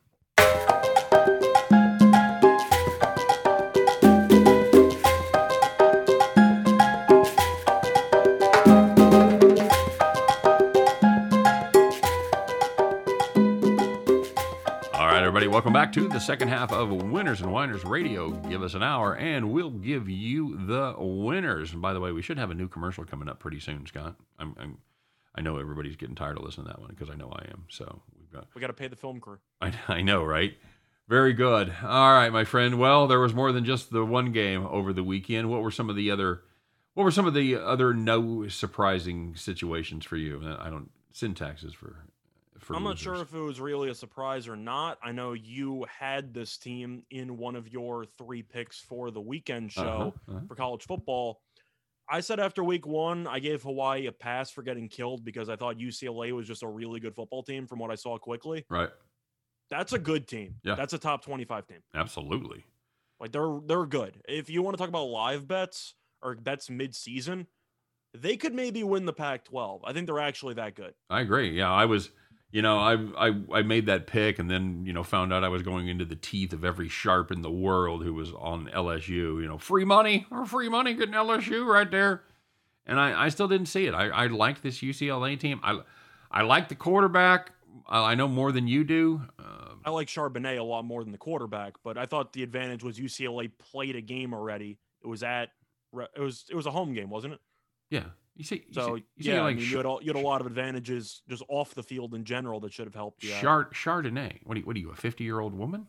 All 14.93 15.05
right, 15.05 15.21
everybody, 15.21 15.47
welcome 15.47 15.73
back 15.73 15.91
to 15.93 16.07
the 16.07 16.19
second 16.19 16.47
half 16.47 16.71
of 16.71 16.89
Winners 16.89 17.41
and 17.41 17.51
Whiners 17.51 17.83
Radio. 17.83 18.31
Give 18.31 18.63
us 18.63 18.73
an 18.73 18.81
hour 18.81 19.15
and 19.17 19.51
we'll 19.51 19.69
give 19.69 20.09
you 20.09 20.57
the 20.65 20.95
winners. 20.97 21.73
And 21.73 21.81
by 21.81 21.93
the 21.93 21.99
way, 21.99 22.11
we 22.11 22.21
should 22.23 22.39
have 22.39 22.49
a 22.49 22.55
new 22.55 22.67
commercial 22.67 23.05
coming 23.05 23.29
up 23.29 23.39
pretty 23.39 23.59
soon, 23.59 23.85
Scott. 23.85 24.15
I'm, 24.39 24.55
I'm 24.57 24.77
I 25.37 25.41
know 25.41 25.57
everybody's 25.57 25.95
getting 25.95 26.15
tired 26.15 26.37
of 26.37 26.43
listening 26.43 26.65
to 26.67 26.73
that 26.73 26.81
one 26.81 26.89
because 26.89 27.09
I 27.09 27.15
know 27.15 27.29
I 27.31 27.45
am. 27.51 27.65
So 27.69 28.01
we've 28.19 28.31
got 28.31 28.47
We 28.55 28.61
got 28.61 28.67
to 28.67 28.73
pay 28.73 28.87
the 28.87 28.95
film 28.95 29.19
crew. 29.19 29.37
I, 29.61 29.71
I 29.87 30.01
know, 30.01 30.23
right? 30.23 30.57
Very 31.07 31.33
good. 31.33 31.71
All 31.83 32.11
right, 32.13 32.29
my 32.31 32.43
friend. 32.43 32.79
Well, 32.79 33.07
there 33.07 33.19
was 33.19 33.33
more 33.33 33.51
than 33.51 33.63
just 33.63 33.91
the 33.91 34.03
one 34.03 34.31
game 34.31 34.65
over 34.65 34.91
the 34.91 35.03
weekend. 35.03 35.49
What 35.49 35.61
were 35.61 35.71
some 35.71 35.89
of 35.89 35.95
the 35.95 36.11
other 36.11 36.41
what 36.95 37.03
were 37.03 37.11
some 37.11 37.27
of 37.27 37.35
the 37.35 37.55
other 37.55 37.93
no 37.93 38.47
surprising 38.47 39.35
situations 39.35 40.03
for 40.03 40.17
you? 40.17 40.41
I 40.59 40.69
don't 40.69 40.89
syntaxes 41.13 41.73
for 41.75 41.95
for 42.59 42.75
I'm 42.75 42.83
not 42.83 42.97
sure 42.97 43.15
if 43.15 43.33
it 43.33 43.39
was 43.39 43.61
really 43.61 43.89
a 43.89 43.95
surprise 43.95 44.47
or 44.47 44.55
not. 44.55 44.97
I 45.03 45.11
know 45.11 45.33
you 45.33 45.85
had 45.87 46.33
this 46.33 46.57
team 46.57 47.03
in 47.11 47.37
one 47.37 47.55
of 47.55 47.67
your 47.71 48.05
three 48.17 48.41
picks 48.41 48.79
for 48.79 49.11
the 49.11 49.21
weekend 49.21 49.71
show 49.71 49.81
Uh-huh, 50.27 50.31
uh-huh. 50.35 50.39
for 50.47 50.55
college 50.55 50.83
football. 50.83 51.39
I 52.09 52.21
said 52.21 52.39
after 52.39 52.63
week 52.63 52.87
one, 52.87 53.27
I 53.27 53.39
gave 53.39 53.63
Hawaii 53.63 54.07
a 54.07 54.11
pass 54.11 54.49
for 54.49 54.61
getting 54.63 54.87
killed 54.87 55.25
because 55.25 55.49
I 55.49 55.55
thought 55.55 55.77
UCLA 55.77 56.31
was 56.31 56.47
just 56.47 56.63
a 56.63 56.67
really 56.67 56.99
good 56.99 57.15
football 57.15 57.43
team 57.43 57.67
from 57.67 57.79
what 57.79 57.91
I 57.91 57.95
saw 57.95 58.17
quickly. 58.17 58.65
Right. 58.69 58.89
That's 59.69 59.93
a 59.93 59.99
good 59.99 60.27
team. 60.27 60.55
Yeah. 60.63 60.75
That's 60.75 60.93
a 60.93 60.97
top 60.97 61.23
25 61.23 61.67
team. 61.67 61.79
Absolutely. 61.93 62.63
Like 63.19 63.31
they're 63.31 63.59
they're 63.65 63.85
good. 63.85 64.21
If 64.27 64.49
you 64.49 64.61
want 64.61 64.75
to 64.75 64.77
talk 64.77 64.89
about 64.89 65.05
live 65.05 65.47
bets 65.47 65.95
or 66.21 66.35
bets 66.35 66.69
mid-season, 66.69 67.47
they 68.13 68.37
could 68.37 68.53
maybe 68.53 68.83
win 68.83 69.05
the 69.05 69.13
Pac-12. 69.13 69.81
I 69.83 69.93
think 69.93 70.05
they're 70.07 70.19
actually 70.19 70.53
that 70.55 70.75
good. 70.75 70.93
I 71.09 71.21
agree. 71.21 71.49
Yeah, 71.49 71.71
I 71.71 71.85
was, 71.85 72.11
you 72.51 72.61
know, 72.61 72.77
I 72.77 73.27
I 73.27 73.41
I 73.53 73.61
made 73.61 73.85
that 73.87 74.07
pick 74.07 74.39
and 74.39 74.49
then 74.49 74.85
you 74.85 74.93
know 74.93 75.03
found 75.03 75.33
out 75.33 75.43
I 75.43 75.49
was 75.49 75.63
going 75.63 75.87
into 75.87 76.05
the 76.05 76.15
teeth 76.15 76.53
of 76.53 76.63
every 76.63 76.87
sharp 76.87 77.31
in 77.31 77.41
the 77.41 77.51
world 77.51 78.03
who 78.03 78.13
was 78.13 78.31
on 78.33 78.69
LSU. 78.73 79.41
You 79.41 79.47
know, 79.47 79.57
free 79.57 79.85
money 79.85 80.25
or 80.31 80.45
free 80.45 80.69
money 80.69 80.93
getting 80.93 81.13
LSU 81.13 81.65
right 81.65 81.89
there, 81.89 82.23
and 82.85 82.99
I 82.99 83.25
I 83.25 83.29
still 83.29 83.47
didn't 83.47 83.67
see 83.67 83.85
it. 83.85 83.93
I 83.93 84.07
I 84.07 84.27
liked 84.27 84.63
this 84.63 84.79
UCLA 84.79 85.39
team. 85.39 85.59
I 85.63 85.81
I 86.31 86.43
like 86.43 86.69
the 86.69 86.75
quarterback. 86.75 87.51
I 87.87 88.11
I 88.11 88.15
know 88.15 88.27
more 88.27 88.51
than 88.51 88.67
you 88.67 88.83
do. 88.83 89.21
Uh, 89.37 89.73
I 89.83 89.89
like 89.89 90.07
Charbonnet 90.07 90.57
a 90.57 90.63
lot 90.63 90.83
more 90.83 91.03
than 91.03 91.11
the 91.11 91.17
quarterback, 91.17 91.75
but 91.83 91.97
I 91.97 92.05
thought 92.05 92.33
the 92.33 92.43
advantage 92.43 92.83
was 92.83 92.99
UCLA 92.99 93.49
played 93.57 93.95
a 93.95 94.01
game 94.01 94.33
already. 94.33 94.77
It 95.01 95.07
was 95.07 95.23
at 95.23 95.49
it 96.15 96.19
was 96.19 96.45
it 96.49 96.55
was 96.55 96.65
a 96.65 96.71
home 96.71 96.93
game, 96.93 97.09
wasn't 97.09 97.33
it? 97.33 97.39
yeah, 97.89 98.03
you 98.37 98.43
see, 98.43 98.63
you 98.67 98.73
So 98.73 98.95
see, 98.97 99.03
you 99.17 99.23
see 99.23 99.29
yeah, 99.31 99.39
I 99.39 99.43
like 99.45 99.57
mean, 99.57 99.65
you, 99.69 99.77
had 99.77 99.85
a, 99.85 99.97
you 100.01 100.07
had 100.07 100.15
a 100.15 100.19
lot 100.25 100.39
of 100.41 100.47
advantages 100.47 101.21
just 101.27 101.43
off 101.49 101.73
the 101.75 101.83
field 101.83 102.13
in 102.13 102.23
general 102.23 102.59
that 102.61 102.71
should 102.73 102.85
have 102.85 102.95
helped 102.95 103.23
you. 103.23 103.33
out. 103.33 103.41
Chard 103.41 103.71
Chardonnay. 103.73 104.39
What 104.43 104.55
are 104.55 104.59
you, 104.59 104.65
what 104.65 104.75
are 104.75 104.79
you 104.79 104.91
a 104.91 104.95
fifty 104.95 105.23
year 105.23 105.39
old 105.39 105.53
woman? 105.53 105.87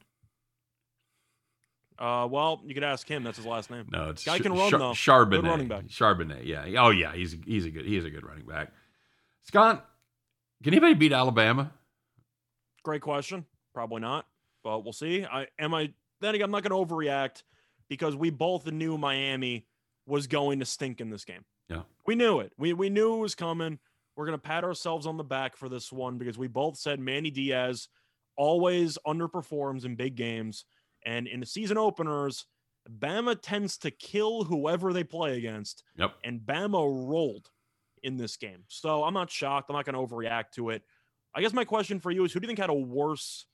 Uh, 1.99 2.29
well, 2.31 2.61
you 2.65 2.75
could 2.75 2.85
ask 2.85 3.09
him. 3.09 3.25
That's 3.25 3.37
his 3.39 3.47
last 3.47 3.71
name. 3.71 3.87
No, 3.91 4.11
it's 4.11 4.25
Guy 4.25 4.39
Ch- 4.39 4.43
can 4.43 4.53
run, 4.53 4.71
Char- 4.71 4.79
though. 4.79 4.91
Charbonnet. 4.93 5.31
Good 5.31 5.45
running 5.45 5.69
back. 5.69 5.87
Charbonnet. 5.87 6.45
Yeah. 6.47 6.65
Oh 6.83 6.91
yeah. 6.91 7.13
He's 7.13 7.37
he's 7.45 7.67
a 7.67 7.71
good 7.71 7.85
he's 7.85 8.05
a 8.05 8.11
good 8.11 8.25
running 8.25 8.47
back. 8.47 8.73
Scott, 9.43 9.85
can 10.63 10.73
anybody 10.75 10.95
beat 10.95 11.13
Alabama? 11.13 11.73
Great 12.85 13.03
question. 13.03 13.45
Probably 13.75 14.01
not, 14.01 14.27
but 14.63 14.85
we'll 14.85 14.93
see. 14.93 15.25
I 15.25 15.49
am 15.59 15.75
I. 15.75 15.93
Then 16.21 16.35
again, 16.35 16.45
I'm 16.47 16.51
not 16.51 16.63
going 16.69 16.87
to 16.87 16.95
overreact 16.95 17.43
because 17.89 18.17
we 18.17 18.31
both 18.31 18.67
knew 18.67 18.99
Miami 18.99 19.67
was 20.09 20.27
going 20.27 20.59
to 20.61 20.65
stink 20.65 21.01
in 21.01 21.11
this 21.11 21.25
game. 21.25 21.45
Yeah. 21.69 21.83
we 22.07 22.15
knew 22.15 22.41
it. 22.41 22.53
We 22.59 22.73
we 22.73 22.89
knew 22.89 23.15
it 23.15 23.19
was 23.21 23.35
coming. 23.35 23.79
We're 24.17 24.25
going 24.27 24.39
to 24.39 24.43
pat 24.43 24.65
ourselves 24.65 25.07
on 25.07 25.17
the 25.17 25.25
back 25.25 25.57
for 25.57 25.69
this 25.69 25.93
one 25.93 26.19
because 26.19 26.37
we 26.39 26.49
both 26.49 26.77
said 26.79 26.99
Manny 26.99 27.31
Diaz 27.31 27.89
always 28.37 28.99
underperforms 29.07 29.85
in 29.85 29.95
big 29.95 30.15
games, 30.17 30.65
and 31.05 31.27
in 31.29 31.41
the 31.41 31.47
season 31.47 31.77
openers, 31.79 32.47
Bama 32.99 33.37
tends 33.41 33.77
to 33.79 33.91
kill 33.91 34.45
whoever 34.45 34.93
they 34.93 35.05
play 35.05 35.37
against 35.37 35.85
Yep. 35.97 36.15
and 36.25 36.41
Bama 36.41 37.09
rolled 37.09 37.51
in 38.03 38.17
this 38.17 38.37
game. 38.37 38.65
So 38.69 39.05
I'm 39.05 39.13
not 39.15 39.31
shocked. 39.31 39.69
I'm 39.71 39.77
not 39.77 39.85
going 39.85 39.95
to 39.95 40.15
overreact 40.15 40.53
to 40.55 40.71
it. 40.71 40.83
I 41.35 41.43
guess 41.43 41.53
my 41.53 41.65
question 41.65 42.01
for 42.01 42.11
you 42.11 42.25
is 42.25 42.33
who 42.33 42.41
do 42.41 42.45
you 42.45 42.49
think 42.49 42.59
had 42.59 42.71
a 42.71 42.75
worse 42.75 43.45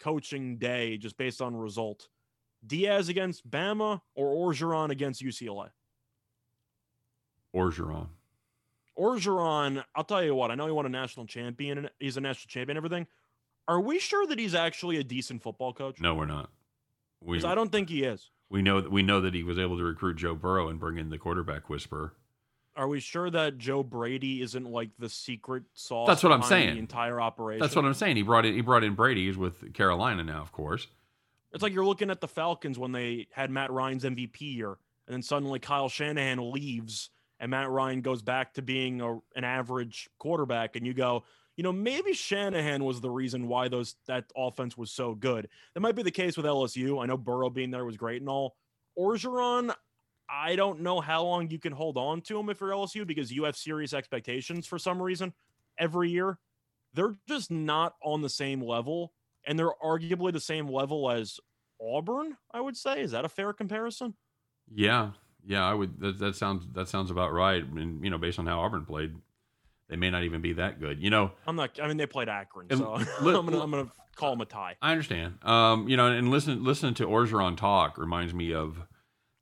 coaching 0.00 0.58
day 0.58 0.96
just 0.98 1.16
based 1.16 1.40
on 1.40 1.54
result? 1.54 2.08
Diaz 2.66 3.08
against 3.08 3.48
Bama 3.48 4.00
or 4.14 4.52
Orgeron 4.52 4.90
against 4.90 5.22
UCLA? 5.22 5.68
Orgeron. 7.56 8.08
Orgeron, 8.98 9.84
I'll 9.94 10.04
tell 10.04 10.22
you 10.22 10.34
what, 10.34 10.50
I 10.50 10.54
know 10.54 10.66
he 10.66 10.72
won 10.72 10.86
a 10.86 10.90
national 10.90 11.26
champion. 11.26 11.78
and 11.78 11.90
He's 11.98 12.16
a 12.16 12.20
national 12.20 12.48
champion, 12.48 12.76
and 12.76 12.84
everything. 12.84 13.06
Are 13.68 13.80
we 13.80 13.98
sure 13.98 14.26
that 14.26 14.38
he's 14.38 14.54
actually 14.54 14.96
a 14.98 15.04
decent 15.04 15.42
football 15.42 15.72
coach? 15.72 16.00
No, 16.00 16.14
we're 16.14 16.26
not. 16.26 16.50
We 17.22 17.42
I 17.42 17.54
don't 17.54 17.72
think 17.72 17.88
he 17.88 18.04
is. 18.04 18.30
we 18.50 18.62
know 18.62 18.80
that 18.80 18.92
we 18.92 19.02
know 19.02 19.20
that 19.22 19.34
he 19.34 19.42
was 19.42 19.58
able 19.58 19.76
to 19.78 19.82
recruit 19.84 20.16
Joe 20.16 20.34
Burrow 20.34 20.68
and 20.68 20.78
bring 20.78 20.98
in 20.98 21.10
the 21.10 21.18
quarterback 21.18 21.68
whisperer. 21.68 22.14
Are 22.76 22.86
we 22.86 23.00
sure 23.00 23.30
that 23.30 23.56
Joe 23.56 23.82
Brady 23.82 24.42
isn't 24.42 24.70
like 24.70 24.90
the 24.98 25.08
secret 25.08 25.62
sauce? 25.72 26.06
That's 26.06 26.22
what 26.22 26.32
I'm 26.32 26.42
saying. 26.42 26.74
The 26.74 26.78
entire 26.78 27.20
operation. 27.20 27.60
That's 27.60 27.74
what 27.74 27.86
I'm 27.86 27.94
saying. 27.94 28.16
He 28.16 28.22
brought 28.22 28.44
in 28.46 28.54
he 28.54 28.60
brought 28.60 28.84
in 28.84 28.94
Brady. 28.94 29.26
He's 29.26 29.36
with 29.38 29.72
Carolina 29.74 30.22
now, 30.22 30.42
of 30.42 30.52
course. 30.52 30.86
It's 31.52 31.62
like 31.62 31.72
you're 31.72 31.86
looking 31.86 32.10
at 32.10 32.20
the 32.20 32.28
Falcons 32.28 32.78
when 32.78 32.92
they 32.92 33.28
had 33.32 33.50
Matt 33.50 33.72
Ryan's 33.72 34.04
MVP 34.04 34.40
year, 34.42 34.76
and 35.06 35.14
then 35.14 35.22
suddenly 35.22 35.58
Kyle 35.58 35.88
Shanahan 35.88 36.52
leaves, 36.52 37.08
and 37.40 37.50
Matt 37.50 37.70
Ryan 37.70 38.00
goes 38.00 38.22
back 38.22 38.54
to 38.54 38.62
being 38.62 39.00
a, 39.00 39.14
an 39.34 39.44
average 39.44 40.08
quarterback, 40.18 40.76
and 40.76 40.86
you 40.86 40.94
go, 40.94 41.24
you 41.56 41.62
know, 41.62 41.72
maybe 41.72 42.12
Shanahan 42.12 42.84
was 42.84 43.00
the 43.00 43.10
reason 43.10 43.48
why 43.48 43.68
those 43.68 43.96
that 44.06 44.24
offense 44.36 44.76
was 44.76 44.90
so 44.90 45.14
good. 45.14 45.48
That 45.74 45.80
might 45.80 45.96
be 45.96 46.02
the 46.02 46.10
case 46.10 46.36
with 46.36 46.46
LSU. 46.46 47.02
I 47.02 47.06
know 47.06 47.16
Burrow 47.16 47.50
being 47.50 47.70
there 47.70 47.84
was 47.84 47.96
great 47.96 48.20
and 48.20 48.28
all. 48.28 48.56
Orgeron, 48.98 49.74
I 50.28 50.56
don't 50.56 50.80
know 50.80 51.00
how 51.00 51.24
long 51.24 51.50
you 51.50 51.58
can 51.58 51.72
hold 51.72 51.96
on 51.96 52.20
to 52.22 52.38
him 52.38 52.50
if 52.50 52.60
you're 52.60 52.70
LSU 52.70 53.06
because 53.06 53.32
you 53.32 53.44
have 53.44 53.56
serious 53.56 53.92
expectations 53.92 54.66
for 54.66 54.78
some 54.78 55.00
reason 55.00 55.32
every 55.78 56.10
year. 56.10 56.38
They're 56.94 57.14
just 57.28 57.50
not 57.50 57.94
on 58.02 58.22
the 58.22 58.30
same 58.30 58.62
level, 58.62 59.12
and 59.46 59.58
they're 59.58 59.74
arguably 59.82 60.32
the 60.32 60.40
same 60.40 60.68
level 60.68 61.10
as 61.10 61.38
Auburn. 61.80 62.36
I 62.52 62.60
would 62.60 62.76
say 62.76 63.00
is 63.00 63.12
that 63.12 63.24
a 63.24 63.28
fair 63.28 63.52
comparison? 63.52 64.14
Yeah, 64.74 65.10
yeah, 65.46 65.64
I 65.64 65.74
would. 65.74 66.00
That, 66.00 66.18
that 66.18 66.36
sounds 66.36 66.66
that 66.74 66.88
sounds 66.88 67.10
about 67.10 67.32
right. 67.32 67.64
And 67.64 68.02
you 68.04 68.10
know, 68.10 68.18
based 68.18 68.38
on 68.38 68.46
how 68.46 68.60
Auburn 68.60 68.84
played, 68.84 69.14
they 69.88 69.96
may 69.96 70.10
not 70.10 70.24
even 70.24 70.40
be 70.42 70.54
that 70.54 70.80
good. 70.80 71.00
You 71.00 71.10
know, 71.10 71.32
I'm 71.46 71.56
not. 71.56 71.78
I 71.82 71.88
mean, 71.88 71.96
they 71.96 72.06
played 72.06 72.28
Akron, 72.28 72.66
so 72.70 72.94
li- 72.94 73.04
I'm 73.34 73.44
gonna 73.46 73.60
I'm 73.60 73.70
gonna 73.70 73.90
call 74.16 74.30
them 74.30 74.40
a 74.40 74.46
tie. 74.46 74.76
I 74.82 74.90
understand. 74.92 75.38
Um, 75.42 75.88
you 75.88 75.96
know, 75.96 76.06
and 76.06 76.30
listen, 76.30 76.64
listening 76.64 76.94
to 76.94 77.06
Orgeron 77.06 77.56
talk 77.56 77.98
reminds 77.98 78.34
me 78.34 78.52
of 78.54 78.78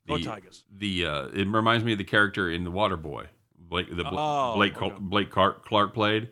the 0.07 0.19
Tigers. 0.21 0.63
the. 0.75 1.05
Uh, 1.05 1.27
it 1.33 1.47
reminds 1.47 1.83
me 1.83 1.93
of 1.93 1.97
the 1.97 2.03
character 2.03 2.49
in 2.49 2.63
the 2.63 2.71
Water 2.71 2.97
Boy, 2.97 3.25
Blake 3.57 3.89
the 3.89 4.03
Bla- 4.03 4.51
Oh, 4.51 4.55
Blake 4.55 4.81
okay. 4.81 4.95
Blake 4.99 5.31
Clark, 5.31 5.65
Clark 5.65 5.93
played. 5.93 6.29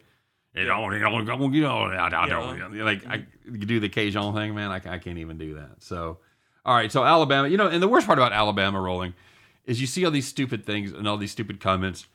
You 0.55 0.65
know, 0.65 0.91
you 0.91 0.99
know, 0.99 1.49
you 1.49 1.61
know, 1.63 1.78
I, 1.86 2.05
I 2.05 2.28
don't 2.30 2.76
Yeah. 2.76 2.84
like 2.84 3.07
I 3.07 3.26
do 3.57 3.80
the 3.80 3.89
Cajun 3.89 4.36
thing, 4.36 4.53
man. 4.53 4.69
I, 4.69 4.76
I 4.76 4.99
can't 4.99 5.17
even 5.17 5.39
do 5.39 5.55
that. 5.55 5.78
So, 5.80 6.19
all 6.63 6.76
right. 6.76 6.91
So 6.91 7.03
Alabama, 7.03 7.47
you 7.47 7.57
know, 7.57 7.67
and 7.69 7.82
the 7.82 7.88
worst 7.88 8.05
part 8.05 8.19
about 8.19 8.34
Alabama 8.34 8.80
rolling 8.80 9.15
is 9.66 9.80
you 9.82 9.88
see 9.88 10.03
all 10.05 10.11
these 10.11 10.28
stupid 10.28 10.66
things 10.66 10.91
and 10.91 11.07
all 11.07 11.18
these 11.18 11.32
stupid 11.32 11.59
comments. 11.59 12.05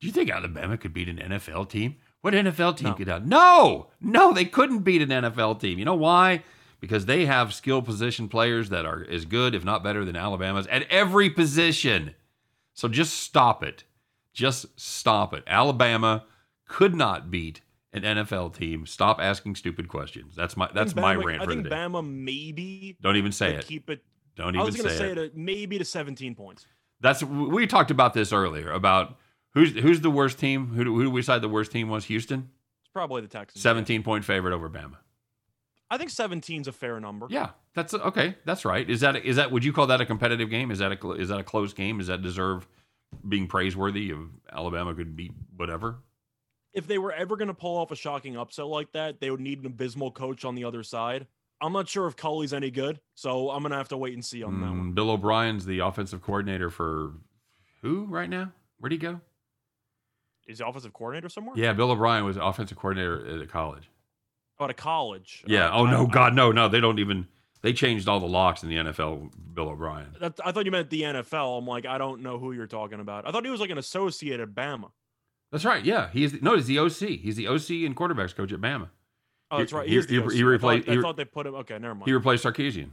Do 0.00 0.06
you 0.06 0.12
think 0.12 0.30
Alabama 0.30 0.76
could 0.76 0.92
beat 0.92 1.08
an 1.08 1.16
NFL 1.18 1.68
team? 1.68 1.96
What 2.20 2.34
NFL 2.34 2.76
team 2.76 2.88
No. 2.90 2.94
could 2.94 3.08
out? 3.08 3.26
No, 3.26 3.88
no, 4.00 4.32
they 4.32 4.44
couldn't 4.44 4.80
beat 4.80 5.02
an 5.02 5.08
NFL 5.10 5.60
team. 5.60 5.78
You 5.78 5.84
know 5.84 5.94
why? 5.94 6.42
Because 6.80 7.06
they 7.06 7.26
have 7.26 7.52
skill 7.54 7.82
position 7.82 8.28
players 8.28 8.68
that 8.70 8.84
are 8.86 9.04
as 9.10 9.24
good, 9.24 9.54
if 9.54 9.64
not 9.64 9.82
better, 9.82 10.04
than 10.04 10.16
Alabama's 10.16 10.66
at 10.68 10.82
every 10.90 11.30
position. 11.30 12.14
So 12.74 12.86
just 12.88 13.14
stop 13.14 13.64
it. 13.64 13.84
Just 14.32 14.66
stop 14.78 15.34
it. 15.34 15.42
Alabama 15.46 16.24
could 16.68 16.94
not 16.94 17.30
beat 17.30 17.60
an 17.92 18.02
NFL 18.02 18.54
team. 18.56 18.86
Stop 18.86 19.18
asking 19.20 19.56
stupid 19.56 19.88
questions. 19.88 20.36
That's 20.36 20.56
my 20.56 20.68
that's 20.72 20.92
think 20.92 21.02
my 21.02 21.16
Bama- 21.16 21.24
rant 21.24 21.42
I 21.42 21.44
for 21.44 21.50
the 21.50 21.54
think 21.62 21.68
day. 21.68 21.74
Bama 21.76 22.06
maybe 22.06 22.96
Don't 23.00 23.16
even 23.16 23.32
say 23.32 23.54
it. 23.54 23.66
keep 23.66 23.90
it. 23.90 24.04
Don't 24.36 24.54
I 24.54 24.60
even 24.60 24.66
was 24.66 24.76
gonna 24.76 24.90
say 24.90 24.98
say 24.98 25.10
it. 25.12 25.18
it. 25.18 25.36
maybe 25.36 25.78
to 25.78 25.84
17 25.84 26.34
points. 26.36 26.66
That's 27.00 27.22
we 27.22 27.66
talked 27.66 27.90
about 27.90 28.14
this 28.14 28.32
earlier 28.32 28.70
about 28.72 29.16
who's 29.54 29.72
who's 29.72 30.00
the 30.00 30.10
worst 30.10 30.38
team. 30.38 30.68
Who 30.68 30.84
do, 30.84 30.94
who 30.94 31.04
do 31.04 31.10
we 31.10 31.20
decide 31.20 31.42
the 31.42 31.48
worst 31.48 31.70
team 31.72 31.88
was? 31.88 32.04
Houston, 32.06 32.50
It's 32.82 32.90
probably 32.92 33.22
the 33.22 33.28
Texans. 33.28 33.60
yeah. 33.64 33.70
seventeen 33.70 34.02
point 34.02 34.24
favorite 34.24 34.52
over 34.54 34.68
Bama. 34.68 34.96
I 35.90 35.96
think 35.96 36.10
17 36.10 36.60
is 36.60 36.68
a 36.68 36.72
fair 36.72 37.00
number. 37.00 37.28
Yeah, 37.30 37.48
that's 37.74 37.94
okay. 37.94 38.34
That's 38.44 38.66
right. 38.66 38.88
Is 38.90 39.00
that 39.00 39.16
is 39.24 39.36
that 39.36 39.50
would 39.50 39.64
you 39.64 39.72
call 39.72 39.86
that 39.86 40.02
a 40.02 40.06
competitive 40.06 40.50
game? 40.50 40.70
Is 40.70 40.80
that 40.80 40.92
a 40.92 41.10
is 41.12 41.30
that 41.30 41.38
a 41.38 41.42
close 41.44 41.72
game? 41.72 41.98
Is 41.98 42.08
that 42.08 42.20
deserve 42.20 42.68
being 43.26 43.46
praiseworthy? 43.46 44.10
Of 44.10 44.18
Alabama 44.52 44.94
could 44.94 45.16
beat 45.16 45.32
whatever. 45.56 45.96
If 46.74 46.86
they 46.86 46.98
were 46.98 47.12
ever 47.12 47.36
going 47.38 47.48
to 47.48 47.54
pull 47.54 47.78
off 47.78 47.90
a 47.90 47.96
shocking 47.96 48.36
upset 48.36 48.66
like 48.66 48.92
that, 48.92 49.18
they 49.20 49.30
would 49.30 49.40
need 49.40 49.60
an 49.60 49.66
abysmal 49.66 50.10
coach 50.10 50.44
on 50.44 50.54
the 50.54 50.64
other 50.64 50.82
side. 50.82 51.26
I'm 51.60 51.72
not 51.72 51.88
sure 51.88 52.06
if 52.06 52.16
Culley's 52.16 52.52
any 52.52 52.70
good, 52.70 53.00
so 53.14 53.50
I'm 53.50 53.62
going 53.62 53.72
to 53.72 53.78
have 53.78 53.88
to 53.88 53.96
wait 53.96 54.14
and 54.14 54.24
see 54.24 54.42
on 54.44 54.60
that 54.60 54.66
one. 54.66 54.92
Mm, 54.92 54.94
Bill 54.94 55.10
O'Brien's 55.10 55.64
the 55.66 55.80
offensive 55.80 56.22
coordinator 56.22 56.70
for 56.70 57.14
who 57.82 58.04
right 58.04 58.30
now? 58.30 58.52
Where'd 58.78 58.92
he 58.92 58.98
go? 58.98 59.20
Is 60.46 60.58
the 60.58 60.66
offensive 60.66 60.92
coordinator 60.92 61.28
somewhere? 61.28 61.54
Yeah, 61.56 61.72
Bill 61.72 61.90
O'Brien 61.90 62.24
was 62.24 62.36
offensive 62.36 62.78
coordinator 62.78 63.42
at 63.42 63.48
college. 63.50 63.90
Oh, 64.58 64.64
at 64.64 64.70
a 64.70 64.74
college. 64.74 65.44
Yeah. 65.46 65.66
Uh, 65.68 65.78
Oh 65.80 65.86
no, 65.86 66.06
I- 66.06 66.10
God, 66.10 66.34
no, 66.34 66.52
no. 66.52 66.68
They 66.68 66.80
don't 66.80 66.98
even. 66.98 67.26
They 67.60 67.72
changed 67.72 68.08
all 68.08 68.20
the 68.20 68.26
locks 68.26 68.62
in 68.62 68.68
the 68.68 68.76
NFL. 68.76 69.30
Bill 69.52 69.70
O'Brien. 69.70 70.14
That, 70.20 70.38
I 70.44 70.52
thought 70.52 70.64
you 70.64 70.70
meant 70.70 70.90
the 70.90 71.02
NFL. 71.02 71.58
I'm 71.58 71.66
like, 71.66 71.86
I 71.86 71.98
don't 71.98 72.22
know 72.22 72.38
who 72.38 72.52
you're 72.52 72.68
talking 72.68 73.00
about. 73.00 73.26
I 73.26 73.32
thought 73.32 73.44
he 73.44 73.50
was 73.50 73.60
like 73.60 73.70
an 73.70 73.78
associate 73.78 74.38
at 74.38 74.50
Bama. 74.50 74.90
That's 75.50 75.64
right. 75.64 75.84
Yeah, 75.84 76.08
he's 76.12 76.40
no, 76.40 76.54
he's 76.54 76.66
the 76.66 76.78
OC. 76.78 77.18
He's 77.20 77.34
the 77.36 77.48
OC 77.48 77.70
and 77.86 77.96
quarterbacks 77.96 78.34
coach 78.34 78.52
at 78.52 78.60
Bama. 78.60 78.90
Oh, 79.50 79.58
that's 79.58 79.72
right. 79.72 79.88
he- 79.88 80.00
he- 80.00 80.06
he 80.06 80.18
I 80.18 80.22
replaced- 80.44 80.86
thought, 80.86 80.92
he 80.94 80.98
I 80.98 81.02
thought 81.02 81.16
they 81.16 81.24
put 81.24 81.46
him. 81.46 81.54
Okay, 81.56 81.78
never 81.78 81.94
mind. 81.94 82.06
He 82.06 82.12
replaced 82.12 82.44
Sarkisian. 82.44 82.90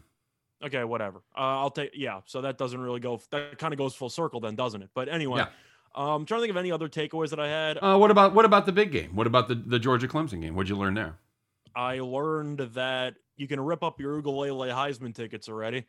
Okay, 0.63 0.83
whatever. 0.83 1.19
Uh, 1.37 1.41
I'll 1.41 1.69
take. 1.69 1.91
Yeah, 1.93 2.21
so 2.25 2.41
that 2.41 2.57
doesn't 2.57 2.79
really 2.79 2.99
go. 3.01 3.19
That 3.31 3.57
kind 3.57 3.73
of 3.73 3.77
goes 3.77 3.93
full 3.93 4.09
circle, 4.09 4.39
then, 4.39 4.55
doesn't 4.55 4.81
it? 4.81 4.89
But 4.95 5.09
anyway, 5.09 5.39
Yeah. 5.39 5.47
um, 5.93 6.21
I'm 6.21 6.25
trying 6.25 6.39
to 6.39 6.43
think 6.43 6.51
of 6.51 6.57
any 6.57 6.71
other 6.71 6.87
takeaways 6.87 7.29
that 7.31 7.39
I 7.39 7.47
had. 7.49 7.77
Uh, 7.81 7.97
what 7.97 8.09
about 8.09 8.33
what 8.33 8.45
about 8.45 8.65
the 8.65 8.71
big 8.71 8.91
game? 8.91 9.15
What 9.15 9.27
about 9.27 9.47
the 9.49 9.55
the 9.55 9.79
Georgia 9.79 10.07
Clemson 10.07 10.41
game? 10.41 10.55
What'd 10.55 10.69
you 10.69 10.77
learn 10.77 10.93
there? 10.93 11.17
I 11.75 11.99
learned 11.99 12.59
that 12.73 13.15
you 13.35 13.47
can 13.49 13.59
rip 13.59 13.83
up 13.83 13.99
your 13.99 14.21
Ugalele 14.21 14.73
Heisman 14.73 15.13
tickets 15.13 15.49
already. 15.49 15.83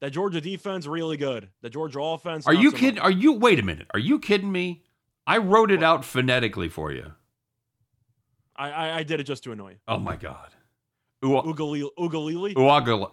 That 0.00 0.10
Georgia 0.10 0.40
defense 0.40 0.86
really 0.86 1.18
good. 1.18 1.48
The 1.60 1.68
Georgia 1.70 2.00
offense. 2.00 2.46
Are 2.46 2.54
you 2.54 2.70
so 2.70 2.76
kidding? 2.78 2.94
much. 2.96 3.04
Are 3.04 3.10
you? 3.10 3.32
Wait 3.34 3.58
a 3.58 3.62
minute. 3.62 3.86
Are 3.92 3.98
you 4.00 4.18
kidding 4.18 4.50
me? 4.50 4.82
I 5.26 5.38
wrote 5.38 5.70
it 5.70 5.76
What? 5.80 5.84
out 5.84 6.04
phonetically 6.06 6.68
for 6.70 6.90
you. 6.90 7.12
I, 8.58 8.70
I 8.70 8.96
I 8.98 9.02
did 9.02 9.20
it 9.20 9.24
just 9.24 9.44
to 9.44 9.52
annoy 9.52 9.70
you. 9.70 9.76
Oh 9.88 9.98
my 9.98 10.16
God. 10.16 10.50
Ua- 11.22 11.42
Ugalele. 11.42 11.88
Ugalele. 11.98 12.54
Uagala. 12.54 13.10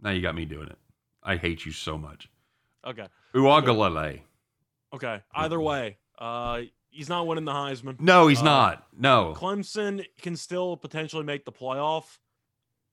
Now 0.00 0.10
you 0.10 0.22
got 0.22 0.34
me 0.34 0.44
doing 0.44 0.68
it. 0.68 0.78
I 1.22 1.36
hate 1.36 1.64
you 1.66 1.72
so 1.72 1.98
much. 1.98 2.28
Okay. 2.86 3.06
Uagalele. 3.34 4.20
Okay. 4.94 5.20
Either 5.34 5.60
way, 5.60 5.98
uh, 6.18 6.62
he's 6.90 7.08
not 7.08 7.26
winning 7.26 7.44
the 7.44 7.52
Heisman. 7.52 8.00
No, 8.00 8.26
he's 8.28 8.40
Uh, 8.40 8.44
not. 8.44 8.86
No. 8.96 9.34
Clemson 9.36 10.04
can 10.20 10.36
still 10.36 10.76
potentially 10.76 11.24
make 11.24 11.44
the 11.44 11.52
playoff. 11.52 12.18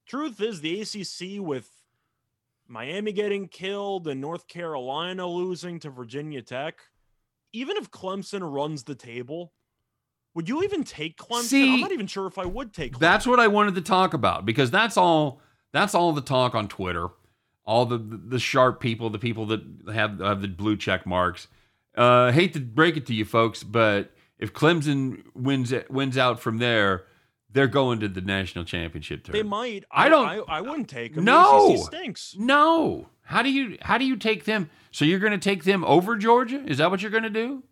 Truth 0.06 0.42
is, 0.42 0.62
the 0.62 0.82
ACC 0.82 1.42
with 1.42 1.70
Miami 2.68 3.12
getting 3.14 3.48
killed 3.48 4.08
and 4.08 4.20
North 4.22 4.48
Carolina 4.48 5.26
losing 5.26 5.80
to 5.80 5.90
Virginia 5.90 6.42
Tech, 6.42 6.80
even 7.54 7.78
if 7.78 7.90
Clemson 7.90 8.42
runs 8.54 8.84
the 8.84 8.96
table, 8.96 9.54
would 10.38 10.48
you 10.48 10.64
even 10.64 10.84
take 10.84 11.18
Clemson? 11.18 11.42
See, 11.42 11.74
I'm 11.74 11.82
not 11.82 11.92
even 11.92 12.06
sure 12.08 12.28
if 12.28 12.38
I 12.38 12.46
would 12.46 12.72
take 12.72 12.94
Clemson. 12.94 13.00
That's 13.00 13.26
what 13.28 13.40
I 13.40 13.48
wanted 13.48 13.74
to 13.76 13.82
talk 13.82 14.14
about 14.14 14.46
because 14.46 14.72
that's 14.72 14.96
all. 14.96 15.42
That's 15.74 15.94
all 15.96 16.14
the 16.14 16.22
talk 16.22 16.56
on 16.56 16.68
Twitter. 16.68 17.08
All 17.66 17.86
the 17.86 17.98
the, 17.98 18.18
the 18.18 18.40
sharp 18.40 18.80
people, 18.80 19.10
the 19.10 19.20
people 19.20 19.48
that 19.48 19.62
have 19.94 20.20
have 20.20 20.42
the 20.42 20.48
blue 20.48 20.78
check 20.78 21.06
marks. 21.06 21.48
Uh, 21.96 22.32
hate 22.32 22.54
to 22.54 22.60
break 22.60 22.96
it 22.96 23.08
to 23.08 23.14
you 23.16 23.26
folks, 23.26 23.64
but 23.64 24.12
if 24.38 24.54
Clemson 24.54 25.24
wins 25.34 25.74
wins 25.90 26.18
out 26.20 26.40
from 26.40 26.60
there, 26.60 27.06
they're 27.52 27.68
going 27.68 28.00
to 28.02 28.08
the 28.08 28.22
national 28.22 28.64
championship 28.64 29.26
they 29.26 29.42
might. 29.42 29.84
I 29.90 30.06
I, 30.06 30.10
don't- 30.10 30.28
I, 30.28 30.58
I 30.58 30.62
wouldn't 30.62 30.88
take 30.88 31.16
them. 31.16 31.24
No. 31.26 31.72
The 31.72 31.78
stinks. 31.80 32.36
No, 32.38 33.10
how 33.24 33.42
do 33.42 33.50
you 33.52 33.78
how 33.82 33.98
do 33.98 34.06
you 34.06 34.16
take 34.16 34.46
them? 34.46 34.70
So 34.92 35.04
you're 35.04 35.20
going 35.20 35.32
to 35.32 35.38
take 35.40 35.64
them 35.64 35.84
over 35.84 36.16
Georgia? 36.16 36.64
Is 36.68 36.78
that 36.78 36.92
what 36.92 37.02
you're 37.02 37.12
going 37.12 37.24
to 37.24 37.30
do? 37.32 37.64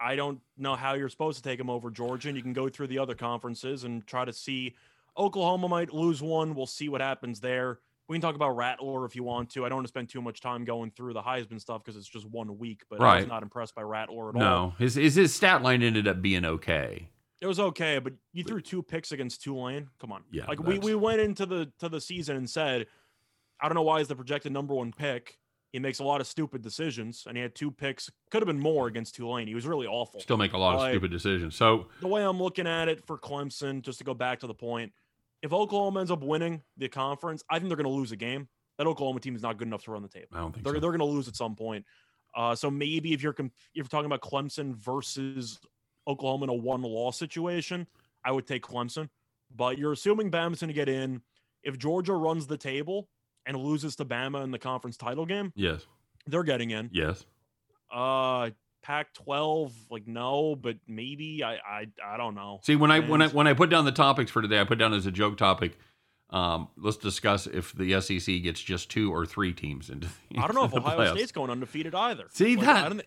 I 0.00 0.16
don't 0.16 0.40
know 0.56 0.74
how 0.74 0.94
you're 0.94 1.08
supposed 1.08 1.42
to 1.42 1.48
take 1.48 1.58
them 1.58 1.70
over 1.70 1.90
Georgia, 1.90 2.28
and 2.28 2.36
you 2.36 2.42
can 2.42 2.52
go 2.52 2.68
through 2.68 2.88
the 2.88 2.98
other 2.98 3.14
conferences 3.14 3.84
and 3.84 4.06
try 4.06 4.24
to 4.24 4.32
see. 4.32 4.74
Oklahoma 5.18 5.68
might 5.68 5.94
lose 5.94 6.20
one. 6.20 6.54
We'll 6.54 6.66
see 6.66 6.88
what 6.88 7.00
happens 7.00 7.40
there. 7.40 7.78
We 8.08 8.14
can 8.14 8.20
talk 8.20 8.34
about 8.34 8.50
Rattler 8.56 9.04
if 9.04 9.16
you 9.16 9.24
want 9.24 9.50
to. 9.50 9.64
I 9.64 9.68
don't 9.68 9.78
want 9.78 9.86
to 9.86 9.90
spend 9.90 10.08
too 10.08 10.22
much 10.22 10.40
time 10.40 10.64
going 10.64 10.92
through 10.92 11.14
the 11.14 11.22
Heisman 11.22 11.60
stuff 11.60 11.82
because 11.82 11.96
it's 11.98 12.08
just 12.08 12.26
one 12.26 12.56
week. 12.58 12.82
But 12.88 13.00
I 13.00 13.16
was 13.16 13.26
not 13.26 13.42
impressed 13.42 13.74
by 13.74 13.82
Rattler 13.82 14.28
at 14.28 14.36
all. 14.36 14.40
No, 14.40 14.74
his 14.78 14.94
his, 14.94 15.14
his 15.16 15.34
stat 15.34 15.62
line 15.62 15.82
ended 15.82 16.06
up 16.06 16.22
being 16.22 16.44
okay. 16.44 17.08
It 17.40 17.46
was 17.46 17.58
okay, 17.58 17.98
but 17.98 18.14
you 18.32 18.44
threw 18.44 18.60
two 18.60 18.82
picks 18.82 19.12
against 19.12 19.42
Tulane. 19.42 19.88
Come 20.00 20.12
on. 20.12 20.22
Yeah, 20.30 20.46
Like 20.46 20.62
we, 20.62 20.78
we 20.78 20.94
went 20.94 21.20
into 21.20 21.44
the 21.46 21.70
to 21.80 21.88
the 21.88 22.00
season 22.00 22.36
and 22.36 22.48
said, 22.48 22.86
I 23.60 23.68
don't 23.68 23.74
know 23.74 23.82
why 23.82 23.98
he's 23.98 24.08
the 24.08 24.16
projected 24.16 24.52
number 24.52 24.74
one 24.74 24.92
pick. 24.92 25.38
He 25.76 25.80
makes 25.80 25.98
a 25.98 26.04
lot 26.04 26.22
of 26.22 26.26
stupid 26.26 26.62
decisions, 26.62 27.24
and 27.28 27.36
he 27.36 27.42
had 27.42 27.54
two 27.54 27.70
picks. 27.70 28.10
Could 28.30 28.40
have 28.40 28.46
been 28.46 28.58
more 28.58 28.86
against 28.86 29.14
Tulane. 29.14 29.46
He 29.46 29.54
was 29.54 29.66
really 29.66 29.86
awful. 29.86 30.20
Still 30.20 30.38
make 30.38 30.54
a 30.54 30.56
lot 30.56 30.76
of 30.76 30.90
stupid 30.90 31.10
decisions. 31.10 31.54
So 31.54 31.88
the 32.00 32.08
way 32.08 32.22
I'm 32.22 32.42
looking 32.42 32.66
at 32.66 32.88
it 32.88 33.06
for 33.06 33.18
Clemson, 33.18 33.82
just 33.82 33.98
to 33.98 34.04
go 34.04 34.14
back 34.14 34.40
to 34.40 34.46
the 34.46 34.54
point, 34.54 34.94
if 35.42 35.52
Oklahoma 35.52 36.00
ends 36.00 36.10
up 36.10 36.22
winning 36.22 36.62
the 36.78 36.88
conference, 36.88 37.44
I 37.50 37.58
think 37.58 37.68
they're 37.68 37.76
going 37.76 37.84
to 37.84 37.92
lose 37.92 38.10
a 38.10 38.16
game. 38.16 38.48
That 38.78 38.86
Oklahoma 38.86 39.20
team 39.20 39.36
is 39.36 39.42
not 39.42 39.58
good 39.58 39.68
enough 39.68 39.84
to 39.84 39.90
run 39.90 40.00
the 40.00 40.08
table. 40.08 40.28
I 40.32 40.38
don't 40.38 40.50
think 40.54 40.64
They're, 40.64 40.76
so. 40.76 40.80
they're 40.80 40.92
going 40.96 41.00
to 41.00 41.14
lose 41.14 41.28
at 41.28 41.36
some 41.36 41.54
point. 41.54 41.84
Uh, 42.34 42.54
so 42.54 42.70
maybe 42.70 43.12
if 43.12 43.22
you're 43.22 43.34
comp- 43.34 43.52
if 43.74 43.76
you're 43.76 43.84
talking 43.84 44.06
about 44.06 44.22
Clemson 44.22 44.74
versus 44.76 45.58
Oklahoma 46.08 46.44
in 46.44 46.48
a 46.48 46.54
one 46.54 46.80
loss 46.80 47.18
situation, 47.18 47.86
I 48.24 48.32
would 48.32 48.46
take 48.46 48.62
Clemson. 48.62 49.10
but 49.54 49.76
you're 49.76 49.92
assuming 49.92 50.30
Bama's 50.30 50.60
going 50.60 50.68
to 50.68 50.74
get 50.74 50.88
in. 50.88 51.20
If 51.62 51.76
Georgia 51.76 52.14
runs 52.14 52.46
the 52.46 52.56
table 52.56 53.10
and 53.46 53.56
loses 53.56 53.96
to 53.96 54.04
Bama 54.04 54.42
in 54.44 54.50
the 54.50 54.58
conference 54.58 54.96
title 54.96 55.24
game, 55.26 55.52
Yes. 55.56 55.86
they're 56.26 56.42
getting 56.44 56.70
in. 56.70 56.90
Yes. 56.92 57.24
Uh, 57.94 58.50
Pac-12, 58.82 59.72
like 59.90 60.06
no, 60.06 60.54
but 60.56 60.76
maybe 60.86 61.42
I 61.42 61.54
I 61.56 61.86
I 62.04 62.16
don't 62.16 62.34
know. 62.34 62.60
See, 62.62 62.76
when 62.76 62.90
I 62.90 63.00
when 63.00 63.20
I 63.22 63.28
when 63.28 63.46
I 63.46 63.52
put 63.52 63.68
down 63.70 63.84
the 63.84 63.92
topics 63.92 64.30
for 64.30 64.42
today, 64.42 64.60
I 64.60 64.64
put 64.64 64.78
down 64.78 64.92
as 64.94 65.06
a 65.06 65.10
joke 65.10 65.36
topic. 65.36 65.76
Um, 66.30 66.68
let's 66.76 66.96
discuss 66.96 67.46
if 67.46 67.72
the 67.72 68.00
SEC 68.00 68.42
gets 68.42 68.60
just 68.60 68.90
two 68.90 69.12
or 69.12 69.26
three 69.26 69.52
teams 69.52 69.90
into. 69.90 70.08
The, 70.30 70.38
I 70.40 70.46
don't 70.46 70.54
know 70.56 70.64
if 70.64 70.74
Ohio 70.74 70.98
playoffs. 70.98 71.14
State's 71.16 71.32
going 71.32 71.50
undefeated 71.50 71.94
either. 71.94 72.26
See 72.30 72.56
Like, 72.56 72.66
that? 72.66 73.06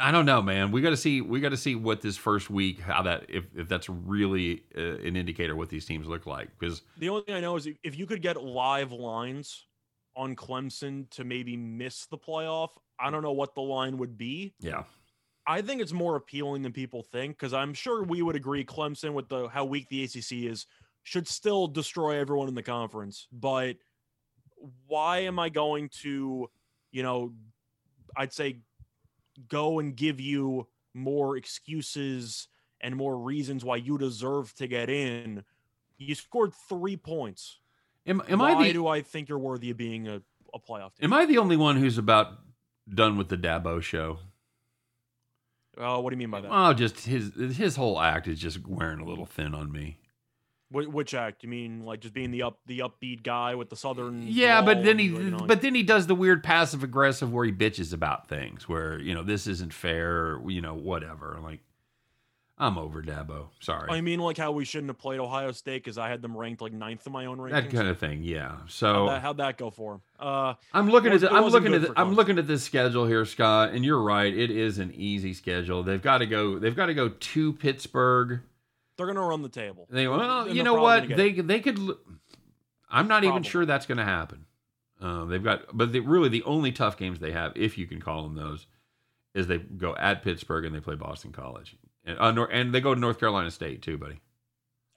I 0.00 0.10
don't, 0.12 0.26
know, 0.26 0.42
man. 0.42 0.70
We 0.70 0.80
got 0.80 0.90
to 0.90 0.96
see. 0.96 1.20
We 1.20 1.40
got 1.40 1.48
to 1.50 1.56
see 1.56 1.74
what 1.74 2.00
this 2.00 2.16
first 2.16 2.50
week, 2.50 2.80
how 2.80 3.02
that, 3.02 3.26
if 3.28 3.44
if 3.54 3.68
that's 3.68 3.88
really 3.88 4.62
uh, 4.76 4.80
an 4.98 5.16
indicator 5.16 5.56
what 5.56 5.68
these 5.68 5.84
teams 5.84 6.06
look 6.06 6.26
like. 6.26 6.48
Because 6.58 6.82
The 6.98 7.08
only 7.08 7.22
thing 7.22 7.34
I 7.34 7.40
know 7.40 7.56
is 7.56 7.66
if- 7.66 7.76
if 7.82 7.98
you 7.98 8.06
could 8.06 8.22
get 8.22 8.42
live 8.42 8.92
lines 8.92 9.66
on 10.14 10.36
Clemson 10.36 11.10
to 11.10 11.24
maybe 11.24 11.56
miss 11.56 12.06
the 12.06 12.16
playoff, 12.18 12.70
I 12.98 13.10
don't 13.10 13.22
know 13.22 13.32
what 13.32 13.54
the 13.54 13.60
line 13.60 13.98
would 13.98 14.16
be. 14.16 14.54
yeah, 14.60 14.84
I 15.46 15.62
think 15.62 15.80
it's 15.82 15.92
more 15.92 16.16
appealing 16.16 16.62
than 16.62 16.72
people 16.72 17.02
think 17.02 17.36
because 17.36 17.52
I'm 17.52 17.74
sure 17.74 18.02
we 18.02 18.22
would 18.22 18.36
agree 18.36 18.64
Clemson 18.64 19.12
with 19.14 19.28
the 19.28 19.48
how 19.48 19.64
weak 19.64 19.88
the 19.88 20.04
ACC 20.04 20.44
is 20.50 20.66
should 21.02 21.28
still 21.28 21.66
destroy 21.68 22.18
everyone 22.18 22.48
in 22.48 22.54
the 22.54 22.62
conference. 22.62 23.26
But 23.32 23.76
why 24.86 25.18
am 25.18 25.38
I 25.38 25.48
going 25.50 25.88
to, 26.02 26.48
you 26.90 27.02
know, 27.02 27.34
I'd 28.16 28.32
say 28.32 28.60
go 29.48 29.78
and 29.78 29.96
give 29.96 30.20
you 30.20 30.68
more 30.94 31.36
excuses 31.36 32.48
and 32.80 32.96
more 32.96 33.16
reasons 33.18 33.64
why 33.64 33.76
you 33.76 33.98
deserve 33.98 34.54
to 34.54 34.66
get 34.66 34.90
in? 34.90 35.44
You 35.98 36.14
scored 36.14 36.52
three 36.68 36.96
points. 36.96 37.58
am, 38.06 38.22
am 38.28 38.38
why 38.38 38.52
I 38.52 38.64
the 38.64 38.72
do 38.72 38.86
I 38.86 39.02
think 39.02 39.28
you're 39.28 39.38
worthy 39.38 39.70
of 39.70 39.76
being 39.76 40.08
a, 40.08 40.22
a 40.54 40.58
playoff 40.58 40.94
team? 40.94 41.04
am 41.04 41.12
I 41.12 41.26
the 41.26 41.38
only 41.38 41.56
one 41.56 41.76
who's 41.76 41.98
about 41.98 42.38
done 42.92 43.16
with 43.16 43.28
the 43.28 43.36
Dabo 43.36 43.82
show? 43.82 44.18
Oh, 45.78 46.00
what 46.00 46.10
do 46.10 46.14
you 46.14 46.18
mean 46.18 46.30
by 46.30 46.40
that? 46.40 46.50
Oh, 46.50 46.72
just 46.72 47.00
his 47.00 47.32
his 47.56 47.76
whole 47.76 48.00
act 48.00 48.28
is 48.28 48.38
just 48.38 48.66
wearing 48.66 49.00
a 49.00 49.04
little 49.04 49.26
thin 49.26 49.54
on 49.54 49.70
me. 49.70 49.98
Wh- 50.70 50.92
Which 50.92 51.14
act? 51.14 51.42
You 51.42 51.48
mean 51.48 51.84
like 51.84 52.00
just 52.00 52.14
being 52.14 52.30
the 52.30 52.42
up 52.42 52.58
the 52.66 52.80
upbeat 52.80 53.22
guy 53.22 53.54
with 53.54 53.70
the 53.70 53.76
southern? 53.76 54.24
Yeah, 54.26 54.62
but 54.62 54.82
then 54.84 54.98
he 54.98 55.06
you 55.06 55.30
know, 55.30 55.38
but 55.38 55.62
then 55.62 55.74
he 55.74 55.82
does 55.82 56.06
the 56.06 56.14
weird 56.14 56.42
passive 56.42 56.82
aggressive 56.82 57.32
where 57.32 57.44
he 57.44 57.52
bitches 57.52 57.92
about 57.92 58.28
things 58.28 58.68
where 58.68 58.98
you 59.00 59.14
know 59.14 59.22
this 59.22 59.46
isn't 59.46 59.72
fair, 59.72 60.34
or, 60.36 60.50
you 60.50 60.60
know 60.60 60.74
whatever. 60.74 61.38
Like 61.42 61.60
I'm 62.58 62.78
over 62.78 63.02
Dabo. 63.02 63.48
Sorry. 63.60 63.90
I 63.90 64.00
mean 64.00 64.18
like 64.18 64.38
how 64.38 64.50
we 64.50 64.64
shouldn't 64.64 64.88
have 64.88 64.98
played 64.98 65.20
Ohio 65.20 65.52
State 65.52 65.84
because 65.84 65.98
I 65.98 66.08
had 66.08 66.22
them 66.22 66.34
ranked 66.34 66.62
like 66.62 66.72
ninth 66.72 67.06
in 67.06 67.12
my 67.12 67.26
own 67.26 67.36
rankings. 67.38 67.50
that 67.50 67.70
kind 67.70 67.86
of 67.88 67.98
thing. 67.98 68.22
Yeah. 68.22 68.48
How'd 68.48 68.70
So 68.70 69.06
that, 69.08 69.20
how'd 69.20 69.36
that 69.36 69.58
go 69.58 69.68
for 69.70 69.96
him? 69.96 70.00
Uh, 70.18 70.54
I'm 70.72 70.88
looking 70.90 71.12
at 71.12 71.20
the, 71.20 71.30
I'm 71.30 71.44
looking 71.48 71.74
at 71.74 71.82
the, 71.82 71.92
I'm 71.96 72.14
looking 72.14 72.38
at 72.38 72.46
this 72.46 72.62
schedule 72.64 73.06
here, 73.06 73.26
Scott, 73.26 73.72
and 73.74 73.84
you're 73.84 74.00
right. 74.00 74.34
It 74.34 74.50
is 74.50 74.78
an 74.78 74.90
easy 74.96 75.34
schedule. 75.34 75.82
They've 75.82 76.00
got 76.02 76.18
to 76.18 76.26
go. 76.26 76.58
They've 76.58 76.74
got 76.74 76.86
to 76.86 76.94
go 76.94 77.10
to 77.10 77.52
Pittsburgh. 77.52 78.40
They're 78.96 79.06
gonna 79.06 79.20
run 79.22 79.42
the 79.42 79.48
table. 79.48 79.86
They 79.90 80.08
well, 80.08 80.42
And 80.46 80.56
you 80.56 80.62
know 80.62 80.74
what? 80.74 81.08
They 81.08 81.32
they 81.32 81.60
could. 81.60 81.78
I'm 82.88 83.08
not 83.08 83.24
even 83.24 83.42
sure 83.42 83.66
that's 83.66 83.86
going 83.86 83.98
to 83.98 84.04
happen. 84.04 84.46
Uh, 85.00 85.24
they've 85.24 85.42
got, 85.42 85.76
but 85.76 85.92
they, 85.92 86.00
really 86.00 86.28
the 86.28 86.44
only 86.44 86.70
tough 86.72 86.96
games 86.96 87.18
they 87.18 87.32
have, 87.32 87.52
if 87.56 87.76
you 87.76 87.86
can 87.86 88.00
call 88.00 88.22
them 88.22 88.34
those, 88.36 88.66
is 89.34 89.46
they 89.48 89.58
go 89.58 89.94
at 89.96 90.22
Pittsburgh 90.22 90.64
and 90.64 90.74
they 90.74 90.80
play 90.80 90.94
Boston 90.94 91.32
College, 91.32 91.76
and 92.04 92.18
uh, 92.18 92.30
Nor- 92.30 92.50
and 92.50 92.72
they 92.74 92.80
go 92.80 92.94
to 92.94 93.00
North 93.00 93.18
Carolina 93.18 93.50
State 93.50 93.82
too, 93.82 93.98
buddy. 93.98 94.20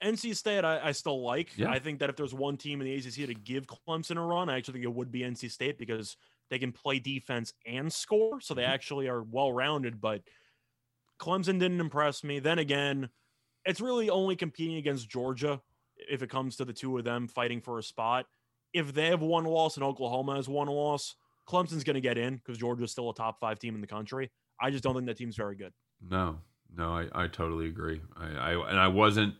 NC 0.02 0.34
State, 0.36 0.64
I, 0.64 0.80
I 0.88 0.92
still 0.92 1.22
like. 1.22 1.58
Yeah. 1.58 1.68
I 1.70 1.78
think 1.78 1.98
that 1.98 2.08
if 2.08 2.16
there's 2.16 2.32
one 2.32 2.56
team 2.56 2.80
in 2.80 2.86
the 2.86 2.94
ACC 2.94 3.26
to 3.26 3.34
give 3.34 3.66
Clemson 3.66 4.16
a 4.16 4.20
run, 4.22 4.48
I 4.48 4.56
actually 4.56 4.74
think 4.74 4.84
it 4.84 4.94
would 4.94 5.12
be 5.12 5.20
NC 5.20 5.50
State 5.50 5.76
because 5.78 6.16
they 6.48 6.58
can 6.58 6.72
play 6.72 6.98
defense 7.00 7.52
and 7.66 7.92
score, 7.92 8.40
so 8.40 8.54
they 8.54 8.62
Mhm. 8.62 8.68
actually 8.70 9.08
are 9.08 9.22
well 9.22 9.52
rounded. 9.52 10.00
But 10.00 10.22
Clemson 11.18 11.58
didn't 11.58 11.80
impress 11.80 12.24
me. 12.24 12.38
Then 12.38 12.58
again, 12.58 13.10
it's 13.64 13.80
really 13.80 14.10
only 14.10 14.36
competing 14.36 14.76
against 14.76 15.08
Georgia 15.08 15.60
if 16.08 16.22
it 16.22 16.30
comes 16.30 16.56
to 16.56 16.64
the 16.64 16.72
two 16.72 16.96
of 16.98 17.04
them 17.04 17.28
fighting 17.28 17.60
for 17.60 17.78
a 17.78 17.82
spot. 17.82 18.26
If 18.72 18.94
they 18.94 19.06
have 19.06 19.20
one 19.20 19.44
loss 19.44 19.76
and 19.76 19.84
Oklahoma 19.84 20.36
has 20.36 20.48
one 20.48 20.68
loss, 20.68 21.16
Clemson's 21.48 21.84
going 21.84 21.94
to 21.94 22.00
get 22.00 22.16
in 22.16 22.36
because 22.36 22.58
Georgia's 22.58 22.92
still 22.92 23.10
a 23.10 23.14
top 23.14 23.40
five 23.40 23.58
team 23.58 23.74
in 23.74 23.80
the 23.80 23.86
country. 23.86 24.30
I 24.60 24.70
just 24.70 24.84
don't 24.84 24.94
think 24.94 25.06
that 25.06 25.16
team's 25.16 25.36
very 25.36 25.56
good. 25.56 25.72
No, 26.08 26.38
no, 26.76 26.92
I, 26.92 27.08
I 27.12 27.26
totally 27.26 27.66
agree. 27.66 28.00
I, 28.16 28.26
I 28.26 28.70
and 28.70 28.78
I 28.78 28.88
wasn't 28.88 29.34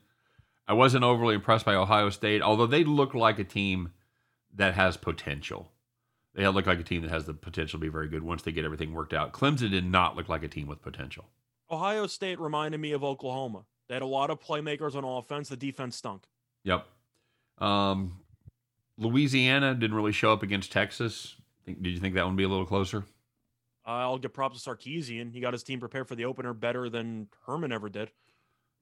I 0.67 0.73
wasn't 0.73 1.05
overly 1.05 1.35
impressed 1.35 1.65
by 1.65 1.75
Ohio 1.75 2.11
State, 2.11 2.43
although 2.43 2.67
they 2.67 2.85
look 2.85 3.15
like 3.15 3.39
a 3.39 3.45
team 3.45 3.93
that 4.55 4.75
has 4.75 4.97
potential. 4.97 5.71
They 6.35 6.47
look 6.47 6.67
like 6.67 6.81
a 6.81 6.85
team 6.85 7.03
that 7.03 7.11
has 7.11 7.25
the 7.25 7.35
potential 7.35 7.79
to 7.79 7.83
be 7.83 7.89
very 7.89 8.09
good 8.09 8.23
once 8.23 8.43
they 8.43 8.53
get 8.53 8.65
everything 8.65 8.93
worked 8.93 9.13
out. 9.13 9.33
Clemson 9.33 9.71
did 9.71 9.85
not 9.85 10.17
look 10.17 10.29
like 10.29 10.43
a 10.43 10.49
team 10.49 10.69
with 10.69 10.81
potential. 10.81 11.27
Ohio 11.71 12.07
State 12.07 12.41
reminded 12.41 12.81
me 12.81 12.93
of 12.93 13.05
Oklahoma. 13.05 13.65
They 13.91 13.97
had 13.97 14.03
a 14.03 14.07
lot 14.07 14.31
of 14.31 14.39
playmakers 14.39 14.95
on 14.95 15.03
offense. 15.03 15.49
The 15.49 15.57
defense 15.57 15.97
stunk. 15.97 16.23
Yep. 16.63 16.87
Um, 17.59 18.21
Louisiana 18.97 19.75
didn't 19.75 19.97
really 19.97 20.13
show 20.13 20.33
up 20.33 20.45
against 20.45 20.71
Texas. 20.71 21.35
Think- 21.67 21.83
Did 21.83 21.91
you 21.91 21.99
think 21.99 22.15
that 22.15 22.23
one 22.23 22.35
would 22.35 22.39
be 22.39 22.45
a 22.45 22.49
little 22.49 22.65
closer? 22.65 23.05
I'll 23.85 24.17
give 24.19 24.33
props 24.33 24.63
to 24.63 24.71
Sarkisian. 24.71 25.33
He 25.33 25.41
got 25.41 25.53
his 25.55 25.65
team 25.65 25.81
prepared 25.81 26.07
for 26.07 26.15
the 26.15 26.25
opener 26.25 26.55
better 26.55 26.89
than 26.89 27.31
Herman 27.47 27.73
ever 27.73 27.89
did. 27.89 28.13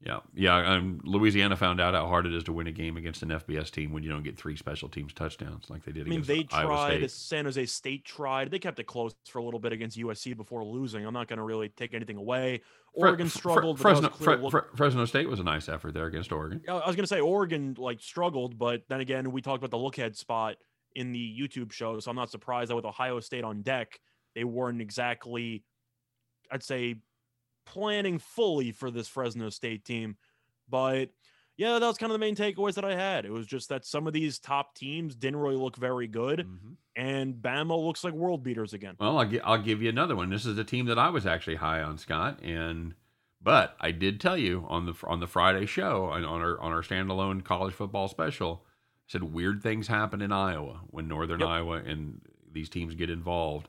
Yeah, 0.01 0.20
yeah. 0.32 0.74
Um, 0.74 1.01
Louisiana 1.03 1.57
found 1.57 1.80
out 1.80 1.94
how 1.94 2.07
hard 2.07 2.24
it 2.24 2.32
is 2.32 2.44
to 2.44 2.53
win 2.53 2.68
a 2.68 2.72
game 2.72 2.96
against 2.96 3.22
an 3.24 3.30
FBS 3.30 3.68
team 3.70 3.92
when 3.92 4.05
you 4.05 4.11
don't 4.11 4.22
get 4.22 4.36
three 4.36 4.55
special 4.55 4.88
teams 4.88 5.12
touchdowns 5.12 5.68
like 5.70 5.84
they 5.84 5.90
did 5.90 6.07
I 6.07 6.11
mean, 6.11 6.22
they 6.22 6.44
tried. 6.44 7.11
San 7.11 7.46
Jose 7.46 7.66
State 7.66 8.05
tried. 8.05 8.53
They 8.53 8.61
kept 8.61 8.78
it 8.78 8.84
close 8.84 9.12
for 9.26 9.40
a 9.40 9.44
little 9.44 9.59
bit 9.59 9.72
against 9.72 9.99
USC 9.99 10.36
before 10.36 10.64
losing. 10.64 11.05
I'm 11.05 11.12
not 11.12 11.26
going 11.26 11.38
to 11.38 11.42
really 11.42 11.68
take 11.70 11.94
anything 11.94 12.16
away. 12.16 12.61
Oregon 12.92 13.28
struggled. 13.28 13.82
but 13.82 14.01
that 14.01 14.16
Fresno, 14.16 14.42
was 14.42 14.53
Fre- 14.53 14.59
Fre- 14.59 14.76
Fresno 14.76 15.05
State 15.05 15.28
was 15.28 15.40
a 15.40 15.44
nice 15.44 15.68
effort 15.68 15.94
there 15.94 16.07
against 16.07 16.30
Oregon. 16.30 16.62
I 16.68 16.74
was 16.74 16.94
going 16.94 16.99
to 16.99 17.09
say 17.09 17.20
Oregon 17.20 17.74
like 17.76 18.01
struggled, 18.01 18.57
but 18.57 18.82
then 18.88 19.01
again, 19.01 19.32
we 19.32 19.42
talked 19.42 19.59
about 19.59 19.70
the 19.76 19.82
look 19.82 19.99
ahead 19.99 20.16
spot 20.16 20.57
in 20.94 21.12
the 21.12 21.38
YouTube 21.40 21.72
show, 21.72 21.99
so 21.99 22.09
I'm 22.11 22.16
not 22.16 22.30
surprised 22.30 22.70
that 22.70 22.76
with 22.76 22.84
Ohio 22.84 23.18
State 23.18 23.42
on 23.42 23.62
deck, 23.62 23.99
they 24.36 24.44
weren't 24.44 24.80
exactly, 24.80 25.64
I'd 26.53 26.62
say, 26.62 26.96
planning 27.72 28.18
fully 28.18 28.72
for 28.72 28.90
this 28.90 29.08
Fresno 29.08 29.50
State 29.50 29.84
team. 29.84 30.16
But 30.68 31.10
yeah, 31.56 31.78
that 31.78 31.86
was 31.86 31.98
kind 31.98 32.12
of 32.12 32.14
the 32.14 32.24
main 32.24 32.36
takeaways 32.36 32.74
that 32.74 32.84
I 32.84 32.94
had. 32.94 33.24
It 33.24 33.32
was 33.32 33.46
just 33.46 33.68
that 33.70 33.84
some 33.84 34.06
of 34.06 34.12
these 34.12 34.38
top 34.38 34.74
teams 34.74 35.14
didn't 35.16 35.40
really 35.40 35.56
look 35.56 35.76
very 35.76 36.06
good, 36.06 36.40
Mhm. 36.46 36.76
and 36.94 37.34
Bama 37.34 37.76
looks 37.84 38.04
like 38.04 38.12
world 38.14 38.42
beaters 38.44 38.72
again. 38.74 38.94
Well, 39.00 39.18
I'll, 39.18 39.26
gi- 39.28 39.40
I'll 39.40 39.62
give 39.62 39.82
you 39.82 39.88
another 39.88 40.14
one. 40.14 40.30
This 40.30 40.46
is 40.46 40.56
a 40.58 40.64
team 40.64 40.86
that 40.86 40.98
I 40.98 41.08
was 41.10 41.26
actually 41.26 41.56
high 41.56 41.82
on, 41.82 41.98
Scott, 41.98 42.40
and 42.42 42.94
but 43.40 43.76
I 43.80 43.90
did 43.92 44.20
tell 44.20 44.36
you 44.36 44.66
on 44.68 44.86
the 44.86 44.94
on 45.04 45.20
the 45.20 45.26
Friday 45.26 45.66
show 45.66 46.04
on 46.06 46.24
on 46.24 46.40
our 46.40 46.60
on 46.60 46.72
our 46.72 46.82
standalone 46.82 47.44
college 47.44 47.74
football 47.74 48.08
special, 48.08 48.64
I 48.66 48.70
said 49.12 49.22
weird 49.24 49.62
things 49.62 49.88
happen 49.88 50.20
in 50.22 50.30
Iowa 50.32 50.82
when 50.88 51.08
Northern 51.08 51.40
Yep. 51.40 51.48
Iowa 51.48 51.76
and 51.76 52.20
these 52.50 52.68
teams 52.68 52.94
get 52.94 53.10
involved, 53.10 53.68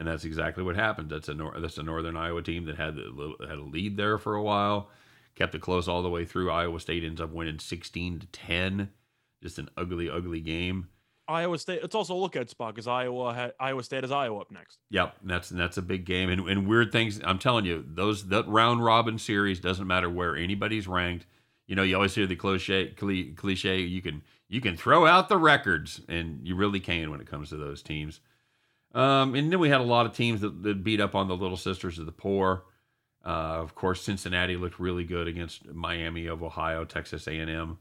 and 0.00 0.08
that's 0.08 0.24
exactly 0.24 0.64
what 0.64 0.76
happened. 0.76 1.10
That's 1.10 1.28
a 1.28 1.34
nor- 1.34 1.60
that's 1.60 1.76
a 1.76 1.82
Northern 1.82 2.16
Iowa 2.16 2.42
team 2.42 2.64
that 2.64 2.76
had 2.76 2.96
the, 2.96 3.34
had 3.46 3.58
a 3.58 3.62
lead 3.62 3.98
there 3.98 4.16
for 4.16 4.34
a 4.34 4.42
while, 4.42 4.88
kept 5.34 5.54
it 5.54 5.60
close 5.60 5.86
all 5.88 6.02
the 6.02 6.08
way 6.08 6.24
through. 6.24 6.50
Iowa 6.50 6.80
State 6.80 7.04
ends 7.04 7.20
up 7.20 7.30
winning 7.30 7.58
sixteen 7.58 8.18
to 8.18 8.26
ten, 8.28 8.88
just 9.42 9.58
an 9.58 9.68
ugly 9.76 10.08
ugly 10.08 10.40
game. 10.40 10.88
Iowa 11.28 11.58
State. 11.58 11.80
It's 11.82 11.94
also 11.94 12.14
a 12.14 12.16
look 12.16 12.34
at 12.34 12.48
spot 12.48 12.74
because 12.74 12.88
Iowa 12.88 13.34
had 13.34 13.52
Iowa 13.60 13.82
State 13.82 14.02
is 14.02 14.10
Iowa 14.10 14.40
up 14.40 14.50
next. 14.50 14.78
Yep, 14.88 15.16
that's 15.22 15.50
that's 15.50 15.76
a 15.76 15.82
big 15.82 16.06
game, 16.06 16.30
and, 16.30 16.48
and 16.48 16.66
weird 16.66 16.92
things. 16.92 17.20
I'm 17.22 17.38
telling 17.38 17.66
you, 17.66 17.84
those 17.86 18.28
that 18.28 18.48
round 18.48 18.82
robin 18.82 19.18
series 19.18 19.60
doesn't 19.60 19.86
matter 19.86 20.08
where 20.08 20.34
anybody's 20.34 20.88
ranked. 20.88 21.26
You 21.66 21.76
know, 21.76 21.82
you 21.82 21.94
always 21.94 22.14
hear 22.14 22.26
the 22.26 22.36
cliche, 22.36 22.88
cliche. 22.88 23.80
You 23.80 24.00
can 24.00 24.22
you 24.48 24.62
can 24.62 24.78
throw 24.78 25.06
out 25.06 25.28
the 25.28 25.36
records, 25.36 26.00
and 26.08 26.40
you 26.42 26.56
really 26.56 26.80
can 26.80 27.10
when 27.10 27.20
it 27.20 27.26
comes 27.26 27.50
to 27.50 27.58
those 27.58 27.82
teams. 27.82 28.20
Um, 28.92 29.34
and 29.34 29.52
then 29.52 29.60
we 29.60 29.68
had 29.68 29.80
a 29.80 29.84
lot 29.84 30.06
of 30.06 30.14
teams 30.14 30.40
that, 30.40 30.62
that 30.62 30.82
beat 30.82 31.00
up 31.00 31.14
on 31.14 31.28
the 31.28 31.36
little 31.36 31.56
sisters 31.56 31.98
of 31.98 32.06
the 32.06 32.12
poor. 32.12 32.64
Uh, 33.24 33.28
of 33.60 33.74
course, 33.74 34.02
Cincinnati 34.02 34.56
looked 34.56 34.80
really 34.80 35.04
good 35.04 35.28
against 35.28 35.66
Miami 35.66 36.26
of 36.26 36.42
Ohio. 36.42 36.84
Texas 36.84 37.26
A&M 37.26 37.78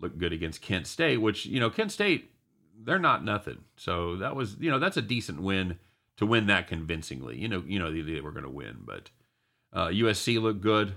looked 0.00 0.18
good 0.18 0.32
against 0.32 0.62
Kent 0.62 0.86
State, 0.86 1.18
which 1.18 1.46
you 1.46 1.60
know 1.60 1.70
Kent 1.70 1.92
State 1.92 2.30
they're 2.80 2.98
not 2.98 3.24
nothing. 3.24 3.64
So 3.76 4.16
that 4.16 4.34
was 4.34 4.56
you 4.58 4.70
know 4.70 4.78
that's 4.78 4.96
a 4.96 5.02
decent 5.02 5.42
win 5.42 5.78
to 6.16 6.26
win 6.26 6.46
that 6.46 6.66
convincingly. 6.66 7.38
You 7.38 7.48
know 7.48 7.62
you 7.66 7.78
know 7.78 7.92
they, 7.92 8.00
they 8.00 8.20
were 8.20 8.32
going 8.32 8.44
to 8.44 8.50
win, 8.50 8.78
but 8.84 9.10
uh, 9.72 9.88
USC 9.88 10.40
looked 10.40 10.60
good. 10.60 10.94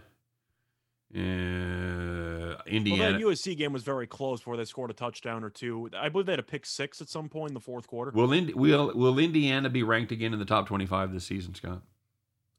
Uh, 1.14 2.56
Well, 2.56 2.62
Indiana. 2.68 3.12
that 3.14 3.22
USC 3.22 3.56
game 3.58 3.74
was 3.74 3.84
very 3.84 4.08
close 4.08 4.40
before 4.40 4.58
they 4.58 4.66
scored 4.66 4.92
a 4.92 4.94
touchdown 4.94 5.44
or 5.44 5.50
two. 5.50 5.90
I 5.98 6.10
believe 6.10 6.26
they 6.26 6.34
had 6.34 6.40
a 6.40 6.44
pick 6.44 6.66
six 6.66 7.02
at 7.02 7.10
some 7.10 7.28
point 7.30 7.50
in 7.52 7.54
the 7.54 7.60
fourth 7.60 7.88
quarter. 7.88 8.12
will 8.12 8.32
Indi- 8.32 8.54
will 8.54 8.92
will 8.96 9.20
Indiana 9.20 9.70
be 9.70 9.84
ranked 9.84 10.12
again 10.12 10.34
in 10.34 10.40
the 10.40 10.46
top 10.46 10.68
twenty 10.68 10.86
five 10.86 11.12
this 11.14 11.26
season, 11.26 11.54
Scott? 11.56 11.82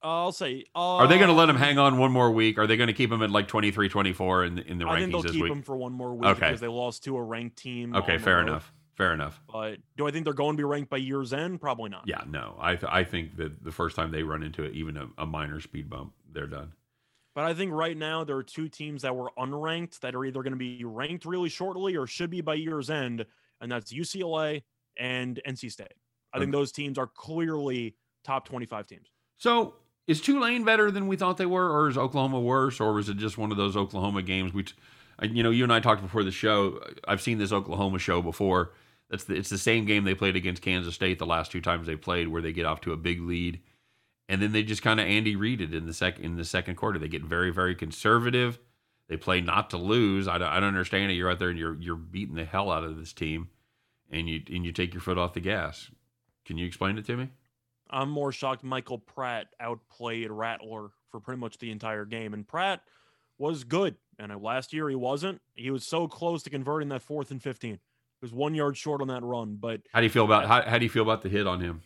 I'll 0.05 0.33
say. 0.33 0.65
Uh, 0.75 0.97
Are 0.97 1.07
they 1.07 1.17
going 1.17 1.29
to 1.29 1.35
let 1.35 1.49
him 1.49 1.55
hang 1.57 1.79
on 1.79 1.97
one 1.97 2.11
more 2.11 2.31
week? 2.33 2.59
Are 2.59 2.67
they 2.67 2.77
going 2.77 2.89
to 2.89 2.93
keep 2.93 3.13
him 3.13 3.23
at 3.23 3.31
like 3.31 3.47
23, 3.47 3.89
24 3.89 4.45
in, 4.47 4.59
in 4.59 4.79
the 4.79 4.85
I 4.89 4.99
think 4.99 5.13
rankings 5.13 5.23
they'll 5.23 5.33
keep 5.33 5.43
week? 5.45 5.53
him 5.53 5.63
for 5.63 5.77
one 5.77 5.93
more 5.93 6.13
week 6.13 6.25
Okay. 6.31 6.41
because 6.49 6.59
they 6.61 6.67
lost 6.67 7.05
to 7.05 7.17
a 7.17 7.23
ranked 7.23 7.57
team. 7.57 7.95
Okay, 7.95 8.19
fair 8.19 8.41
enough. 8.41 8.73
Fair 8.97 9.15
enough. 9.15 9.41
But 9.51 9.79
do 9.97 10.09
I 10.09 10.11
think 10.11 10.25
they're 10.25 10.35
going 10.35 10.55
to 10.55 10.61
be 10.61 10.65
ranked 10.65 10.91
by 10.91 10.97
year's 10.97 11.33
end? 11.33 11.61
Probably 11.61 11.89
not. 11.89 12.03
Yeah, 12.07 12.23
no. 12.29 12.57
I 12.61 12.75
th- 12.75 12.91
I 12.93 13.05
think 13.05 13.37
that 13.37 13.63
the 13.63 13.71
first 13.71 13.95
time 13.95 14.11
they 14.11 14.25
run 14.25 14.43
into 14.43 14.65
it, 14.65 14.75
even 14.75 14.97
a, 14.97 15.07
a 15.19 15.25
minor 15.25 15.61
speed 15.61 15.89
bump, 15.89 16.15
they're 16.33 16.49
done. 16.49 16.73
But 17.35 17.45
I 17.45 17.55
think 17.55 17.73
right 17.73 17.97
now 17.97 18.25
there 18.25 18.37
are 18.37 18.43
two 18.43 18.69
teams 18.69 19.03
that 19.03 19.17
were 19.17 19.31
unranked 19.39 20.01
that 20.01 20.15
are 20.15 20.25
either 20.25 20.43
going 20.43 20.53
to 20.53 20.59
be 20.59 20.85
ranked 20.85 21.25
really 21.25 21.49
shortly 21.49 21.97
or 21.97 22.07
should 22.07 22.31
be 22.31 22.41
by 22.43 22.55
year's 22.55 22.91
end, 22.91 23.25
and 23.61 23.73
that's 23.73 23.93
UCLA 23.93 24.63
and 24.99 25.41
NC 25.49 25.73
State. 25.73 25.95
I 26.35 26.39
think 26.39 26.53
those 26.53 26.73
teams 26.73 26.99
are 26.99 27.07
clearly 27.07 27.97
top 28.25 28.47
25 28.47 28.87
teams. 28.87 29.09
So 29.39 29.75
is 30.07 30.21
Tulane 30.21 30.65
better 30.65 30.91
than 30.91 31.07
we 31.07 31.17
thought 31.17 31.37
they 31.37 31.47
were, 31.47 31.71
or 31.71 31.89
is 31.89 31.97
Oklahoma 31.99 32.41
worse, 32.41 32.81
or 32.81 32.93
was 32.93 33.09
it 33.09 33.17
just 33.17 33.39
one 33.39 33.51
of 33.51 33.57
those 33.57 33.77
Oklahoma 33.77 34.23
games? 34.23 34.53
We, 34.53 34.65
t- 34.65 34.75
I- 35.19 35.27
you 35.27 35.43
know, 35.43 35.51
you 35.51 35.65
and 35.65 35.73
I 35.73 35.81
talked 35.81 36.03
before 36.03 36.25
the 36.25 36.31
show. 36.31 36.79
Uh, 36.79 36.91
I've 37.09 37.21
seen 37.23 37.39
this 37.39 37.53
Oklahoma 37.53 37.99
show 37.99 38.21
before. 38.23 38.73
That's 39.11 39.25
the, 39.25 39.35
it's 39.35 39.51
the 39.51 39.59
same 39.59 39.85
game 39.85 40.05
they 40.05 40.15
played 40.15 40.37
against 40.37 40.63
Kansas 40.63 40.95
State 40.95 41.19
the 41.19 41.27
last 41.27 41.53
two 41.53 41.61
times 41.61 41.87
they 41.87 41.97
played, 41.97 42.29
where 42.29 42.41
they 42.43 42.53
get 42.53 42.65
off 42.67 42.81
to 42.83 42.93
a 42.93 42.97
big 42.97 43.21
lead, 43.21 43.61
and 44.33 44.41
then 44.41 44.53
they 44.53 44.63
just 44.63 44.83
kind 44.83 44.99
of 44.99 45.07
Andy 45.07 45.37
Reid 45.37 45.61
it 45.61 45.75
in 45.75 45.85
the 45.87 45.93
second 45.93 46.25
in 46.25 46.37
the 46.37 46.45
second 46.45 46.77
quarter. 46.77 46.99
They 46.99 47.09
get 47.09 47.23
very 47.23 47.51
very 47.51 47.75
conservative. 47.75 48.59
They 49.09 49.19
play 49.19 49.43
not 49.43 49.69
to 49.71 49.77
lose. 49.77 50.27
I 50.27 50.39
don't, 50.39 50.49
I 50.49 50.59
don't 50.59 50.69
understand 50.69 51.11
it. 51.13 51.17
You're 51.17 51.31
out 51.31 51.39
there 51.39 51.51
and 51.51 51.59
you're 51.59 51.79
you're 51.79 51.97
beating 51.97 52.35
the 52.35 52.47
hell 52.47 52.71
out 52.71 52.83
of 52.83 52.97
this 52.97 53.13
team, 53.13 53.51
and 54.11 54.29
you 54.29 54.41
and 54.51 54.65
you 54.65 54.73
take 54.73 54.95
your 54.95 55.03
foot 55.03 55.19
off 55.19 55.35
the 55.35 55.41
gas. 55.41 55.91
Can 56.47 56.57
you 56.57 56.67
explain 56.67 56.97
it 56.97 57.05
to 57.07 57.17
me? 57.17 57.29
I'm 57.91 58.09
more 58.09 58.33
shocked 58.33 58.65
Michael 58.65 58.99
Pratt 58.99 59.49
outplayed 59.61 60.31
Rattler 60.31 60.93
for 61.11 61.21
pretty 61.21 61.39
much 61.39 61.59
the 61.59 61.71
entire 61.71 62.07
game. 62.07 62.33
And 62.33 62.49
Pratt 62.49 62.81
was 63.39 63.65
good. 63.65 63.97
And 64.19 64.35
last 64.43 64.73
year 64.73 64.89
he 64.89 64.97
wasn't. 64.97 65.43
He 65.55 65.71
was 65.71 65.85
so 65.85 66.09
close 66.09 66.43
to 66.45 66.51
converting 66.51 66.89
that 66.89 67.03
fourth 67.03 67.31
and 67.31 67.43
15. 67.43 67.73
He 67.73 67.79
was 68.23 68.33
one 68.33 68.55
yard 68.55 68.79
short 68.79 69.03
on 69.03 69.09
that 69.09 69.23
run. 69.23 69.57
But 69.61 69.83
How 69.93 70.01
do 70.01 70.05
you 70.05 70.11
feel 70.11 70.25
about 70.25 70.47
how, 70.47 70.63
how 70.63 70.79
do 70.79 70.85
you 70.85 70.91
feel 70.91 71.03
about 71.03 71.23
the 71.23 71.29
hit 71.29 71.47
on 71.47 71.61
him? 71.61 71.83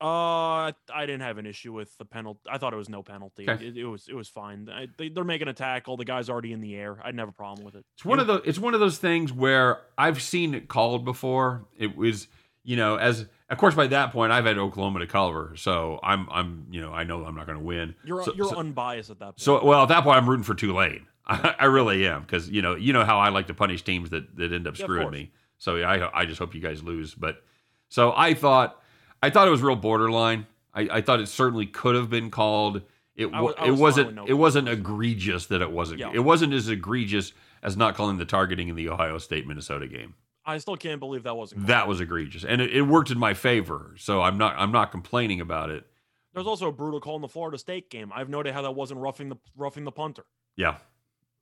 Uh, 0.00 0.72
I 0.92 1.00
didn't 1.00 1.20
have 1.20 1.38
an 1.38 1.46
issue 1.46 1.72
with 1.72 1.96
the 1.98 2.04
penalty. 2.04 2.40
I 2.50 2.58
thought 2.58 2.72
it 2.72 2.76
was 2.76 2.88
no 2.88 3.02
penalty. 3.02 3.48
Okay. 3.48 3.66
It, 3.66 3.76
it 3.76 3.84
was 3.84 4.08
it 4.08 4.14
was 4.14 4.28
fine. 4.28 4.68
I, 4.72 4.88
they, 4.96 5.10
they're 5.10 5.24
making 5.24 5.48
a 5.48 5.52
tackle. 5.52 5.96
The 5.96 6.04
guy's 6.04 6.30
already 6.30 6.52
in 6.52 6.60
the 6.60 6.74
air. 6.74 6.98
I'd 7.04 7.18
have 7.18 7.28
a 7.28 7.32
problem 7.32 7.64
with 7.64 7.74
it. 7.74 7.84
It's 7.94 8.04
one 8.04 8.18
of 8.18 8.26
those. 8.26 8.40
It's 8.44 8.58
one 8.58 8.74
of 8.74 8.80
those 8.80 8.98
things 8.98 9.32
where 9.32 9.80
I've 9.98 10.22
seen 10.22 10.54
it 10.54 10.68
called 10.68 11.04
before. 11.04 11.66
It 11.78 11.96
was, 11.96 12.28
you 12.64 12.76
know, 12.76 12.96
as 12.96 13.26
of 13.50 13.58
course 13.58 13.74
by 13.74 13.88
that 13.88 14.12
point 14.12 14.32
I've 14.32 14.46
had 14.46 14.56
Oklahoma 14.56 15.00
to 15.00 15.06
cover, 15.06 15.54
so 15.56 16.00
I'm, 16.02 16.28
I'm, 16.30 16.66
you 16.70 16.80
know, 16.80 16.92
I 16.92 17.04
know 17.04 17.24
I'm 17.24 17.34
not 17.34 17.46
going 17.46 17.58
to 17.58 17.64
win. 17.64 17.94
You're 18.04 18.24
so, 18.24 18.32
you're 18.34 18.48
so, 18.48 18.56
unbiased 18.56 19.10
at 19.10 19.18
that 19.18 19.24
point. 19.26 19.40
so, 19.40 19.62
well, 19.64 19.82
at 19.82 19.88
that 19.88 20.04
point 20.04 20.16
I'm 20.16 20.28
rooting 20.28 20.44
for 20.44 20.54
Tulane. 20.54 21.06
I, 21.26 21.54
I 21.60 21.64
really 21.66 22.06
am 22.06 22.22
because 22.22 22.48
you 22.48 22.62
know, 22.62 22.74
you 22.74 22.92
know 22.92 23.04
how 23.04 23.18
I 23.18 23.28
like 23.28 23.48
to 23.48 23.54
punish 23.54 23.82
teams 23.82 24.10
that 24.10 24.36
that 24.36 24.52
end 24.52 24.66
up 24.66 24.78
Yeah, 24.78 24.84
screwing 24.84 25.10
me. 25.10 25.32
So 25.58 25.76
yeah, 25.76 25.90
I, 25.90 26.22
I 26.22 26.24
just 26.26 26.38
hope 26.38 26.54
you 26.54 26.60
guys 26.60 26.82
lose. 26.82 27.14
But 27.14 27.42
so 27.90 28.14
I 28.16 28.34
thought, 28.34 28.79
I 29.22 29.30
thought 29.30 29.46
it 29.48 29.50
was 29.50 29.62
real 29.62 29.76
borderline. 29.76 30.46
I, 30.72 30.88
I 30.90 31.00
thought 31.00 31.20
it 31.20 31.26
certainly 31.28 31.66
could 31.66 31.94
have 31.94 32.08
been 32.10 32.30
called. 32.30 32.82
It 33.16 33.26
I 33.32 33.40
was- 33.40 33.54
I 33.58 33.66
it 33.66 33.70
was 33.70 33.78
fine 33.78 33.80
wasn't 33.82 34.14
no 34.14 34.24
it 34.26 34.32
wasn't 34.34 34.68
egregious 34.68 35.46
that 35.46 35.60
it 35.62 35.70
wasn't. 35.70 36.00
Yeah. 36.00 36.12
It 36.14 36.20
wasn't 36.20 36.52
as 36.54 36.68
egregious 36.68 37.32
as 37.62 37.76
not 37.76 37.94
calling 37.94 38.16
the 38.18 38.24
targeting 38.24 38.68
in 38.68 38.76
the 38.76 38.88
Ohio 38.88 39.18
State 39.18 39.46
Minnesota 39.46 39.86
game. 39.86 40.14
I 40.46 40.56
still 40.58 40.76
can't 40.76 41.00
believe 41.00 41.24
that 41.24 41.36
wasn't. 41.36 41.66
That 41.66 41.86
was 41.86 42.00
egregious, 42.00 42.44
and 42.44 42.62
it, 42.62 42.74
it 42.74 42.82
worked 42.82 43.10
in 43.10 43.18
my 43.18 43.34
favor. 43.34 43.94
So 43.98 44.22
I'm 44.22 44.38
not 44.38 44.54
I'm 44.56 44.72
not 44.72 44.90
complaining 44.90 45.40
about 45.40 45.70
it. 45.70 45.84
There's 46.32 46.46
also 46.46 46.68
a 46.68 46.72
brutal 46.72 47.00
call 47.00 47.16
in 47.16 47.22
the 47.22 47.28
Florida 47.28 47.58
State 47.58 47.90
game. 47.90 48.10
I 48.14 48.18
have 48.20 48.28
noted 48.28 48.54
how 48.54 48.62
that 48.62 48.70
wasn't 48.70 49.00
roughing 49.00 49.28
the 49.28 49.36
roughing 49.56 49.84
the 49.84 49.92
punter. 49.92 50.24
Yeah, 50.56 50.76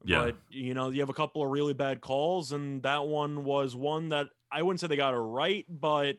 yeah. 0.04 0.24
But 0.24 0.36
you 0.50 0.74
know, 0.74 0.90
you 0.90 1.00
have 1.00 1.10
a 1.10 1.14
couple 1.14 1.42
of 1.44 1.50
really 1.50 1.74
bad 1.74 2.00
calls, 2.00 2.50
and 2.50 2.82
that 2.82 3.06
one 3.06 3.44
was 3.44 3.76
one 3.76 4.08
that 4.08 4.26
I 4.50 4.62
wouldn't 4.62 4.80
say 4.80 4.88
they 4.88 4.96
got 4.96 5.14
it 5.14 5.18
right, 5.18 5.64
but 5.68 6.16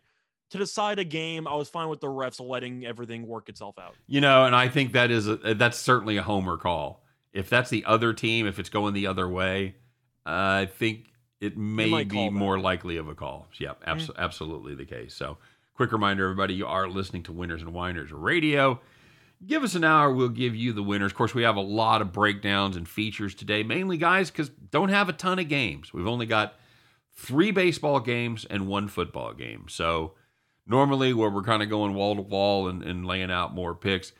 to 0.49 0.57
decide 0.57 0.99
a 0.99 1.03
game, 1.03 1.47
I 1.47 1.55
was 1.55 1.69
fine 1.69 1.89
with 1.89 1.99
the 1.99 2.07
refs 2.07 2.39
letting 2.39 2.85
everything 2.85 3.27
work 3.27 3.49
itself 3.49 3.77
out. 3.77 3.95
You 4.07 4.21
know, 4.21 4.45
and 4.45 4.55
I 4.55 4.67
think 4.67 4.93
that 4.93 5.11
is 5.11 5.27
a, 5.27 5.39
uh, 5.41 5.53
that's 5.53 5.77
certainly 5.77 6.17
a 6.17 6.23
homer 6.23 6.57
call. 6.57 7.03
If 7.33 7.49
that's 7.49 7.69
the 7.69 7.85
other 7.85 8.13
team, 8.13 8.47
if 8.47 8.57
it's 8.57 8.69
going 8.69 8.93
the 8.93 9.07
other 9.07 9.27
way, 9.27 9.75
I 10.25 10.65
think 10.65 11.11
it 11.39 11.57
may 11.57 12.03
be 12.03 12.29
more 12.29 12.59
likely 12.59 12.97
of 12.97 13.07
a 13.07 13.15
call. 13.15 13.47
Yeah, 13.59 13.69
mm-hmm. 13.69 13.89
abs- 13.89 14.11
absolutely 14.17 14.75
the 14.75 14.85
case. 14.85 15.13
So, 15.13 15.37
quick 15.75 15.91
reminder, 15.91 16.23
everybody, 16.25 16.55
you 16.55 16.65
are 16.65 16.89
listening 16.89 17.23
to 17.23 17.31
Winners 17.31 17.61
and 17.61 17.73
Whiners 17.73 18.11
Radio. 18.11 18.79
Give 19.45 19.63
us 19.63 19.73
an 19.75 19.85
hour, 19.85 20.11
we'll 20.11 20.27
give 20.29 20.53
you 20.53 20.73
the 20.73 20.83
winners. 20.83 21.11
Of 21.11 21.17
course, 21.17 21.33
we 21.33 21.43
have 21.43 21.55
a 21.55 21.61
lot 21.61 22.01
of 22.01 22.11
breakdowns 22.11 22.75
and 22.75 22.85
features 22.89 23.33
today, 23.33 23.63
mainly 23.63 23.97
guys 23.97 24.29
because 24.29 24.49
don't 24.49 24.89
have 24.89 25.07
a 25.07 25.13
ton 25.13 25.39
of 25.39 25.47
games. 25.47 25.93
We've 25.93 26.07
only 26.07 26.25
got 26.25 26.55
three 27.13 27.51
baseball 27.51 28.01
games 28.01 28.45
and 28.49 28.67
one 28.67 28.89
football 28.89 29.33
game. 29.33 29.67
So 29.69 30.13
normally 30.69 31.13
where 31.13 31.29
we're 31.29 31.43
kind 31.43 31.61
of 31.61 31.69
going 31.69 31.93
wall 31.95 32.15
to 32.15 32.21
wall 32.21 32.69
and, 32.69 32.81
and 32.83 33.05
laying 33.05 33.31
out 33.31 33.53
more 33.53 33.75
picks, 33.75 34.13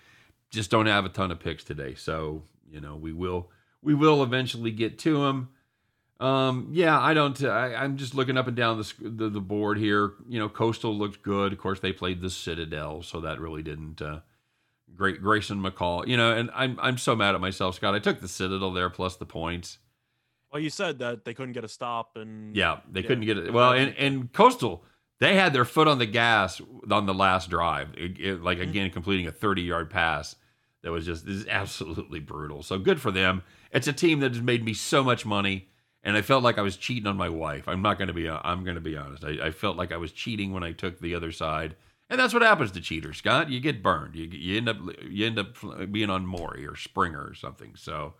just 0.49 0.69
don't 0.69 0.87
have 0.87 1.05
a 1.05 1.09
ton 1.09 1.31
of 1.31 1.39
picks 1.39 1.63
today. 1.63 1.95
So 1.95 2.43
you 2.69 2.81
know 2.81 2.95
we 2.95 3.13
will 3.13 3.49
we 3.81 3.93
will 3.93 4.21
eventually 4.23 4.71
get 4.71 4.99
to 4.99 5.23
them. 5.23 5.49
Um, 6.19 6.67
yeah, 6.73 6.99
I 6.99 7.13
don't. 7.13 7.41
I, 7.45 7.75
I'm 7.75 7.95
just 7.95 8.13
looking 8.13 8.35
up 8.35 8.47
and 8.47 8.57
down 8.57 8.77
the, 8.77 8.93
the 8.99 9.29
the 9.29 9.39
board 9.39 9.77
here. 9.77 10.11
You 10.27 10.39
know, 10.39 10.49
Coastal 10.49 10.93
looked 10.93 11.21
good. 11.21 11.53
Of 11.53 11.59
course, 11.59 11.79
they 11.79 11.93
played 11.93 12.19
the 12.19 12.29
Citadel, 12.29 13.03
so 13.03 13.21
that 13.21 13.39
really 13.39 13.63
didn't. 13.63 14.01
Uh, 14.01 14.19
Great 14.95 15.21
Grayson 15.21 15.61
McCall, 15.61 16.07
you 16.07 16.17
know, 16.17 16.35
and 16.35 16.49
I'm 16.53 16.77
I'm 16.81 16.97
so 16.97 17.15
mad 17.15 17.35
at 17.35 17.41
myself, 17.41 17.75
Scott. 17.75 17.93
I 17.95 17.99
took 17.99 18.19
the 18.19 18.27
Citadel 18.27 18.73
there 18.73 18.89
plus 18.89 19.15
the 19.15 19.25
points. 19.25 19.77
Well, 20.51 20.61
you 20.61 20.71
said 20.71 20.97
that 20.99 21.23
they 21.25 21.33
couldn't 21.35 21.53
get 21.53 21.63
a 21.63 21.67
stop, 21.69 22.17
and 22.17 22.53
Yeah, 22.55 22.79
they 22.91 23.01
Yeah. 23.01 23.07
couldn't 23.07 23.25
get 23.25 23.37
it. 23.37 23.53
Well, 23.53 23.71
and, 23.73 23.95
and 23.97 24.33
Coastal, 24.33 24.83
they 25.19 25.35
had 25.35 25.53
their 25.53 25.65
foot 25.65 25.87
on 25.87 25.99
the 25.99 26.05
gas 26.05 26.61
on 26.89 27.05
the 27.05 27.13
last 27.13 27.49
drive, 27.49 27.89
It- 27.97 28.19
it- 28.19 28.43
like 28.43 28.57
mm-hmm. 28.57 28.69
again 28.69 28.89
completing 28.91 29.27
a 29.27 29.31
30 29.31 29.61
yard 29.61 29.89
pass 29.89 30.35
that 30.81 30.91
was 30.91 31.05
just 31.05 31.25
this 31.25 31.35
is 31.35 31.47
absolutely 31.47 32.19
brutal. 32.19 32.63
So 32.63 32.79
good 32.79 33.01
for 33.01 33.11
them. 33.11 33.43
It's 33.71 33.87
a 33.87 33.93
team 33.93 34.19
that 34.21 34.33
has 34.33 34.41
made 34.41 34.63
me 34.63 34.73
so 34.73 35.03
much 35.03 35.25
money, 35.25 35.67
and 36.03 36.17
I 36.17 36.21
felt 36.21 36.43
like 36.43 36.57
I 36.57 36.61
was 36.61 36.77
cheating 36.77 37.07
on 37.07 37.17
my 37.17 37.29
wife. 37.29 37.67
I'm 37.67 37.81
not 37.81 37.97
going 37.97 38.07
to 38.07 38.13
be. 38.13 38.29
I'm 38.29 38.63
going 38.63 38.75
to 38.75 38.81
be 38.81 38.97
honest. 38.97 39.23
I, 39.23 39.47
I 39.47 39.51
felt 39.51 39.77
like 39.77 39.91
I 39.91 39.97
was 39.97 40.11
cheating 40.11 40.53
when 40.53 40.63
I 40.63 40.71
took 40.71 40.99
the 40.99 41.15
other 41.15 41.31
side. 41.31 41.75
And 42.09 42.19
that's 42.19 42.33
what 42.33 42.41
happens 42.41 42.71
to 42.71 42.81
cheaters, 42.81 43.17
Scott. 43.17 43.51
You 43.51 43.59
get 43.59 43.83
burned. 43.83 44.15
You, 44.15 44.25
you 44.25 44.57
end 44.57 44.67
up 44.67 44.77
you 45.07 45.27
end 45.27 45.37
up 45.37 45.55
being 45.91 46.09
on 46.09 46.25
Maury 46.25 46.65
or 46.65 46.75
Springer 46.75 47.23
or 47.23 47.35
something. 47.35 47.73
So 47.75 48.15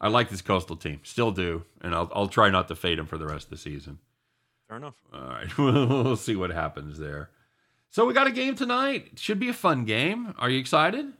I 0.00 0.08
like 0.08 0.30
this 0.30 0.40
coastal 0.40 0.76
team, 0.76 1.00
still 1.02 1.30
do, 1.30 1.64
and 1.82 1.94
I'll 1.94 2.10
I'll 2.14 2.28
try 2.28 2.48
not 2.48 2.68
to 2.68 2.76
fade 2.76 2.98
them 2.98 3.06
for 3.06 3.18
the 3.18 3.26
rest 3.26 3.46
of 3.46 3.50
the 3.50 3.56
season. 3.58 3.98
Fair 4.72 4.76
enough. 4.78 4.94
All 5.12 5.20
right, 5.20 5.58
we'll 6.04 6.16
see 6.16 6.36
what 6.36 6.50
happens 6.50 6.98
there. 6.98 7.30
So 7.90 8.06
we 8.06 8.14
got 8.14 8.26
a 8.26 8.32
game 8.32 8.54
tonight. 8.54 9.10
It 9.12 9.18
should 9.18 9.38
be 9.38 9.48
a 9.48 9.54
fun 9.54 9.84
game. 9.84 10.34
Are 10.38 10.48
you 10.48 10.58
excited? 10.58 11.12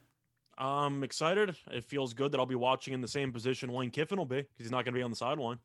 I'm 0.56 1.02
excited. 1.02 1.54
It 1.70 1.84
feels 1.84 2.14
good 2.14 2.32
that 2.32 2.38
I'll 2.38 2.46
be 2.46 2.54
watching 2.54 2.94
in 2.94 3.00
the 3.00 3.08
same 3.08 3.32
position 3.32 3.70
Lane 3.70 3.90
Kiffin 3.90 4.16
will 4.16 4.26
be 4.26 4.36
because 4.36 4.58
he's 4.58 4.70
not 4.70 4.84
going 4.84 4.94
to 4.94 4.98
be 4.98 5.02
on 5.02 5.10
the 5.10 5.16
sideline. 5.16 5.58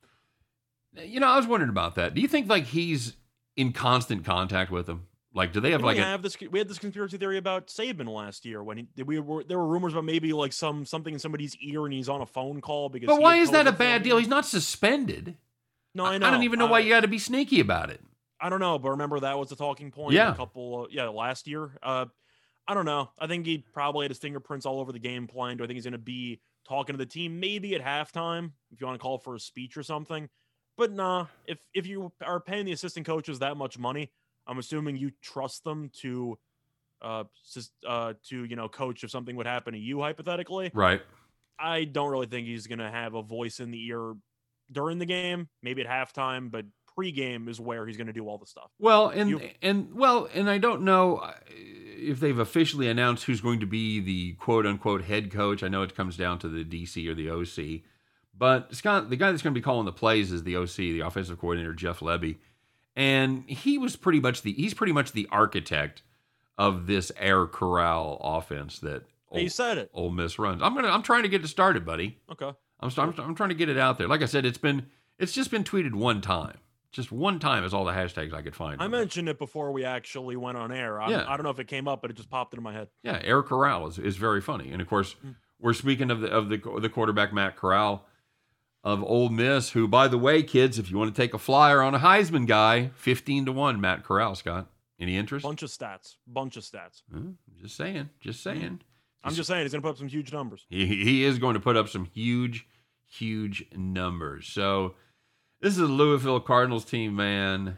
You 0.96 1.20
know, 1.20 1.28
I 1.28 1.38
was 1.38 1.46
wondering 1.46 1.70
about 1.70 1.96
that. 1.96 2.14
Do 2.14 2.22
you 2.22 2.28
think 2.28 2.50
like 2.50 2.66
he's 2.66 3.16
in 3.56 3.74
constant 3.74 4.26
contact 4.26 4.72
with 4.72 4.86
them? 4.86 5.08
Like, 5.34 5.54
do 5.54 5.60
they 5.60 5.72
have 5.72 5.82
Didn't 5.82 5.86
like 5.86 5.98
we 5.98 6.04
a, 6.04 6.06
have 6.06 6.24
this. 6.24 6.38
We 6.50 6.60
had 6.60 6.68
this 6.68 6.80
conspiracy 6.80 7.18
theory 7.18 7.38
about 7.38 7.68
Saban 7.68 8.08
last 8.08 8.44
year 8.46 8.64
when 8.64 8.78
he, 8.78 9.04
we 9.04 9.20
were. 9.20 9.44
There 9.44 9.58
were 9.58 9.68
rumors 9.68 9.94
about 9.94 10.06
maybe 10.06 10.34
like 10.34 10.52
some 10.52 10.84
something 10.86 11.14
in 11.14 11.20
somebody's 11.20 11.56
ear 11.58 11.86
and 11.86 11.94
he's 11.94 12.10
on 12.10 12.22
a 12.22 12.26
phone 12.26 12.60
call 12.60 12.90
because. 12.90 13.08
But 13.08 13.22
why 13.22 13.38
is 13.38 13.52
that 13.52 13.68
a 13.68 13.72
bad 13.72 14.04
deal? 14.04 14.18
him. 14.18 14.24
He's 14.24 14.30
not 14.30 14.46
suspended. 14.46 15.36
No, 15.98 16.06
I 16.06 16.18
know. 16.18 16.28
I 16.28 16.32
don't 16.32 16.44
even 16.44 16.60
know 16.60 16.68
why 16.68 16.80
Uh, 16.80 16.84
you 16.84 16.90
got 16.90 17.02
to 17.02 17.08
be 17.08 17.18
sneaky 17.18 17.60
about 17.60 17.90
it. 17.90 18.00
I 18.40 18.50
don't 18.50 18.60
know, 18.60 18.78
but 18.78 18.92
remember 18.92 19.20
that 19.22 19.38
was 19.38 19.50
the 19.50 19.56
talking 19.56 19.90
point. 19.92 20.14
Yeah. 20.14 20.32
a 20.32 20.36
couple. 20.36 20.84
Uh, 20.84 20.88
yeah, 20.92 21.10
last 21.10 21.48
year. 21.48 21.72
Uh, 21.82 22.06
I 22.68 22.74
don't 22.74 22.86
know. 22.86 23.10
I 23.18 23.28
think 23.28 23.46
he 23.46 23.66
probably 23.74 24.04
had 24.04 24.12
his 24.12 24.20
fingerprints 24.20 24.66
all 24.66 24.80
over 24.80 24.92
the 24.92 25.00
game 25.00 25.26
plan. 25.26 25.58
Do 25.58 25.64
I 25.64 25.68
think 25.68 25.76
he's 25.76 25.86
going 25.86 25.94
to 25.94 25.98
be 25.98 26.40
talking 26.68 26.94
to 26.94 26.98
the 26.98 27.06
team 27.06 27.40
maybe 27.40 27.74
at 27.76 27.82
halftime 27.82 28.52
if 28.72 28.80
you 28.80 28.86
want 28.86 29.00
to 29.00 29.02
call 29.02 29.18
for 29.18 29.36
a 29.36 29.40
speech 29.40 29.76
or 29.76 29.84
something? 29.84 30.30
But 30.78 30.92
nah, 30.92 31.26
if 31.48 31.58
if 31.74 31.88
you 31.88 32.12
are 32.24 32.40
paying 32.40 32.66
the 32.66 32.74
assistant 32.74 33.06
coaches 33.08 33.40
that 33.40 33.58
much 33.58 33.80
money, 33.80 34.12
I'm 34.46 34.60
assuming 34.60 34.98
you 34.98 35.12
trust 35.24 35.64
them 35.64 35.90
to, 36.02 36.38
uh, 37.02 37.24
uh, 37.88 38.14
to 38.30 38.44
you 38.44 38.56
know, 38.56 38.70
coach 38.70 39.04
if 39.04 39.10
something 39.10 39.36
would 39.38 39.48
happen 39.48 39.74
to 39.74 39.80
you 39.80 40.02
hypothetically. 40.02 40.70
Right. 40.76 41.02
I 41.60 41.86
don't 41.86 42.12
really 42.12 42.28
think 42.28 42.46
he's 42.46 42.68
going 42.68 42.80
to 42.80 42.92
have 42.92 43.16
a 43.16 43.24
voice 43.24 43.60
in 43.60 43.72
the 43.72 43.84
ear 43.88 44.14
during 44.72 45.00
the 45.00 45.06
game, 45.06 45.50
maybe 45.62 45.82
at 45.86 45.88
halftime, 45.88 46.50
but 46.52 46.66
pregame 46.98 47.48
is 47.48 47.60
where 47.60 47.86
he's 47.86 47.98
going 47.98 48.08
to 48.08 48.14
do 48.14 48.28
all 48.28 48.38
the 48.38 48.46
stuff. 48.46 48.72
Well, 48.80 49.10
and 49.10 49.30
You- 49.30 49.42
and 49.62 49.94
well, 49.94 50.28
and 50.34 50.50
I 50.50 50.58
don't 50.58 50.82
know 50.82 51.18
uh, 51.18 51.34
if 51.50 52.20
they've 52.20 52.38
officially 52.40 52.90
announced 52.90 53.26
who's 53.26 53.42
going 53.42 53.60
to 53.60 53.66
be 53.68 54.00
the 54.00 54.34
quote 54.34 54.66
unquote 54.66 55.04
head 55.04 55.32
coach. 55.32 55.62
I 55.64 55.68
know 55.68 55.84
it 55.84 55.96
comes 55.96 56.18
down 56.18 56.40
to 56.40 56.48
the 56.48 56.64
DC 56.64 57.08
or 57.08 57.14
the 57.14 57.30
OC, 57.30 57.82
but 58.38 58.74
Scott, 58.76 59.10
the 59.10 59.16
guy 59.16 59.32
that's 59.32 59.44
going 59.44 59.54
to 59.54 59.60
be 59.60 59.64
calling 59.64 59.86
the 59.86 59.92
plays 59.92 60.32
is 60.32 60.44
the 60.44 60.56
OC, 60.58 60.76
the 60.78 61.02
offensive 61.02 61.40
coordinator 61.40 61.74
Jeff 61.74 62.00
Lebby, 62.00 62.38
and 62.96 63.44
he 63.48 63.78
was 63.78 63.96
pretty 63.96 64.20
much 64.20 64.42
the 64.42 64.54
he's 64.54 64.74
pretty 64.74 64.94
much 64.94 65.12
the 65.12 65.28
architect 65.32 66.02
of 66.58 66.88
this 66.88 67.12
air 67.18 67.46
corral 67.46 68.20
offense 68.24 68.80
that 68.80 69.04
Hey, 69.32 69.44
you 69.44 69.50
said 69.50 69.78
it. 69.78 69.92
Ole 69.94 70.10
Miss 70.10 70.40
runs. 70.40 70.62
I'm 70.64 70.74
gonna. 70.74 70.88
I'm 70.88 71.04
trying 71.04 71.24
to 71.24 71.30
get 71.30 71.44
it 71.44 71.48
started, 71.50 71.86
buddy. 71.86 72.18
Okay. 72.32 72.52
I'm, 72.80 72.92
I'm 72.98 73.14
I'm 73.20 73.36
trying 73.36 73.50
to 73.50 73.56
get 73.56 73.70
it 73.70 73.78
out 73.78 73.98
there. 73.98 74.08
Like 74.08 74.22
I 74.22 74.26
said, 74.26 74.46
it's 74.46 74.58
been 74.58 74.88
it's 75.18 75.32
just 75.34 75.50
been 75.52 75.64
tweeted 75.64 75.94
one 75.94 76.22
time. 76.22 76.58
Just 76.92 77.12
one 77.12 77.38
time 77.40 77.64
is 77.64 77.74
all 77.74 77.84
the 77.86 77.92
hashtags 77.92 78.34
I 78.34 78.42
could 78.42 78.56
find. 78.56 78.82
I 78.82 78.88
mentioned 78.88 79.28
it 79.30 79.38
before 79.38 79.72
we 79.72 79.84
actually 79.84 80.36
went 80.38 80.58
on 80.58 80.72
air. 80.72 81.00
I, 81.02 81.10
Yeah. 81.10 81.26
I 81.28 81.36
don't 81.36 81.44
know 81.44 81.50
if 81.50 81.60
it 81.60 81.68
came 81.68 81.88
up, 81.88 82.02
but 82.02 82.10
it 82.12 82.16
just 82.16 82.30
popped 82.30 82.54
into 82.54 82.62
my 82.62 82.72
head. 82.74 82.88
Yeah, 83.04 83.20
Air 83.24 83.44
Corral 83.44 83.88
is, 83.88 84.00
is 84.00 84.16
very 84.16 84.42
funny, 84.42 84.72
and 84.72 84.82
of 84.82 84.88
course, 84.88 85.16
Mm. 85.26 85.36
we're 85.60 85.74
speaking 85.74 86.10
of 86.12 86.22
the 86.22 86.30
of 86.30 86.50
the 86.50 86.58
the 86.80 86.90
quarterback 86.90 87.34
Matt 87.34 87.56
Corral 87.58 88.06
of 88.84 89.04
Ole 89.04 89.30
Miss, 89.30 89.72
who, 89.72 89.88
by 89.88 90.08
the 90.08 90.18
way, 90.18 90.42
kids, 90.44 90.80
if 90.80 90.90
you 90.90 90.98
want 90.98 91.14
to 91.14 91.22
take 91.22 91.34
a 91.34 91.38
flyer 91.40 91.82
on 91.82 91.94
a 91.94 92.00
Heisman 92.00 92.48
guy, 92.48 92.92
fifteen 92.96 93.46
to 93.46 93.52
one, 93.52 93.82
Matt 93.82 94.04
Corral. 94.04 94.34
Scott, 94.36 94.68
any 95.00 95.18
interest? 95.18 95.44
Bunch 95.44 95.62
of 95.64 95.70
stats. 95.70 96.16
Bunch 96.26 96.56
of 96.58 96.64
stats. 96.64 97.02
Hmm, 97.12 97.32
just 97.62 97.76
saying, 97.76 98.10
just 98.22 98.42
saying. 98.42 98.80
I'm 99.24 99.34
just 99.34 99.48
saying 99.48 99.64
he's 99.64 99.72
going 99.72 99.82
to 99.82 99.86
put 99.88 99.92
up 99.92 99.98
some 99.98 100.08
huge 100.08 100.32
numbers. 100.32 100.66
He, 100.70 100.86
he 100.86 101.24
is 101.24 101.38
going 101.40 101.56
to 101.56 101.60
put 101.60 101.76
up 101.76 101.90
some 101.90 102.06
huge, 102.06 102.66
huge 103.06 103.66
numbers. 103.76 104.48
So 104.48 104.96
this 105.62 105.74
is 105.74 105.80
a 105.80 105.86
Louisville 105.88 106.40
Cardinals 106.40 106.86
team, 106.86 107.16
man. 107.16 107.78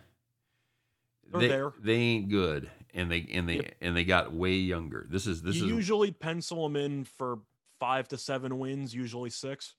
They're 1.31 1.41
they, 1.41 1.47
there. 1.47 1.73
they 1.81 1.95
ain't 1.95 2.29
good, 2.29 2.69
and 2.93 3.11
they 3.11 3.27
and 3.31 3.47
they 3.47 3.55
Yep. 3.57 3.75
and 3.81 3.95
they 3.95 4.03
got 4.03 4.33
way 4.33 4.53
younger. 4.55 5.05
This 5.09 5.27
is 5.27 5.41
this 5.41 5.55
you 5.55 5.65
is 5.65 5.71
usually 5.71 6.11
pencil 6.11 6.63
them 6.63 6.75
in 6.75 7.03
for 7.03 7.39
five 7.79 8.07
to 8.09 8.17
seven 8.17 8.57
wins, 8.59 8.93
usually 8.93 9.29
six. 9.29 9.75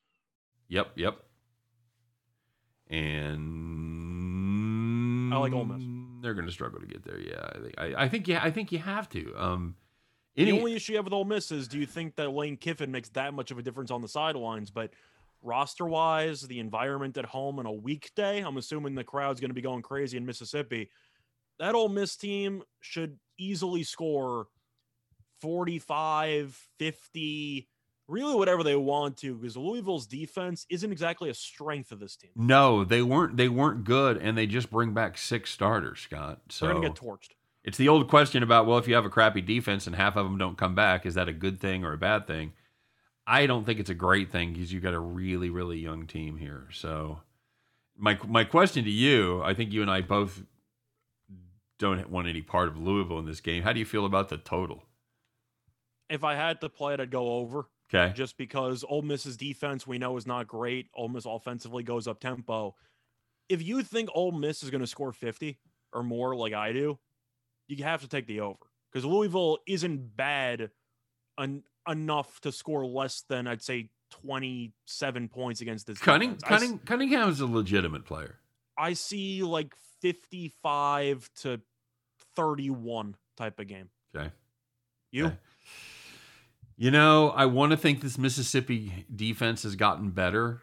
Yep, 0.69 0.93
yep. 0.97 1.19
And 3.71 5.33
I 5.33 5.37
like 5.39 5.53
Ole 5.53 5.65
Miss. 5.65 5.83
They're 6.23 6.35
going 6.35 6.47
to 6.47 6.53
struggle 6.53 6.81
to 6.81 6.87
get 6.87 7.05
there. 7.05 7.19
Yeah, 7.19 7.71
I 7.79 8.05
I 8.05 8.09
think 8.09 8.29
yeah, 8.29 8.41
I 8.43 8.51
think 8.51 8.73
you 8.73 8.79
have 8.79 9.09
to. 9.11 9.35
Um, 9.37 9.77
The 10.37 10.53
only 10.53 10.75
issue 10.75 10.93
you 10.93 10.97
have 10.97 11.05
with 11.05 11.13
Ole 11.13 11.25
Miss 11.25 11.51
is 11.51 11.69
do 11.69 11.79
you 11.79 11.87
think 11.87 12.17
that 12.17 12.31
Lane 12.31 12.57
Kiffin 12.57 12.91
makes 12.91 13.09
that 13.11 13.35
much 13.35 13.51
of 13.51 13.59
a 13.59 13.63
difference 13.63 13.91
on 13.91 14.01
the 14.01 14.09
sidelines? 14.09 14.71
But 14.71 14.91
roster 15.43 15.87
wise, 15.87 16.43
the 16.43 16.61
environment 16.61 17.17
at 17.17 17.27
home 17.27 17.59
on 17.59 17.67
a 17.67 17.73
weekday, 17.73 18.41
I'm 18.41 18.57
assuming 18.57 18.95
the 18.95 19.05
crowd's 19.05 19.41
going 19.41 19.51
to 19.51 19.55
be 19.55 19.61
going 19.61 19.83
crazy 19.83 20.17
in 20.17 20.25
Mississippi. 20.27 20.91
That 21.59 21.75
Ole 21.75 21.89
Miss 21.89 22.17
team 22.17 22.63
should 22.81 23.19
easily 23.39 23.83
score 23.83 24.47
45, 25.41 26.69
50, 26.79 27.69
really 28.09 28.35
whatever 28.35 28.63
they 28.63 28.77
want 28.77 29.17
to, 29.19 29.35
because 29.35 29.57
Louisville's 29.57 30.07
defense 30.07 30.67
isn't 30.71 30.91
exactly 30.91 31.31
a 31.31 31.35
strength 31.35 31.93
of 31.93 32.01
this 32.01 32.17
team. 32.17 32.31
no, 32.35 32.85
they 32.85 33.03
weren't. 33.03 33.37
They 33.37 33.49
weren't 33.49 33.85
good, 33.85 34.17
and 34.19 34.37
they 34.37 34.47
just 34.47 34.71
bring 34.71 34.93
back 34.93 35.19
six 35.19 35.51
starters, 35.51 36.01
Scott. 36.01 36.41
So 36.49 36.67
They're 36.67 36.75
going 36.75 36.93
to 36.93 37.01
get 37.01 37.01
torched. 37.01 37.31
It's 37.65 37.79
the 37.79 37.89
old 37.89 38.09
question 38.09 38.43
about 38.43 38.67
well, 38.67 38.79
if 38.79 38.89
you 38.89 38.95
have 38.95 39.05
a 39.05 39.11
crappy 39.11 39.41
defense 39.41 39.87
and 39.87 39.97
half 39.97 40.17
of 40.17 40.25
them 40.25 40.39
don't 40.39 40.59
come 40.59 40.75
back, 40.75 41.05
is 41.05 41.15
that 41.15 41.29
a 41.29 41.33
good 41.33 41.61
thing 41.61 41.85
or 41.85 41.93
a 41.93 41.99
bad 41.99 42.27
thing? 42.27 42.53
I 43.27 43.47
don't 43.47 43.65
think 43.65 43.79
it's 43.79 43.91
a 43.91 43.95
great 43.95 44.31
thing 44.31 44.53
because 44.53 44.73
you 44.73 44.81
got 44.81 44.95
a 44.95 44.99
really, 44.99 45.51
really 45.51 45.79
young 45.79 46.07
team 46.07 46.37
here. 46.37 46.69
So 46.73 47.21
my 47.97 48.19
my 48.27 48.45
question 48.45 48.85
to 48.85 48.91
you, 48.91 49.43
I 49.43 49.55
think 49.55 49.73
you 49.73 49.83
and 49.83 49.91
I 49.91 50.01
both 50.01 50.43
don't 51.79 52.11
want 52.11 52.29
any 52.29 52.43
part 52.43 52.69
of 52.69 52.79
Louisville 52.79 53.19
in 53.19 53.27
this 53.27 53.41
game. 53.41 53.63
How 53.63 53.73
do 53.73 53.79
you 53.79 53.87
feel 53.87 54.05
about 54.05 54.29
the 54.29 54.37
total? 54.37 54.85
If 56.09 56.25
I 56.25 56.35
had 56.35 56.61
to 56.63 56.69
play 56.69 56.95
it, 56.95 57.01
I'd 57.01 57.11
go 57.11 57.35
over. 57.35 57.67
Okay. 57.93 58.13
just 58.15 58.37
because 58.37 58.85
Ole 58.89 59.03
Miss's 59.03 59.37
defense 59.37 59.85
we 59.85 59.99
know 59.99 60.17
is 60.17 60.25
not 60.25 60.47
great. 60.47 60.87
Ole 60.95 61.09
Miss 61.09 61.27
offensively 61.27 61.83
goes 61.83 62.07
up 62.07 62.21
tempo. 62.21 62.77
If 63.49 63.63
you 63.63 63.83
think 63.83 64.09
Ole 64.15 64.31
Miss 64.31 64.63
is 64.63 64.71
going 64.71 64.81
to 64.81 64.87
score 64.87 65.13
50 65.13 65.59
or 65.93 66.05
more 66.05 66.37
like 66.37 66.53
I 66.53 66.73
do, 66.73 67.01
you 67.79 67.85
have 67.85 68.01
to 68.03 68.09
take 68.09 68.27
the 68.27 68.41
over 68.41 68.59
because 68.93 69.05
Louisville 69.05 69.59
isn't 69.67 70.17
bad 70.17 70.71
en- 71.39 71.63
enough 71.89 72.41
to 72.43 72.53
score 72.53 72.85
less 72.85 73.23
than 73.29 73.47
I'd 73.47 73.63
say 73.63 73.91
27 74.11 75.29
points 75.29 75.61
against 75.61 75.87
this. 75.87 75.99
Cunning, 75.99 76.33
s- 76.33 76.39
Cunning, 76.43 76.79
Cunningham 76.81 77.29
is 77.29 77.41
a 77.41 77.47
legitimate 77.47 78.05
player. 78.05 78.39
I 78.77 78.95
see 78.95 79.43
like 79.43 79.75
55 80.01 81.31
to 81.43 81.61
31 82.37 83.17
type 83.37 83.59
of 83.61 83.67
game. 83.69 83.89
Okay. 84.15 84.31
You? 85.13 85.27
Okay. 85.27 85.37
You 86.77 86.91
know, 86.91 87.29
I 87.31 87.45
want 87.47 87.73
to 87.73 87.77
think 87.77 88.01
this 88.01 88.17
Mississippi 88.17 89.05
defense 89.15 89.65
has 89.65 89.77
gotten 89.77 90.11
better. 90.11 90.63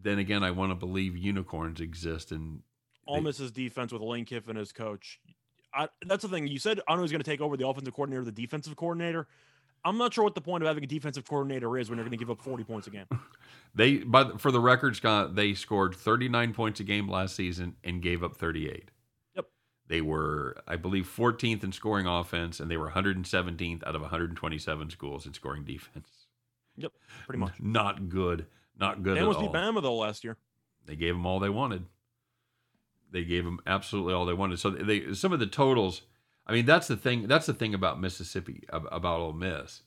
Then 0.00 0.18
again, 0.18 0.42
I 0.42 0.50
want 0.52 0.70
to 0.70 0.74
believe 0.76 1.16
unicorns 1.16 1.80
exist 1.80 2.32
and 2.32 2.62
Ole 3.06 3.20
Miss's 3.20 3.50
defense 3.52 3.92
with 3.92 4.02
Lane 4.02 4.24
Kiffin 4.24 4.56
as 4.56 4.72
coach. 4.72 5.20
I, 5.76 5.88
that's 6.06 6.22
the 6.22 6.28
thing. 6.28 6.46
You 6.46 6.58
said 6.58 6.80
I 6.88 6.94
know 6.96 7.02
he's 7.02 7.12
going 7.12 7.22
to 7.22 7.30
take 7.30 7.40
over 7.40 7.56
the 7.56 7.66
offensive 7.66 7.94
coordinator, 7.94 8.24
the 8.24 8.32
defensive 8.32 8.76
coordinator. 8.76 9.26
I'm 9.84 9.98
not 9.98 10.12
sure 10.12 10.24
what 10.24 10.34
the 10.34 10.40
point 10.40 10.64
of 10.64 10.66
having 10.66 10.82
a 10.82 10.86
defensive 10.86 11.28
coordinator 11.28 11.78
is 11.78 11.88
when 11.88 11.98
you're 11.98 12.04
going 12.04 12.18
to 12.18 12.18
give 12.18 12.30
up 12.30 12.40
40 12.40 12.64
points 12.64 12.86
a 12.86 12.90
game. 12.90 13.06
They, 13.74 13.98
but 13.98 14.40
for 14.40 14.50
the 14.50 14.58
record, 14.58 14.96
Scott, 14.96 15.34
they 15.34 15.52
scored 15.52 15.94
39 15.94 16.54
points 16.54 16.80
a 16.80 16.82
game 16.82 17.10
last 17.10 17.36
season 17.36 17.76
and 17.84 18.00
gave 18.00 18.24
up 18.24 18.34
38. 18.34 18.90
Yep. 19.34 19.44
They 19.86 20.00
were, 20.00 20.56
I 20.66 20.76
believe, 20.76 21.06
14th 21.14 21.62
in 21.62 21.72
scoring 21.72 22.06
offense, 22.06 22.58
and 22.58 22.70
they 22.70 22.78
were 22.78 22.90
117th 22.90 23.86
out 23.86 23.94
of 23.94 24.00
127 24.00 24.88
schools 24.88 25.26
in 25.26 25.34
scoring 25.34 25.64
defense. 25.64 26.08
Yep, 26.78 26.92
pretty 27.26 27.38
much. 27.38 27.60
Not 27.60 28.08
good. 28.08 28.46
Not 28.78 29.02
good 29.02 29.18
They 29.18 29.20
almost 29.20 29.40
beat 29.40 29.52
Bama 29.52 29.82
though 29.82 29.96
last 29.96 30.24
year. 30.24 30.38
They 30.86 30.96
gave 30.96 31.14
them 31.14 31.26
all 31.26 31.38
they 31.38 31.50
wanted. 31.50 31.84
They 33.10 33.24
gave 33.24 33.44
them 33.44 33.60
absolutely 33.66 34.14
all 34.14 34.26
they 34.26 34.34
wanted. 34.34 34.58
So 34.58 34.70
they 34.70 35.14
some 35.14 35.32
of 35.32 35.40
the 35.40 35.46
totals. 35.46 36.02
I 36.46 36.52
mean, 36.52 36.66
that's 36.66 36.86
the 36.86 36.96
thing. 36.96 37.26
That's 37.26 37.46
the 37.46 37.54
thing 37.54 37.74
about 37.74 38.00
Mississippi 38.00 38.64
about 38.70 39.20
Ole 39.20 39.32
Miss. 39.32 39.82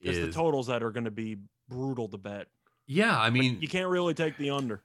It's 0.00 0.18
the 0.18 0.32
totals 0.32 0.68
that 0.68 0.82
are 0.82 0.90
going 0.90 1.04
to 1.04 1.10
be 1.10 1.38
brutal 1.68 2.08
to 2.08 2.18
bet. 2.18 2.46
yeah, 2.86 3.18
I 3.18 3.30
mean, 3.30 3.58
You 3.60 3.68
can't 3.68 3.88
really 3.88 4.14
take 4.14 4.36
the 4.36 4.50
under. 4.50 4.82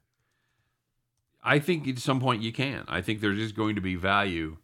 I 1.44 1.60
think 1.60 1.88
at 1.88 2.00
some 2.00 2.20
point 2.20 2.42
you 2.42 2.52
can. 2.52 2.86
I 2.88 3.02
think 3.02 3.20
there's 3.20 3.38
just 3.38 3.56
going 3.56 3.76
to 3.76 3.82
be 3.82 3.96
value 3.96 4.58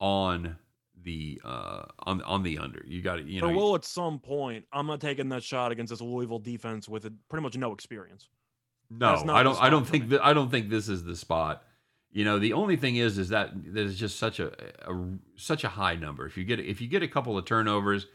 on 0.00 0.56
the 1.04 1.40
uh 1.44 1.84
on 2.00 2.22
on 2.22 2.42
the 2.42 2.58
under. 2.58 2.82
You 2.86 3.02
got 3.02 3.16
to 3.16 3.22
you 3.22 3.40
know. 3.40 3.48
there 3.48 3.56
will 3.56 3.74
at 3.74 3.84
some 3.84 4.18
point. 4.18 4.64
I'm 4.72 4.86
not 4.86 5.00
taking 5.00 5.28
that 5.30 5.42
shot 5.42 5.72
against 5.72 5.90
this 5.90 6.00
Louisville 6.00 6.38
defense 6.38 6.88
with 6.88 7.04
a, 7.04 7.12
pretty 7.28 7.42
much 7.42 7.56
no 7.56 7.72
experience. 7.72 8.28
no, 8.90 9.14
I 9.34 9.42
don't. 9.42 9.60
I 9.60 9.70
don't 9.70 9.86
think 9.86 10.08
that. 10.10 10.24
I 10.24 10.32
don't 10.32 10.50
think 10.50 10.70
this 10.70 10.88
is 10.88 11.04
the 11.04 11.16
spot. 11.16 11.62
You 12.12 12.24
know, 12.26 12.38
the 12.38 12.52
only 12.52 12.76
thing 12.76 12.96
is, 12.96 13.16
is 13.16 13.30
that 13.30 13.50
there's 13.54 13.98
just 13.98 14.18
such 14.18 14.38
a, 14.38 14.52
a 14.86 15.18
such 15.36 15.64
a 15.64 15.68
high 15.68 15.96
number. 15.96 16.26
If 16.26 16.36
you 16.36 16.44
get 16.44 16.60
if 16.60 16.80
you 16.80 16.88
get 16.88 17.02
a 17.02 17.08
couple 17.08 17.38
of 17.38 17.44
turnovers, 17.46 18.06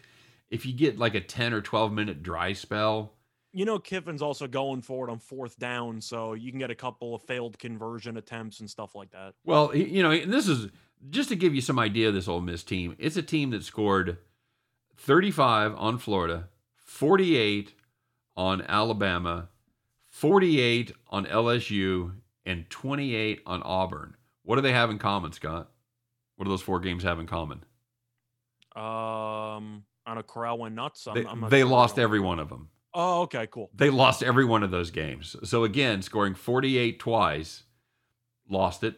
if 0.51 0.65
you 0.65 0.73
get 0.73 0.99
like 0.99 1.15
a 1.15 1.21
ten 1.21 1.51
or 1.53 1.61
twelve 1.61 1.91
minute 1.91 2.21
dry 2.21 2.53
spell, 2.53 3.13
You 3.53 3.65
know, 3.65 3.79
Kiffin's 3.79 4.21
also 4.21 4.45
going 4.47 4.83
for 4.83 5.07
it 5.07 5.11
on 5.11 5.17
fourth 5.17 5.57
down, 5.57 5.99
so 5.99 6.33
you 6.33 6.51
can 6.51 6.59
get 6.59 6.69
a 6.69 6.75
couple 6.75 7.15
of 7.15 7.23
failed 7.23 7.57
conversion 7.57 8.17
attempts 8.17 8.59
and 8.59 8.69
stuff 8.69 8.93
like 8.93 9.09
that. 9.11 9.33
Well, 9.43 9.75
you 9.75 10.03
know, 10.03 10.11
and 10.11 10.31
this 10.31 10.47
is 10.47 10.69
just 11.09 11.29
to 11.29 11.35
give 11.35 11.55
you 11.55 11.61
some 11.61 11.79
idea 11.79 12.07
of 12.07 12.13
this 12.13 12.27
Ole 12.27 12.41
Miss 12.41 12.63
team. 12.63 12.95
It's 12.99 13.17
a 13.17 13.23
team 13.23 13.49
that 13.49 13.63
scored 13.63 14.17
35 14.97 15.73
on 15.75 15.97
Florida, 15.97 16.49
48 16.75 17.73
on 18.35 18.61
Alabama, 18.61 19.49
48 20.09 20.91
on 21.09 21.25
LSU, 21.25 22.13
and 22.47 22.69
28 22.69 23.41
on 23.45 23.61
Auburn. 23.61 24.15
What 24.43 24.55
do 24.55 24.61
they 24.61 24.71
have 24.71 24.89
in 24.89 24.97
common, 24.97 25.33
Scott? 25.33 25.69
What 26.37 26.45
do 26.45 26.49
those 26.49 26.61
four 26.61 26.79
games 26.79 27.03
have 27.03 27.19
in 27.19 27.27
common? 27.27 27.63
Um, 28.75 29.83
on 30.05 30.17
a 30.17 30.23
corral 30.23 30.57
went 30.57 30.75
nuts. 30.75 31.05
I'm, 31.07 31.13
They, 31.13 31.25
I'm 31.25 31.49
they 31.49 31.59
sure 31.61 31.69
lost 31.69 31.99
every 31.99 32.19
one 32.19 32.39
of 32.39 32.49
them. 32.49 32.69
Oh, 32.93 33.23
okay, 33.23 33.47
cool. 33.51 33.69
They 33.75 33.89
lost 33.89 34.23
every 34.23 34.45
one 34.45 34.63
of 34.63 34.71
those 34.71 34.89
games. 34.89 35.35
So 35.43 35.63
again, 35.63 36.01
scoring 36.01 36.33
48 36.33 36.99
twice, 36.99 37.63
lost 38.49 38.83
it. 38.83 38.95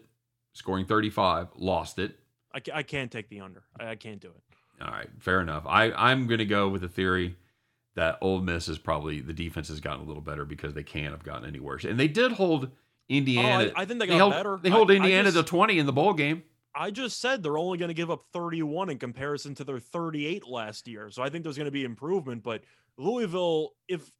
Scoring 0.53 0.85
35, 0.85 1.47
lost 1.55 1.99
it. 1.99 2.19
I, 2.53 2.61
I 2.73 2.83
can't 2.83 3.11
take 3.11 3.29
the 3.29 3.41
under. 3.41 3.63
I, 3.79 3.89
I 3.89 3.95
can't 3.95 4.19
do 4.19 4.29
it. 4.29 4.83
All 4.83 4.91
right, 4.91 5.09
fair 5.19 5.41
enough. 5.41 5.63
I, 5.67 5.91
I'm 5.91 6.27
going 6.27 6.39
to 6.39 6.45
go 6.45 6.69
with 6.69 6.81
the 6.81 6.87
theory 6.87 7.35
that 7.95 8.17
Ole 8.21 8.41
Miss 8.41 8.67
is 8.67 8.77
probably 8.77 9.21
the 9.21 9.33
defense 9.33 9.67
has 9.69 9.79
gotten 9.79 10.01
a 10.01 10.07
little 10.07 10.21
better 10.21 10.45
because 10.45 10.73
they 10.73 10.83
can't 10.83 11.11
have 11.11 11.23
gotten 11.23 11.47
any 11.47 11.59
worse. 11.59 11.83
And 11.83 11.99
they 11.99 12.07
did 12.07 12.33
hold 12.33 12.69
Indiana. 13.09 13.65
Oh, 13.65 13.71
I, 13.75 13.81
I 13.81 13.85
think 13.85 13.99
they 13.99 14.05
they, 14.05 14.07
got 14.07 14.17
held, 14.17 14.31
better. 14.31 14.59
They 14.61 14.69
hold 14.69 14.89
I- 14.91 14.93
I 14.93 14.97
Indiana 14.97 15.31
just- 15.31 15.37
to 15.37 15.43
20 15.43 15.79
in 15.79 15.85
the 15.85 15.93
bowl 15.93 16.13
game. 16.13 16.43
I 16.75 16.91
just 16.91 17.19
said 17.19 17.41
they're 17.41 17.57
only 17.57 17.77
going 17.79 17.89
to 17.89 17.95
give 17.95 18.11
up 18.11 18.25
31 18.31 18.91
in 18.91 18.99
comparison 18.99 19.55
to 19.55 19.63
their 19.63 19.79
38 19.79 20.47
last 20.47 20.87
year. 20.87 21.09
So 21.09 21.23
I 21.23 21.29
think 21.29 21.43
there's 21.43 21.57
going 21.57 21.65
to 21.65 21.71
be 21.71 21.83
improvement. 21.83 22.43
But 22.43 22.61
Louisville, 22.97 23.71
if 23.87 24.11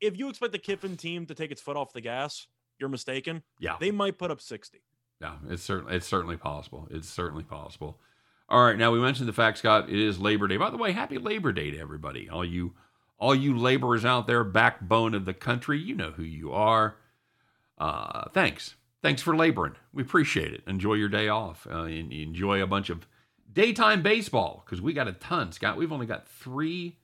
if 0.00 0.16
you 0.18 0.28
expect 0.28 0.52
the 0.52 0.58
Kiffin 0.58 0.96
team 0.96 1.26
to 1.26 1.34
take 1.34 1.50
its 1.50 1.60
foot 1.60 1.76
off 1.76 1.92
the 1.92 2.00
gas, 2.00 2.46
you're 2.78 2.88
mistaken. 2.88 3.42
Yeah, 3.60 3.76
They 3.78 3.90
might 3.90 4.16
put 4.16 4.30
up 4.30 4.40
60. 4.40 4.80
yeah, 5.20 5.34
it's 5.50 5.62
certainly 5.62 5.94
it's 5.96 6.06
certainly 6.06 6.36
possible. 6.36 6.88
It's 6.90 7.08
certainly 7.08 7.44
possible. 7.44 7.98
All 8.48 8.64
right, 8.64 8.78
now 8.78 8.90
we 8.90 9.00
mentioned 9.00 9.28
the 9.28 9.32
fact, 9.34 9.58
Scott. 9.58 9.90
It 9.90 9.98
is 9.98 10.18
Labor 10.18 10.48
Day. 10.48 10.56
By 10.56 10.70
the 10.70 10.78
way, 10.78 10.92
happy 10.92 11.18
Labor 11.18 11.52
Day 11.52 11.70
to 11.72 11.78
everybody. 11.78 12.28
All 12.30 12.44
you 12.44 12.74
all 13.18 13.34
you 13.34 13.56
laborers 13.58 14.04
out 14.06 14.26
there, 14.26 14.44
backbone 14.44 15.14
of 15.14 15.24
the 15.26 15.34
country. 15.34 15.78
You 15.78 15.94
know 15.94 16.12
who 16.12 16.22
you 16.22 16.52
are. 16.52 16.96
Uh, 17.78 18.28
thanks. 18.30 18.74
Thanks 19.02 19.22
for 19.22 19.36
laboring. 19.36 19.74
We 19.92 20.02
appreciate 20.02 20.52
it. 20.52 20.62
Enjoy 20.66 20.94
your 20.94 21.08
day 21.08 21.28
off. 21.28 21.66
Uh, 21.70 21.84
and 21.84 22.12
enjoy 22.12 22.60
a 22.62 22.66
bunch 22.66 22.90
of 22.90 23.06
daytime 23.52 24.02
baseball 24.02 24.62
because 24.64 24.80
we 24.80 24.92
got 24.92 25.08
a 25.08 25.12
ton, 25.12 25.52
Scott. 25.52 25.76
We've 25.76 25.92
only 25.92 26.06
got 26.06 26.26
three 26.26 26.98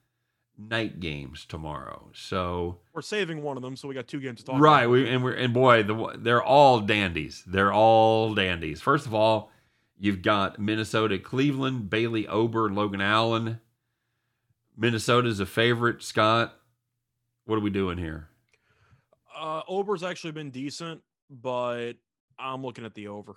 night 0.57 0.99
games 0.99 1.45
tomorrow. 1.45 2.09
So 2.13 2.79
We're 2.93 3.01
saving 3.01 3.41
one 3.41 3.57
of 3.57 3.63
them, 3.63 3.75
so 3.75 3.87
we 3.87 3.93
got 3.93 4.07
two 4.07 4.19
games 4.19 4.39
to 4.39 4.45
talk 4.51 4.61
right, 4.61 4.83
about. 4.83 4.91
we 4.91 5.09
and 5.09 5.23
we're 5.23 5.33
and 5.33 5.53
boy, 5.53 5.83
the 5.83 6.15
they're 6.17 6.43
all 6.43 6.79
dandies. 6.81 7.43
They're 7.45 7.73
all 7.73 8.33
dandies. 8.33 8.81
First 8.81 9.05
of 9.05 9.13
all, 9.13 9.51
you've 9.97 10.21
got 10.21 10.59
Minnesota, 10.59 11.17
Cleveland, 11.17 11.89
Bailey 11.89 12.27
Ober, 12.27 12.69
Logan 12.69 13.01
Allen. 13.01 13.59
Minnesota's 14.77 15.39
a 15.39 15.45
favorite. 15.45 16.03
Scott, 16.03 16.57
what 17.45 17.55
are 17.55 17.61
we 17.61 17.69
doing 17.69 17.97
here? 17.97 18.29
Uh, 19.37 19.61
Ober's 19.67 20.03
actually 20.03 20.31
been 20.31 20.51
decent, 20.51 21.01
but 21.29 21.93
I'm 22.39 22.63
looking 22.63 22.85
at 22.85 22.93
the 22.93 23.07
over. 23.07 23.35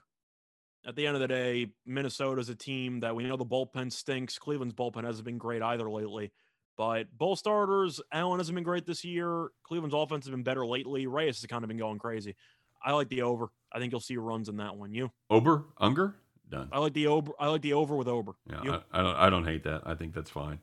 At 0.86 0.96
the 0.96 1.06
end 1.06 1.16
of 1.16 1.20
the 1.20 1.28
day, 1.28 1.66
Minnesota's 1.86 2.48
a 2.48 2.54
team 2.54 3.00
that 3.00 3.14
we 3.14 3.24
know 3.24 3.36
the 3.36 3.44
bullpen 3.44 3.92
stinks. 3.92 4.38
Cleveland's 4.38 4.74
bullpen 4.74 5.04
hasn't 5.04 5.24
been 5.24 5.38
great 5.38 5.60
either 5.60 5.90
lately. 5.90 6.32
But 6.76 7.08
both 7.18 7.40
starters, 7.40 8.00
Allen 8.12 8.38
hasn't 8.38 8.54
been 8.54 8.64
great 8.64 8.86
this 8.86 9.04
year. 9.04 9.48
Cleveland's 9.64 9.94
offense 9.94 10.26
has 10.26 10.30
been 10.30 10.44
better 10.44 10.64
lately. 10.64 11.08
Reyes 11.08 11.40
has 11.40 11.46
kind 11.46 11.64
of 11.64 11.68
been 11.68 11.76
going 11.76 11.98
crazy. 11.98 12.36
I 12.82 12.92
like 12.92 13.08
the 13.08 13.22
over. 13.22 13.48
I 13.72 13.80
think 13.80 13.92
you'll 13.92 14.00
see 14.00 14.16
runs 14.16 14.48
in 14.48 14.58
that 14.58 14.76
one. 14.76 14.94
You? 14.94 15.10
Ober, 15.28 15.64
Unger, 15.78 16.14
done. 16.48 16.68
I 16.70 16.78
like 16.78 16.92
the 16.92 17.08
over. 17.08 17.32
I 17.40 17.48
like 17.48 17.62
the 17.62 17.72
over 17.72 17.96
with 17.96 18.06
Ober. 18.06 18.34
Yeah, 18.48 18.62
You? 18.62 18.72
I, 18.72 18.82
I 18.92 19.02
don't. 19.02 19.16
I 19.16 19.30
don't 19.30 19.44
hate 19.44 19.64
that. 19.64 19.82
I 19.84 19.94
think 19.94 20.14
that's 20.14 20.30
fine. 20.30 20.60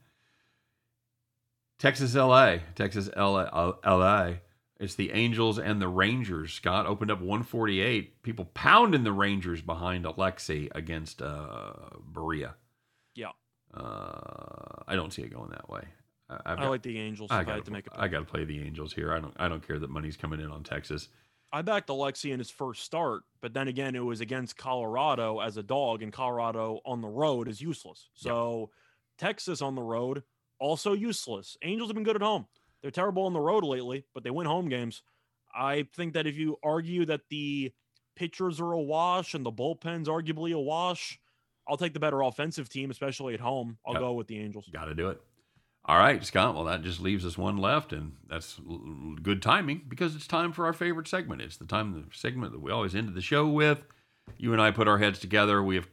Texas, 1.77 2.15
LA, 2.15 2.57
Texas, 2.75 3.09
LA, 3.15 3.73
LA. 3.85 4.35
It's 4.79 4.95
the 4.95 5.11
Angels 5.11 5.57
and 5.57 5.81
the 5.81 5.87
Rangers. 5.87 6.53
Scott 6.53 6.85
opened 6.85 7.09
up 7.09 7.19
148. 7.19 8.23
People 8.23 8.45
pounding 8.53 9.03
the 9.03 9.11
Rangers 9.13 9.61
behind 9.61 10.05
Alexy 10.05 10.69
against 10.75 11.21
uh, 11.21 11.73
Barria. 12.11 12.55
Yeah. 13.15 13.31
Uh, 13.73 14.83
I 14.87 14.95
don't 14.95 15.13
see 15.13 15.21
it 15.21 15.33
going 15.33 15.51
that 15.51 15.69
way. 15.69 15.83
I, 16.29 16.35
I've 16.45 16.59
I 16.59 16.61
got, 16.63 16.69
like 16.69 16.81
the 16.81 16.99
Angels. 16.99 17.31
I 17.31 17.43
got 17.43 17.63
to 17.65 17.71
make 17.71 17.87
a 17.87 17.99
I 17.99 18.07
got 18.07 18.19
to 18.19 18.25
play 18.25 18.43
the 18.43 18.61
Angels 18.61 18.91
here. 18.91 19.13
I 19.13 19.19
don't. 19.19 19.33
I 19.37 19.47
don't 19.47 19.65
care 19.65 19.79
that 19.79 19.89
money's 19.89 20.17
coming 20.17 20.41
in 20.41 20.51
on 20.51 20.63
Texas. 20.63 21.07
I 21.53 21.61
backed 21.61 21.89
Alexy 21.89 22.31
in 22.31 22.39
his 22.39 22.49
first 22.49 22.83
start, 22.83 23.23
but 23.39 23.53
then 23.53 23.69
again, 23.69 23.95
it 23.95 24.03
was 24.03 24.19
against 24.19 24.57
Colorado 24.57 25.39
as 25.39 25.55
a 25.55 25.63
dog, 25.63 26.01
and 26.01 26.11
Colorado 26.11 26.81
on 26.85 27.01
the 27.01 27.07
road 27.07 27.47
is 27.47 27.61
useless. 27.61 28.09
So 28.13 28.71
Texas 29.17 29.61
on 29.61 29.75
the 29.75 29.81
road 29.81 30.23
also 30.59 30.93
useless. 30.93 31.57
Angels 31.61 31.89
have 31.89 31.95
been 31.95 32.03
good 32.03 32.15
at 32.15 32.21
home. 32.21 32.47
They're 32.81 32.91
terrible 32.91 33.25
on 33.25 33.33
the 33.33 33.39
road 33.39 33.63
lately, 33.63 34.05
but 34.13 34.23
they 34.23 34.29
win 34.31 34.45
home 34.47 34.69
games. 34.69 35.01
I 35.55 35.87
think 35.95 36.13
that 36.13 36.27
if 36.27 36.35
you 36.35 36.57
argue 36.63 37.05
that 37.05 37.21
the 37.29 37.71
pitchers 38.15 38.59
are 38.61 38.71
a 38.73 38.81
wash 38.81 39.33
and 39.33 39.45
the 39.45 39.51
bullpen's 39.51 40.07
arguably 40.07 40.53
a 40.53 40.59
wash, 40.59 41.19
I'll 41.67 41.77
take 41.77 41.93
the 41.93 41.99
better 41.99 42.21
offensive 42.21 42.69
team, 42.69 42.91
especially 42.91 43.33
at 43.33 43.39
home. 43.39 43.77
I'll 43.85 43.93
Yep. 43.93 44.01
go 44.01 44.13
with 44.13 44.27
the 44.27 44.37
Angels. 44.39 44.69
Got 44.71 44.85
to 44.85 44.95
do 44.95 45.09
it. 45.09 45.21
All 45.87 45.97
right, 45.97 46.23
Scott. 46.23 46.55
Well, 46.55 46.63
that 46.65 46.81
just 46.81 46.99
leaves 46.99 47.25
us 47.25 47.37
one 47.37 47.57
left, 47.57 47.93
and 47.93 48.13
that's 48.27 48.59
l- 48.67 49.15
good 49.21 49.41
timing 49.41 49.83
because 49.87 50.15
it's 50.15 50.25
time 50.27 50.51
for 50.51 50.65
our 50.65 50.73
favorite 50.73 51.07
segment. 51.07 51.41
It's 51.41 51.57
the 51.57 51.65
time, 51.65 51.93
the 51.93 52.15
segment 52.15 52.53
that 52.53 52.61
we 52.61 52.71
always 52.71 52.95
end 52.95 53.13
the 53.13 53.21
show 53.21 53.47
with. 53.47 53.83
You 54.37 54.51
and 54.51 54.61
I 54.61 54.71
put 54.71 54.87
our 54.87 54.97
heads 54.97 55.19
together. 55.19 55.61
We 55.61 55.75
have 55.75 55.87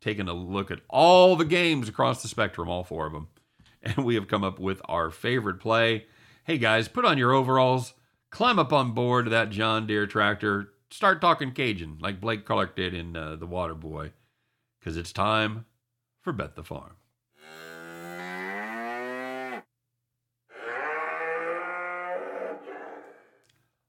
taken 0.00 0.28
a 0.28 0.32
look 0.32 0.70
at 0.70 0.80
all 0.88 1.36
the 1.36 1.44
games 1.44 1.88
across 1.88 2.22
the 2.22 2.28
spectrum, 2.28 2.68
all 2.70 2.82
four 2.84 3.06
of 3.06 3.12
them, 3.12 3.28
and 3.82 3.98
we 3.98 4.14
have 4.14 4.26
come 4.26 4.42
up 4.44 4.58
with 4.58 4.80
our 4.86 5.10
favorite 5.10 5.60
play. 5.60 6.06
Hey 6.46 6.58
guys, 6.58 6.86
put 6.86 7.04
on 7.04 7.18
your 7.18 7.32
overalls, 7.32 7.94
climb 8.30 8.60
up 8.60 8.72
on 8.72 8.92
board 8.92 9.30
that 9.30 9.50
John 9.50 9.84
Deere 9.84 10.06
tractor, 10.06 10.68
start 10.92 11.20
talking 11.20 11.50
Cajun 11.50 11.98
like 12.00 12.20
Blake 12.20 12.44
Clark 12.44 12.76
did 12.76 12.94
in 12.94 13.16
uh, 13.16 13.34
The 13.34 13.48
Water 13.48 13.74
Boy, 13.74 14.12
because 14.78 14.96
it's 14.96 15.12
time 15.12 15.66
for 16.20 16.32
Bet 16.32 16.54
the 16.54 16.62
Farm. 16.62 16.98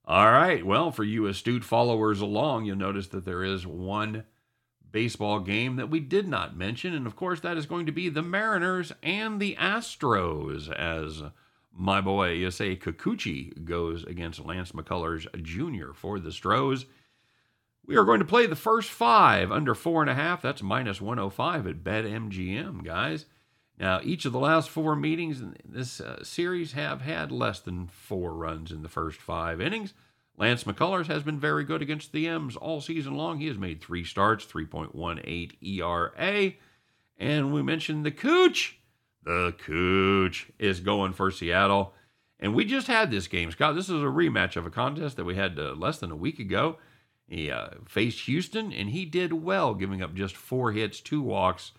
All 0.03 0.31
right. 0.31 0.65
Well, 0.65 0.89
for 0.89 1.03
you 1.03 1.27
astute 1.27 1.63
followers 1.63 2.21
along, 2.21 2.65
you'll 2.65 2.77
notice 2.77 3.05
that 3.09 3.23
there 3.23 3.43
is 3.43 3.67
one 3.67 4.23
baseball 4.91 5.41
game 5.41 5.75
that 5.75 5.91
we 5.91 5.99
did 5.99 6.27
not 6.27 6.57
mention. 6.57 6.95
And 6.95 7.05
of 7.05 7.15
course, 7.15 7.39
that 7.41 7.55
is 7.55 7.67
going 7.67 7.85
to 7.85 7.91
be 7.91 8.09
the 8.09 8.23
Mariners 8.23 8.93
and 9.03 9.39
the 9.39 9.55
Astros 9.59 10.73
as 10.73 11.21
my 11.77 12.01
boy 12.01 12.35
Yusei 12.35 12.79
Kikuchi 12.79 13.63
goes 13.63 14.03
against 14.03 14.43
Lance 14.43 14.71
McCullers 14.71 15.27
Jr. 15.41 15.93
for 15.93 16.19
the 16.19 16.31
Stros. 16.31 16.85
We 17.85 17.95
are 17.95 18.03
going 18.03 18.19
to 18.19 18.25
play 18.25 18.47
the 18.47 18.55
first 18.55 18.89
five 18.89 19.51
under 19.51 19.73
four 19.73 20.01
and 20.01 20.09
a 20.09 20.15
half. 20.15 20.41
That's 20.41 20.61
minus 20.61 20.99
105 20.99 21.67
at 21.67 21.83
BetMGM, 21.83 22.83
guys. 22.83 23.25
Now, 23.79 24.01
each 24.03 24.25
of 24.25 24.33
the 24.33 24.39
last 24.39 24.69
four 24.69 24.95
meetings 24.95 25.39
in 25.39 25.55
this 25.63 26.01
uh, 26.01 26.23
series 26.23 26.73
have 26.73 27.01
had 27.01 27.31
less 27.31 27.59
than 27.59 27.87
four 27.87 28.33
runs 28.33 28.71
in 28.71 28.81
the 28.81 28.89
first 28.89 29.19
five 29.19 29.61
innings. 29.61 29.93
Lance 30.35 30.63
McCullers 30.65 31.07
has 31.07 31.23
been 31.23 31.39
very 31.39 31.63
good 31.63 31.81
against 31.81 32.11
the 32.11 32.27
M's 32.27 32.55
all 32.55 32.81
season 32.81 33.15
long. 33.15 33.39
He 33.39 33.47
has 33.47 33.57
made 33.57 33.81
three 33.81 34.03
starts, 34.03 34.45
3.18 34.45 35.57
ERA. 35.61 36.53
And 37.19 37.53
we 37.53 37.61
mentioned 37.63 38.05
the 38.05 38.11
Cooch. 38.11 38.76
The 39.27 39.53
Cooch 39.57 40.47
is 40.57 40.79
going 40.79 41.11
for 41.11 41.31
Seattle. 41.31 41.93
And 42.39 42.55
we 42.55 42.63
just 42.63 42.87
had 42.87 43.11
this 43.11 43.27
game, 43.27 43.51
Scott. 43.51 43.75
This 43.75 43.89
is 43.89 44.01
a 44.01 44.05
rematch 44.05 44.55
of 44.55 44.65
a 44.65 44.69
contest 44.69 45.17
that 45.17 45.25
we 45.25 45.35
had 45.35 45.59
uh, 45.59 45.73
less 45.73 45.97
than 45.97 46.11
a 46.11 46.15
week 46.15 46.39
ago. 46.39 46.77
He 47.27 47.51
uh, 47.51 47.71
faced 47.85 48.21
Houston, 48.21 48.71
and 48.71 48.91
he 48.91 49.03
did 49.03 49.33
well, 49.33 49.73
giving 49.73 50.01
up 50.01 50.15
just 50.15 50.37
four 50.37 50.71
hits, 50.71 51.01
two 51.01 51.21
walks, 51.21 51.73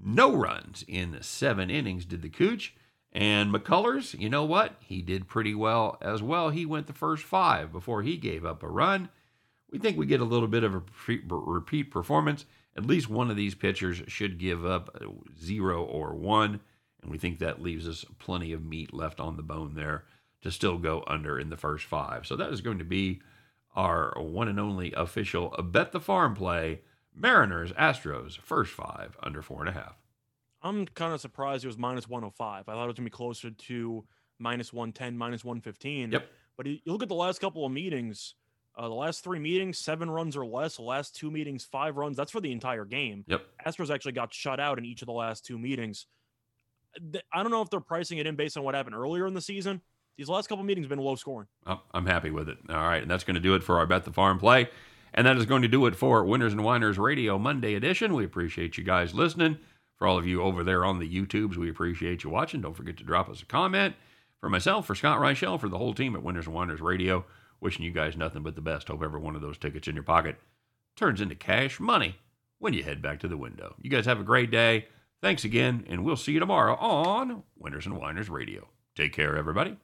no 0.00 0.32
runs 0.32 0.84
in 0.86 1.18
seven 1.22 1.70
innings, 1.70 2.04
did 2.04 2.22
the 2.22 2.28
Cooch. 2.28 2.76
And 3.12 3.52
McCullers, 3.52 4.16
you 4.16 4.28
know 4.28 4.44
what? 4.44 4.76
He 4.78 5.02
did 5.02 5.26
pretty 5.26 5.56
well 5.56 5.98
as 6.00 6.22
well. 6.22 6.50
He 6.50 6.64
went 6.64 6.86
the 6.86 6.92
first 6.92 7.24
five 7.24 7.72
before 7.72 8.02
he 8.02 8.16
gave 8.16 8.44
up 8.44 8.62
a 8.62 8.68
run. 8.68 9.08
We 9.72 9.80
think 9.80 9.98
we 9.98 10.06
get 10.06 10.20
a 10.20 10.24
little 10.24 10.46
bit 10.46 10.62
of 10.62 10.72
a 10.72 10.82
repeat 11.08 11.90
performance. 11.90 12.44
At 12.76 12.86
least 12.86 13.10
one 13.10 13.28
of 13.28 13.36
these 13.36 13.56
pitchers 13.56 14.02
should 14.06 14.38
give 14.38 14.64
up 14.64 14.96
zero 15.42 15.82
or 15.82 16.14
one. 16.14 16.60
And 17.06 17.12
we 17.12 17.18
think 17.18 17.38
that 17.38 17.62
leaves 17.62 17.86
us 17.86 18.04
plenty 18.18 18.52
of 18.52 18.64
meat 18.64 18.92
left 18.92 19.20
on 19.20 19.36
the 19.36 19.42
bone 19.44 19.74
there 19.76 20.02
to 20.42 20.50
still 20.50 20.76
go 20.76 21.04
under 21.06 21.38
in 21.38 21.50
the 21.50 21.56
first 21.56 21.84
five. 21.84 22.26
So 22.26 22.34
that 22.34 22.52
is 22.52 22.60
going 22.60 22.78
to 22.78 22.84
be 22.84 23.20
our 23.76 24.12
one 24.16 24.48
and 24.48 24.58
only 24.58 24.92
official 24.92 25.54
Bet 25.70 25.92
the 25.92 26.00
Farm 26.00 26.34
play 26.34 26.80
Mariners, 27.14 27.70
Astros, 27.74 28.40
first 28.40 28.72
five 28.72 29.16
under 29.22 29.40
four 29.40 29.60
and 29.60 29.68
a 29.68 29.72
half. 29.72 29.94
I'm 30.62 30.86
kind 30.86 31.14
of 31.14 31.20
surprised 31.20 31.64
it 31.64 31.68
was 31.68 31.78
minus 31.78 32.08
105. 32.08 32.68
I 32.68 32.72
thought 32.72 32.82
it 32.82 32.86
was 32.86 32.96
going 32.96 33.04
to 33.06 33.10
be 33.10 33.10
closer 33.10 33.50
to 33.52 34.04
minus 34.40 34.72
110, 34.72 35.16
minus 35.16 35.44
115. 35.44 36.10
Yep. 36.10 36.28
But 36.56 36.66
you 36.66 36.78
look 36.86 37.04
at 37.04 37.08
the 37.08 37.14
last 37.14 37.40
couple 37.40 37.64
of 37.64 37.70
meetings, 37.70 38.34
uh, 38.76 38.88
the 38.88 38.94
last 38.94 39.22
three 39.22 39.38
meetings, 39.38 39.78
seven 39.78 40.10
runs 40.10 40.36
or 40.36 40.44
less. 40.44 40.74
The 40.76 40.82
last 40.82 41.14
two 41.14 41.30
meetings, 41.30 41.64
five 41.64 41.96
runs. 41.96 42.16
That's 42.16 42.32
for 42.32 42.40
the 42.40 42.50
entire 42.50 42.84
game. 42.84 43.24
Yep. 43.28 43.42
Astros 43.64 43.94
actually 43.94 44.12
got 44.12 44.34
shut 44.34 44.58
out 44.58 44.78
in 44.78 44.84
each 44.84 45.02
of 45.02 45.06
the 45.06 45.12
last 45.12 45.46
two 45.46 45.56
meetings. 45.56 46.06
I 47.32 47.42
don't 47.42 47.52
know 47.52 47.62
if 47.62 47.70
they're 47.70 47.80
pricing 47.80 48.18
it 48.18 48.26
in 48.26 48.36
based 48.36 48.56
on 48.56 48.64
what 48.64 48.74
happened 48.74 48.96
earlier 48.96 49.26
in 49.26 49.34
the 49.34 49.40
season. 49.40 49.80
These 50.16 50.28
last 50.28 50.48
couple 50.48 50.64
meetings 50.64 50.84
have 50.84 50.90
been 50.90 50.98
low 50.98 51.14
scoring. 51.14 51.46
Oh, 51.66 51.80
I'm 51.92 52.06
happy 52.06 52.30
with 52.30 52.48
it. 52.48 52.58
All 52.68 52.76
right, 52.76 53.02
and 53.02 53.10
that's 53.10 53.24
going 53.24 53.34
to 53.34 53.40
do 53.40 53.54
it 53.54 53.62
for 53.62 53.78
our 53.78 53.86
Bet 53.86 54.04
the 54.04 54.12
Farm 54.12 54.38
play. 54.38 54.68
And 55.12 55.26
that 55.26 55.36
is 55.36 55.46
going 55.46 55.62
to 55.62 55.68
do 55.68 55.86
it 55.86 55.96
for 55.96 56.24
Winners 56.24 56.52
and 56.52 56.64
Whiners 56.64 56.98
Radio 56.98 57.38
Monday 57.38 57.74
edition. 57.74 58.14
We 58.14 58.24
appreciate 58.24 58.76
you 58.76 58.84
guys 58.84 59.14
listening. 59.14 59.58
For 59.98 60.06
all 60.06 60.18
of 60.18 60.26
you 60.26 60.42
over 60.42 60.62
there 60.62 60.84
on 60.84 60.98
the 60.98 61.08
YouTubes, 61.08 61.56
we 61.56 61.70
appreciate 61.70 62.22
you 62.22 62.30
watching. 62.30 62.60
Don't 62.60 62.76
forget 62.76 62.98
to 62.98 63.04
drop 63.04 63.28
us 63.30 63.40
a 63.40 63.46
comment. 63.46 63.94
For 64.40 64.50
myself, 64.50 64.86
for 64.86 64.94
Scott 64.94 65.18
Reichel, 65.18 65.58
for 65.58 65.70
the 65.70 65.78
whole 65.78 65.94
team 65.94 66.14
at 66.14 66.22
Winners 66.22 66.46
and 66.46 66.54
Whiners 66.54 66.82
Radio, 66.82 67.24
wishing 67.60 67.84
you 67.84 67.92
guys 67.92 68.16
nothing 68.16 68.42
but 68.42 68.54
the 68.54 68.60
best. 68.60 68.88
Hope 68.88 69.02
every 69.02 69.20
one 69.20 69.34
of 69.34 69.40
those 69.40 69.56
tickets 69.56 69.88
in 69.88 69.94
your 69.94 70.04
pocket 70.04 70.36
turns 70.96 71.20
into 71.20 71.34
cash 71.34 71.80
money 71.80 72.16
when 72.58 72.74
you 72.74 72.82
head 72.82 73.00
back 73.00 73.20
to 73.20 73.28
the 73.28 73.36
window. 73.36 73.74
You 73.80 73.88
guys 73.88 74.04
have 74.04 74.20
a 74.20 74.24
great 74.24 74.50
day. 74.50 74.86
Thanks 75.22 75.44
again, 75.44 75.84
and 75.88 76.04
we'll 76.04 76.16
see 76.16 76.32
you 76.32 76.40
tomorrow 76.40 76.76
on 76.76 77.42
Winners 77.56 77.86
and 77.86 77.96
Whiners 77.96 78.28
Radio. 78.28 78.68
Take 78.94 79.12
care, 79.12 79.36
everybody. 79.36 79.76